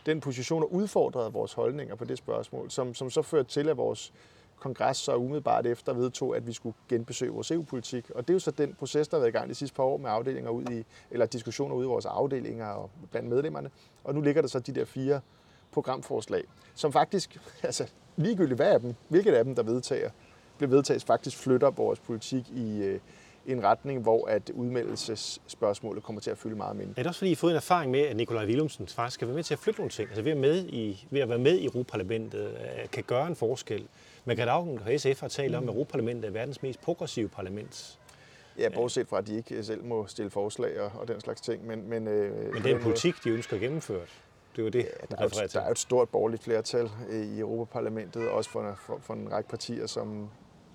den 0.07 0.21
position 0.21 0.63
og 0.63 0.73
udfordrede 0.73 1.33
vores 1.33 1.53
holdninger 1.53 1.95
på 1.95 2.05
det 2.05 2.19
spørgsmål, 2.19 2.71
som, 2.71 2.95
som 2.95 3.11
så 3.11 3.23
førte 3.23 3.49
til, 3.49 3.69
at 3.69 3.77
vores 3.77 4.13
kongres 4.61 4.97
så 4.97 5.17
umiddelbart 5.17 5.67
efter 5.67 5.93
vedtog, 5.93 6.37
at 6.37 6.47
vi 6.47 6.53
skulle 6.53 6.77
genbesøge 6.89 7.33
vores 7.33 7.51
EU-politik. 7.51 8.11
Og 8.11 8.29
det 8.29 8.31
er 8.31 8.35
jo 8.35 8.41
så 8.41 8.51
den 8.51 8.75
proces, 8.75 9.09
der 9.09 9.17
har 9.17 9.21
været 9.21 9.35
i 9.35 9.37
gang 9.37 9.49
de 9.49 9.55
sidste 9.55 9.77
par 9.77 9.83
år 9.83 9.97
med 9.97 10.11
afdelinger 10.11 10.51
ud 10.51 10.65
i, 10.71 10.85
eller 11.11 11.27
diskussioner 11.27 11.75
ud 11.75 11.85
i 11.85 11.87
vores 11.87 12.07
afdelinger 12.07 12.67
og 12.67 12.91
blandt 13.11 13.29
medlemmerne. 13.29 13.71
Og 14.05 14.15
nu 14.15 14.21
ligger 14.21 14.43
der 14.43 14.49
så 14.49 14.59
de 14.59 14.75
der 14.75 14.85
fire 14.85 15.21
programforslag, 15.73 16.45
som 16.75 16.93
faktisk, 16.93 17.41
altså 17.63 17.87
ligegyldigt 18.17 18.57
hvad 18.57 18.73
af 18.73 18.81
dem, 18.81 18.95
hvilket 19.09 19.33
af 19.33 19.45
dem, 19.45 19.55
der 19.55 19.63
vedtager, 19.63 20.11
bliver 20.57 20.71
vedtaget, 20.71 21.05
faktisk 21.05 21.37
flytter 21.37 21.71
vores 21.71 22.01
politik 22.01 22.51
i, 22.51 22.83
øh, 22.83 23.01
en 23.47 23.65
retning, 23.65 24.03
hvor 24.03 24.27
at 24.27 24.51
udmeldelsesspørgsmålet 24.55 26.03
kommer 26.03 26.21
til 26.21 26.31
at 26.31 26.39
fylde 26.39 26.57
meget 26.57 26.77
mindre. 26.77 26.93
Er 26.97 27.03
det 27.03 27.07
også 27.07 27.19
fordi, 27.19 27.31
I 27.31 27.35
har 27.35 27.37
fået 27.37 27.51
en 27.51 27.57
erfaring 27.57 27.91
med, 27.91 28.01
at 28.01 28.17
Nikolaj 28.17 28.47
Willumsen 28.47 28.87
faktisk 28.87 29.15
skal 29.15 29.29
være 29.29 29.35
med 29.35 29.45
til 29.45 29.55
at 29.55 29.59
flytte 29.59 29.81
nogle 29.81 29.91
ting? 29.91 30.09
Altså 30.09 30.23
ved 30.23 30.33
at, 30.33 30.39
med 30.39 30.65
i, 30.69 31.07
ved 31.11 31.21
at 31.21 31.29
være 31.29 31.39
med 31.39 31.59
i 31.59 31.65
Europaparlamentet 31.65 32.49
øh, 32.49 32.91
kan 32.93 33.05
gøre 33.05 33.27
en 33.27 33.37
forskel. 33.37 33.87
Margrethe 34.25 34.51
Augen 34.51 34.79
og 34.79 35.01
SF 35.01 35.21
har 35.21 35.29
talt 35.29 35.55
om, 35.55 35.63
at 35.63 35.69
Europaparlamentet 35.69 36.29
er 36.29 36.33
verdens 36.33 36.63
mest 36.63 36.81
progressive 36.81 37.29
parlament. 37.29 37.99
Ja, 38.59 38.69
bortset 38.69 39.09
fra, 39.09 39.19
at 39.19 39.27
de 39.27 39.37
ikke 39.37 39.65
selv 39.65 39.85
må 39.85 40.07
stille 40.07 40.31
forslag 40.31 40.81
og, 40.81 40.93
og 40.95 41.09
den 41.09 41.21
slags 41.21 41.41
ting. 41.41 41.67
Men, 41.67 41.89
men, 41.89 42.09
øh, 42.09 42.53
men 42.55 42.63
det 42.63 42.71
er 42.71 42.77
en 42.77 42.83
politik, 42.83 43.15
de 43.25 43.31
ønsker 43.31 43.59
gennemført. 43.59 44.09
Det 44.57 44.65
var 44.65 44.71
det, 44.71 44.79
ja, 44.79 45.07
der, 45.11 45.17
er 45.19 45.23
jo, 45.23 45.49
der 45.53 45.61
er 45.61 45.67
jo 45.67 45.73
et 45.73 45.79
stort 45.79 46.09
borgerligt 46.09 46.43
flertal 46.43 46.91
i 47.13 47.39
Europaparlamentet, 47.39 48.29
også 48.29 48.51
for, 48.51 48.79
for, 48.87 48.99
for 49.03 49.15
en 49.15 49.33
række 49.33 49.49
partier, 49.49 49.87
som, 49.87 50.31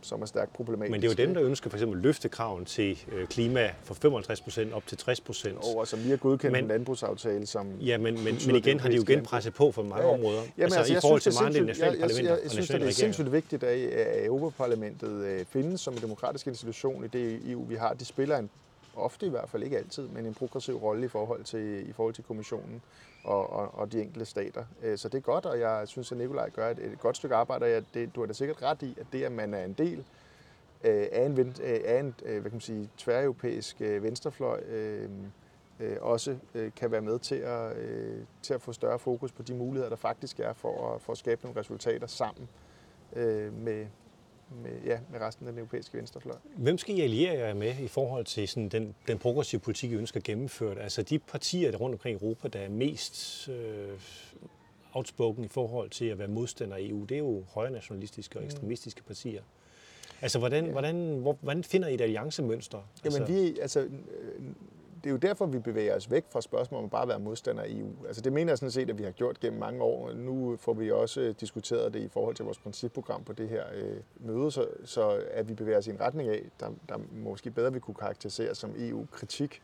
som 0.06 0.22
er 0.22 0.26
stærkt 0.26 0.54
problematisk. 0.54 0.92
Men 0.92 1.02
det 1.02 1.08
er 1.08 1.12
jo 1.12 1.28
dem, 1.28 1.34
der 1.34 1.44
ønsker 1.44 1.70
for 1.70 1.78
eksempel 1.78 2.02
løftekraven 2.02 2.66
til 2.66 3.00
øh, 3.12 3.28
klima 3.28 3.72
fra 3.84 3.94
55 3.94 4.42
procent 4.42 4.74
op 4.74 4.88
til 4.88 4.98
60 4.98 5.22
procent. 5.22 5.58
Og 5.58 5.80
altså, 5.80 5.96
vi 5.96 6.10
har 6.10 6.18
godkendt 6.18 6.52
men, 6.52 6.64
en 6.64 6.68
landbrugsaftale, 6.68 7.46
som... 7.46 7.72
Ja, 7.82 7.98
men, 7.98 8.24
men, 8.24 8.38
men 8.48 8.56
igen 8.56 8.80
har 8.80 8.90
de 8.90 8.96
jo 8.96 9.04
genpresset 9.08 9.54
på 9.54 9.72
for 9.72 9.84
mange 9.84 10.08
ja, 10.08 10.14
områder. 10.14 10.42
Jamen, 10.42 10.64
altså, 10.64 10.80
altså, 10.80 10.94
i 10.94 10.98
forhold 11.02 11.22
til 11.22 11.34
mange 11.44 11.62
nationale 11.62 12.00
parlamenter 12.00 12.24
jeg, 12.24 12.30
jeg, 12.30 12.44
jeg, 12.44 12.52
synes, 12.52 12.68
det 12.68 12.84
er 12.84 12.92
sindssygt 12.92 13.32
vigtigt, 13.32 13.64
at 13.64 14.26
Europaparlamentet 14.26 15.10
øh, 15.10 15.46
findes 15.46 15.82
som 15.82 15.94
en 15.94 16.02
demokratisk 16.02 16.48
institution 16.48 17.06
i 17.06 17.08
det 17.08 17.52
EU, 17.52 17.66
vi 17.66 17.76
har. 17.76 17.94
De 17.94 18.06
spiller 18.06 18.38
en 18.38 18.50
ofte 18.96 19.26
i 19.26 19.30
hvert 19.30 19.50
fald 19.50 19.64
ikke 19.64 19.78
altid, 19.78 20.08
men 20.08 20.26
en 20.26 20.34
progressiv 20.34 20.76
rolle 20.76 21.06
i 21.06 21.10
forhold 21.10 21.44
til, 21.44 21.90
i 21.90 21.94
forhold 21.94 22.14
til 22.14 22.24
kommissionen 22.24 22.82
og, 23.26 23.50
og, 23.54 23.70
og 23.74 23.92
de 23.92 24.02
enkelte 24.02 24.26
stater. 24.26 24.64
Øh, 24.84 24.98
så 24.98 25.10
det 25.10 25.18
er 25.18 25.22
godt, 25.22 25.46
og 25.46 25.60
jeg 25.60 25.88
synes, 25.88 26.12
at 26.12 26.18
Nikolaj 26.18 26.50
gør 26.50 26.70
et, 26.70 26.80
et 26.80 27.00
godt 27.00 27.18
stykke 27.18 27.36
arbejde, 27.36 27.64
og 27.64 27.72
jeg, 27.72 27.84
det, 27.94 28.16
du 28.16 28.20
har 28.20 28.28
da 28.28 28.34
sikkert 28.34 28.62
ret 28.62 28.82
i, 28.82 28.98
at 29.00 29.08
det, 29.12 29.24
at 29.24 29.32
man 29.32 29.54
er 29.54 29.64
en 29.64 29.74
del 29.74 29.98
øh, 30.84 31.08
af 31.12 31.26
en, 31.26 31.40
øh, 31.40 31.80
af 31.86 32.00
en 32.00 32.16
hvad 32.24 32.42
kan 32.42 32.52
man 32.52 32.62
sige, 32.62 32.90
tværeuropæisk 32.98 33.76
venstrefløj, 33.80 34.64
øh, 34.70 35.10
også 36.02 36.38
kan 36.76 36.92
være 36.92 37.02
med 37.02 37.20
til 37.20 37.36
at, 37.36 37.72
til 38.42 38.54
at 38.54 38.62
få 38.62 38.74
større 38.74 39.00
fokus 39.00 39.32
på 39.32 39.44
de 39.44 39.54
muligheder, 39.54 39.90
der 39.90 39.96
faktisk 39.96 40.40
er 40.40 40.54
for 40.54 40.94
at, 40.94 41.02
for 41.02 41.12
at 41.12 41.18
skabe 41.18 41.44
nogle 41.44 41.60
resultater 41.60 42.08
sammen 42.08 42.50
med, 43.64 43.86
med, 44.64 44.72
ja, 44.86 45.00
med 45.12 45.22
resten 45.22 45.48
af 45.48 45.54
den 45.54 45.60
europæiske 45.60 45.98
venstrefløj. 45.98 46.36
Hvem 46.58 46.78
skal 46.78 46.98
I 46.98 47.02
alliere 47.02 47.34
jer 47.34 47.54
med 47.54 47.80
i 47.80 47.88
forhold 47.88 48.26
til 48.26 48.48
sådan 48.48 48.70
den, 48.70 48.96
den 49.08 49.18
progressive 49.18 49.60
politik, 49.60 49.92
I 49.92 49.96
ønsker 49.96 50.20
gennemført? 50.24 50.78
Altså 50.78 51.02
de 51.02 51.20
partier 51.20 51.72
der 51.72 51.78
rundt 51.78 51.94
omkring 51.94 52.22
i 52.22 52.24
Europa, 52.24 52.48
der 52.48 52.60
er 52.60 52.70
mest 52.70 53.48
øh, 53.50 54.00
outspoken 54.94 55.44
i 55.44 55.48
forhold 55.48 55.90
til 55.90 56.06
at 56.06 56.20
være 56.20 56.28
modstander 56.28 56.76
af 56.76 56.82
EU, 56.82 57.04
det 57.04 57.16
er 57.16 57.20
jo 57.20 57.44
højre 57.54 57.72
nationalistiske 57.72 58.40
og 58.40 58.42
mm. 58.42 58.46
ekstremistiske 58.46 59.04
partier. 59.04 59.42
Altså, 60.22 60.40
hvordan, 60.40 60.66
ja. 60.66 60.72
hvordan, 60.72 61.18
hvor, 61.18 61.38
hvordan 61.42 61.64
finder 61.64 61.88
I 61.88 61.94
et 61.94 62.02
alliancemønster? 62.02 62.78
Jamen, 63.06 63.22
altså... 63.22 63.34
vi, 63.34 63.60
altså, 63.60 63.90
det 65.06 65.10
er 65.10 65.14
jo 65.14 65.18
derfor, 65.18 65.46
vi 65.46 65.60
bevæger 65.60 65.96
os 65.96 66.12
væk 66.12 66.26
fra 66.30 66.42
spørgsmålet 66.42 66.84
om 66.84 66.90
bare 66.90 67.02
at 67.02 67.08
være 67.08 67.20
modstander 67.20 67.64
af 67.64 67.70
EU. 67.70 67.90
Altså 68.08 68.22
det 68.22 68.34
mener 68.34 68.52
jeg 68.52 68.58
sådan 68.58 68.72
set, 68.72 68.90
at 68.90 68.98
vi 68.98 69.04
har 69.04 69.12
gjort 69.12 69.40
gennem 69.40 69.60
mange 69.60 69.82
år. 69.82 70.14
Nu 70.14 70.58
får 70.60 70.74
vi 70.74 70.92
også 70.92 71.22
øh, 71.22 71.36
diskuteret 71.40 71.94
det 71.94 72.00
i 72.00 72.08
forhold 72.08 72.36
til 72.36 72.46
vores 72.46 72.58
principprogram 72.60 73.24
på 73.24 73.34
det 73.34 73.50
her 73.50 73.64
øh, 73.76 73.98
møde, 74.20 74.52
så, 74.52 74.68
så 74.86 75.24
at 75.32 75.50
vi 75.50 75.54
bevæger 75.54 75.78
os 75.78 75.88
i 75.88 75.90
en 75.90 76.00
retning 76.00 76.30
af, 76.30 76.42
der, 76.60 76.70
der 76.90 76.98
måske 77.12 77.52
bedre 77.52 77.74
vi 77.74 77.80
kunne 77.80 77.96
karakterisere 77.96 78.56
som 78.56 78.74
EU-kritik 78.78 79.62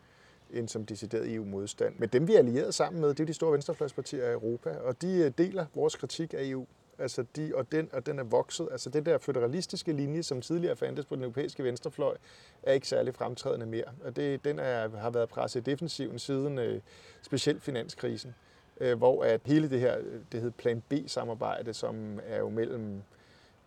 end 0.51 0.67
som 0.67 0.85
decideret 0.85 1.33
EU-modstand. 1.33 1.95
Men 1.97 2.09
dem, 2.09 2.27
vi 2.27 2.33
er 2.33 2.39
allieret 2.39 2.73
sammen 2.73 3.01
med, 3.01 3.09
det 3.09 3.19
er 3.19 3.25
de 3.25 3.33
store 3.33 3.53
venstrefløjspartier 3.53 4.29
i 4.29 4.33
Europa, 4.33 4.69
og 4.69 5.01
de 5.01 5.17
øh, 5.17 5.31
deler 5.37 5.65
vores 5.75 5.95
kritik 5.95 6.33
af 6.33 6.39
EU. 6.41 6.65
Altså 6.99 7.25
de, 7.35 7.51
og, 7.55 7.71
den, 7.71 7.89
og 7.93 8.05
den 8.05 8.19
er 8.19 8.23
vokset. 8.23 8.67
Altså 8.71 8.89
det 8.89 9.05
der 9.05 9.17
federalistiske 9.17 9.93
linje, 9.93 10.23
som 10.23 10.41
tidligere 10.41 10.75
fandtes 10.75 11.05
på 11.05 11.15
den 11.15 11.23
europæiske 11.23 11.63
venstrefløj, 11.63 12.17
er 12.63 12.73
ikke 12.73 12.87
særlig 12.87 13.15
fremtrædende 13.15 13.65
mere. 13.65 13.85
Og 14.03 14.15
det, 14.15 14.45
den 14.45 14.59
er, 14.59 14.89
har 14.97 15.09
været 15.09 15.29
presset 15.29 15.67
i 15.67 15.71
defensiven 15.71 16.19
siden 16.19 16.59
øh, 16.59 16.81
specielt 17.21 17.63
finanskrisen, 17.63 18.35
øh, 18.79 18.97
hvor 18.97 19.23
at 19.23 19.41
hele 19.45 19.69
det 19.69 19.79
her, 19.79 19.97
det 20.31 20.41
hed 20.41 20.51
Plan 20.51 20.83
B-samarbejde, 20.89 21.73
som 21.73 22.19
er 22.25 22.37
jo 22.37 22.49
mellem 22.49 23.01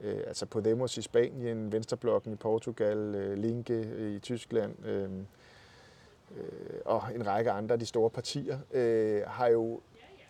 øh, 0.00 0.20
altså 0.26 0.46
Podemos 0.46 0.98
i 0.98 1.02
Spanien, 1.02 1.72
Venstreblokken 1.72 2.32
i 2.32 2.36
Portugal, 2.36 3.14
øh, 3.14 3.38
Linke 3.38 3.74
øh, 3.74 4.16
i 4.16 4.18
Tyskland, 4.18 4.86
øh, 4.86 5.10
øh, 6.36 6.80
og 6.84 7.02
en 7.14 7.26
række 7.26 7.50
andre 7.50 7.72
af 7.72 7.78
de 7.78 7.86
store 7.86 8.10
partier, 8.10 8.58
øh, 8.72 9.22
har 9.26 9.46
jo 9.46 9.80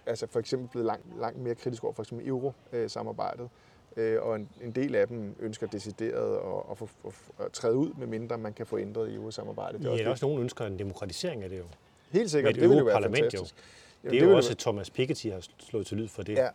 altså 0.07 0.27
for 0.27 0.41
eksempel 0.41 0.69
blevet 0.69 0.87
langt, 0.87 1.21
langt 1.21 1.39
mere 1.39 1.55
kritisk 1.55 1.85
over 1.85 1.93
for 1.93 2.03
eksempel 2.03 2.29
euro-samarbejdet. 2.29 3.49
Øh, 3.97 4.23
og 4.23 4.37
en, 4.37 4.49
en 4.63 4.71
del 4.71 4.95
af 4.95 5.09
dem 5.09 5.37
ønsker 5.41 5.67
decideret 5.67 6.37
at, 6.37 6.71
at, 6.71 6.79
få, 6.79 6.89
at, 7.07 7.13
at 7.39 7.53
træde 7.53 7.77
ud, 7.77 7.91
med 7.99 8.07
mindre 8.07 8.39
man 8.39 8.53
kan 8.53 8.67
få 8.67 8.79
ændret 8.79 9.15
EU-samarbejdet. 9.15 9.81
Det 9.81 9.87
er 9.87 9.91
ja, 9.91 9.99
også, 9.99 10.11
også 10.11 10.27
nogen 10.27 10.43
ønsker 10.43 10.67
en 10.67 10.79
demokratisering 10.79 11.43
af 11.43 11.49
det 11.49 11.59
jo. 11.59 11.65
Helt 12.11 12.31
sikkert, 12.31 12.55
det 12.55 12.71
vil 12.71 12.79
jo 12.79 12.85
være 12.85 13.03
fantastisk. 13.03 13.35
Jo. 13.35 13.61
Jamen, 14.05 14.13
det 14.13 14.23
er 14.23 14.27
det 14.27 14.33
jo 14.33 14.37
også, 14.37 14.51
at 14.51 14.59
Thomas 14.59 14.91
Piketty 14.91 15.27
har 15.27 15.47
slået 15.59 15.87
til 15.87 15.97
lyd 15.97 16.09
for 16.09 16.23
det. 16.23 16.33
Ja, 16.37 16.49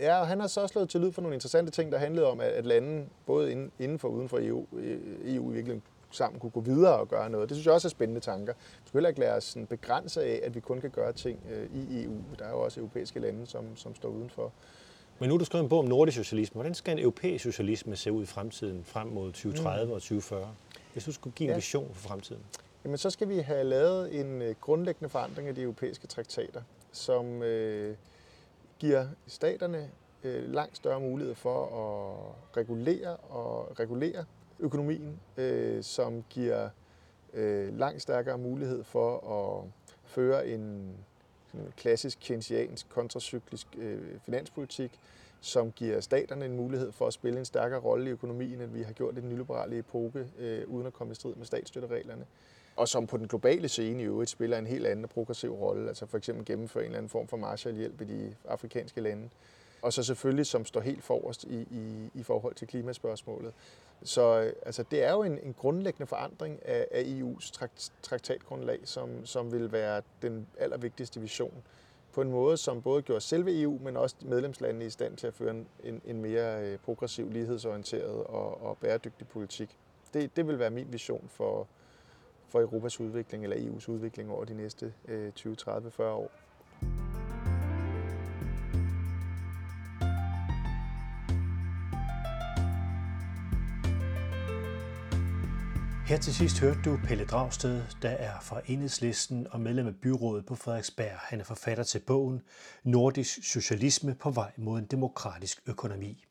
Ja, 0.00 0.20
og 0.20 0.26
han 0.26 0.40
har 0.40 0.46
så 0.46 0.60
også 0.60 0.72
slået 0.72 0.88
til 0.88 1.00
lyd 1.00 1.12
for 1.12 1.22
nogle 1.22 1.34
interessante 1.34 1.72
ting, 1.72 1.92
der 1.92 1.98
handlede 1.98 2.26
om, 2.26 2.40
at 2.40 2.66
lande, 2.66 3.06
både 3.26 3.68
inden 3.78 3.98
for 3.98 4.08
og 4.08 4.14
uden 4.14 4.28
for 4.28 4.38
EU, 4.42 4.66
EU 5.24 5.50
i 5.50 5.54
virkeligheden 5.54 5.82
sammen 6.16 6.40
kunne 6.40 6.50
gå 6.50 6.60
videre 6.60 6.96
og 6.96 7.08
gøre 7.08 7.30
noget. 7.30 7.48
Det 7.48 7.56
synes 7.56 7.66
jeg 7.66 7.74
også 7.74 7.88
er 7.88 7.90
spændende 7.90 8.20
tanker. 8.20 8.52
Vi 8.52 8.88
skal 8.88 8.98
heller 8.98 9.08
ikke 9.08 9.20
lade 9.20 9.32
os 9.32 9.44
sådan 9.44 9.66
begrænse 9.66 10.24
af, 10.24 10.40
at 10.42 10.54
vi 10.54 10.60
kun 10.60 10.80
kan 10.80 10.90
gøre 10.90 11.12
ting 11.12 11.38
øh, 11.50 11.68
i 11.74 12.04
EU. 12.04 12.14
Der 12.38 12.44
er 12.44 12.50
jo 12.50 12.60
også 12.60 12.80
europæiske 12.80 13.20
lande, 13.20 13.46
som, 13.46 13.76
som 13.76 13.94
står 13.94 14.08
udenfor. 14.08 14.52
Men 15.18 15.28
nu 15.28 15.34
har 15.34 15.38
du 15.38 15.44
skrevet 15.44 15.62
en 15.62 15.68
bog 15.68 15.78
om 15.78 15.84
nordisk 15.84 16.16
socialisme. 16.16 16.54
Hvordan 16.54 16.74
skal 16.74 16.92
en 16.92 16.98
europæisk 16.98 17.44
socialisme 17.44 17.96
se 17.96 18.12
ud 18.12 18.22
i 18.22 18.26
fremtiden, 18.26 18.84
frem 18.84 19.08
mod 19.08 19.26
2030 19.26 19.86
mm. 19.86 19.92
og 19.92 20.00
2040? 20.00 20.54
Hvis 20.92 21.04
du 21.04 21.12
skulle 21.12 21.34
give 21.34 21.46
en 21.46 21.50
ja. 21.50 21.56
vision 21.56 21.94
for 21.94 22.08
fremtiden. 22.08 22.42
Jamen, 22.84 22.98
så 22.98 23.10
skal 23.10 23.28
vi 23.28 23.38
have 23.38 23.64
lavet 23.64 24.20
en 24.20 24.42
øh, 24.42 24.54
grundlæggende 24.60 25.08
forandring 25.08 25.48
af 25.48 25.54
de 25.54 25.62
europæiske 25.62 26.06
traktater, 26.06 26.62
som 26.92 27.42
øh, 27.42 27.96
giver 28.78 29.06
staterne 29.26 29.90
øh, 30.24 30.54
langt 30.54 30.76
større 30.76 31.00
mulighed 31.00 31.34
for 31.34 31.64
at 31.64 32.56
regulere 32.56 33.16
og 33.16 33.80
regulere 33.80 34.24
økonomien, 34.60 35.20
øh, 35.36 35.82
som 35.82 36.24
giver 36.30 36.68
øh, 37.34 37.78
langt 37.78 38.02
stærkere 38.02 38.38
mulighed 38.38 38.84
for 38.84 39.18
at 39.30 39.64
føre 40.04 40.48
en 40.48 40.96
sådan 41.52 41.72
klassisk 41.76 42.18
keynesiansk 42.20 42.88
kontracyklisk 42.88 43.66
øh, 43.78 44.00
finanspolitik, 44.24 44.90
som 45.40 45.72
giver 45.72 46.00
staterne 46.00 46.44
en 46.44 46.56
mulighed 46.56 46.92
for 46.92 47.06
at 47.06 47.12
spille 47.12 47.38
en 47.38 47.44
stærkere 47.44 47.80
rolle 47.80 48.06
i 48.06 48.12
økonomien, 48.12 48.60
end 48.60 48.70
vi 48.70 48.82
har 48.82 48.92
gjort 48.92 49.18
i 49.18 49.20
den 49.20 49.28
nyliberale 49.28 49.78
epoke, 49.78 50.26
øh, 50.38 50.68
uden 50.68 50.86
at 50.86 50.92
komme 50.92 51.12
i 51.12 51.14
strid 51.14 51.34
med 51.34 51.46
statsstøttereglerne. 51.46 52.24
Og 52.76 52.88
som 52.88 53.06
på 53.06 53.16
den 53.16 53.28
globale 53.28 53.68
scene 53.68 54.02
i 54.02 54.06
øvrigt 54.06 54.30
spiller 54.30 54.58
en 54.58 54.66
helt 54.66 54.86
anden 54.86 55.08
progressiv 55.08 55.52
rolle, 55.52 55.88
altså 55.88 56.06
for 56.06 56.18
eksempel 56.18 56.44
gennemføre 56.44 56.84
en 56.84 56.86
eller 56.86 56.98
anden 56.98 57.10
form 57.10 57.26
for 57.26 57.36
Marshallhjælp 57.36 58.00
i 58.00 58.04
de 58.04 58.34
afrikanske 58.48 59.00
lande. 59.00 59.28
Og 59.82 59.92
så 59.92 60.02
selvfølgelig, 60.02 60.46
som 60.46 60.64
står 60.64 60.80
helt 60.80 61.04
forrest 61.04 61.44
i, 61.44 61.60
i, 61.70 62.10
i 62.14 62.22
forhold 62.22 62.54
til 62.54 62.68
klimaspørgsmålet. 62.68 63.52
Så 64.02 64.40
øh, 64.40 64.52
altså, 64.66 64.82
det 64.90 65.04
er 65.04 65.12
jo 65.12 65.22
en, 65.22 65.38
en 65.38 65.54
grundlæggende 65.58 66.06
forandring 66.06 66.66
af, 66.66 66.88
af 66.90 67.02
EU's 67.02 67.52
trakt, 67.52 67.92
traktatgrundlag, 68.02 68.80
som, 68.84 69.26
som 69.26 69.52
vil 69.52 69.72
være 69.72 70.02
den 70.22 70.46
allervigtigste 70.58 71.20
vision 71.20 71.62
på 72.12 72.22
en 72.22 72.30
måde, 72.30 72.56
som 72.56 72.82
både 72.82 73.02
gjorde 73.02 73.20
selve 73.20 73.62
EU, 73.62 73.78
men 73.82 73.96
også 73.96 74.16
medlemslandene 74.22 74.86
i 74.86 74.90
stand 74.90 75.16
til 75.16 75.26
at 75.26 75.34
føre 75.34 75.50
en, 75.50 75.66
en, 75.84 76.02
en 76.04 76.22
mere 76.22 76.62
øh, 76.62 76.78
progressiv, 76.78 77.30
lighedsorienteret 77.30 78.24
og, 78.24 78.62
og 78.62 78.78
bæredygtig 78.78 79.28
politik. 79.28 79.78
Det, 80.14 80.36
det 80.36 80.46
vil 80.46 80.58
være 80.58 80.70
min 80.70 80.92
vision 80.92 81.28
for, 81.28 81.66
for 82.48 82.60
Europas 82.60 83.00
udvikling, 83.00 83.44
eller 83.44 83.56
EU's 83.56 83.90
udvikling 83.90 84.30
over 84.30 84.44
de 84.44 84.54
næste 84.54 84.94
øh, 85.08 85.32
20, 85.32 85.54
30, 85.54 85.90
40 85.90 86.12
år. 86.12 86.30
Her 96.06 96.16
til 96.16 96.34
sidst 96.34 96.60
hørte 96.60 96.80
du 96.84 96.98
Pelle 97.04 97.24
Dragsted, 97.24 97.82
der 98.02 98.08
er 98.10 98.40
fra 98.40 98.60
Enhedslisten 98.66 99.46
og 99.50 99.60
medlem 99.60 99.86
af 99.86 99.94
byrådet 100.02 100.46
på 100.46 100.54
Frederiksberg. 100.54 101.18
Han 101.18 101.40
er 101.40 101.44
forfatter 101.44 101.84
til 101.84 101.98
bogen 101.98 102.42
Nordisk 102.84 103.38
Socialisme 103.52 104.14
på 104.14 104.30
vej 104.30 104.52
mod 104.56 104.78
en 104.78 104.86
demokratisk 104.86 105.58
økonomi. 105.66 106.24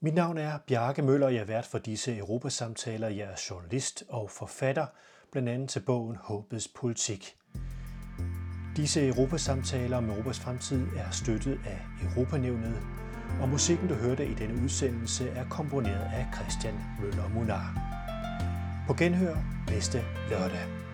Mit 0.00 0.14
navn 0.14 0.38
er 0.38 0.58
Bjarke 0.66 1.02
Møller, 1.02 1.28
jeg 1.28 1.40
er 1.40 1.44
vært 1.44 1.66
for 1.66 1.78
disse 1.78 2.16
Europasamtaler. 2.18 3.08
Jeg 3.08 3.26
er 3.26 3.40
journalist 3.50 4.04
og 4.08 4.30
forfatter, 4.30 4.86
blandt 5.32 5.48
andet 5.48 5.68
til 5.70 5.80
bogen 5.80 6.16
Håbets 6.20 6.68
Politik. 6.68 7.36
Disse 8.76 9.08
Europasamtaler 9.08 9.96
om 9.96 10.10
Europas 10.10 10.40
fremtid 10.40 10.86
er 10.96 11.10
støttet 11.10 11.60
af 11.66 11.80
Europanævnet, 12.02 12.82
og 13.40 13.48
musikken, 13.48 13.88
du 13.88 13.94
hørte 13.94 14.26
i 14.26 14.34
denne 14.34 14.62
udsendelse, 14.62 15.28
er 15.28 15.48
komponeret 15.48 16.10
af 16.14 16.26
Christian 16.34 16.74
Møller 17.00 17.28
Munar. 17.28 17.95
På 18.86 18.94
genhør 18.94 19.36
næste 19.70 20.02
lørdag. 20.30 20.85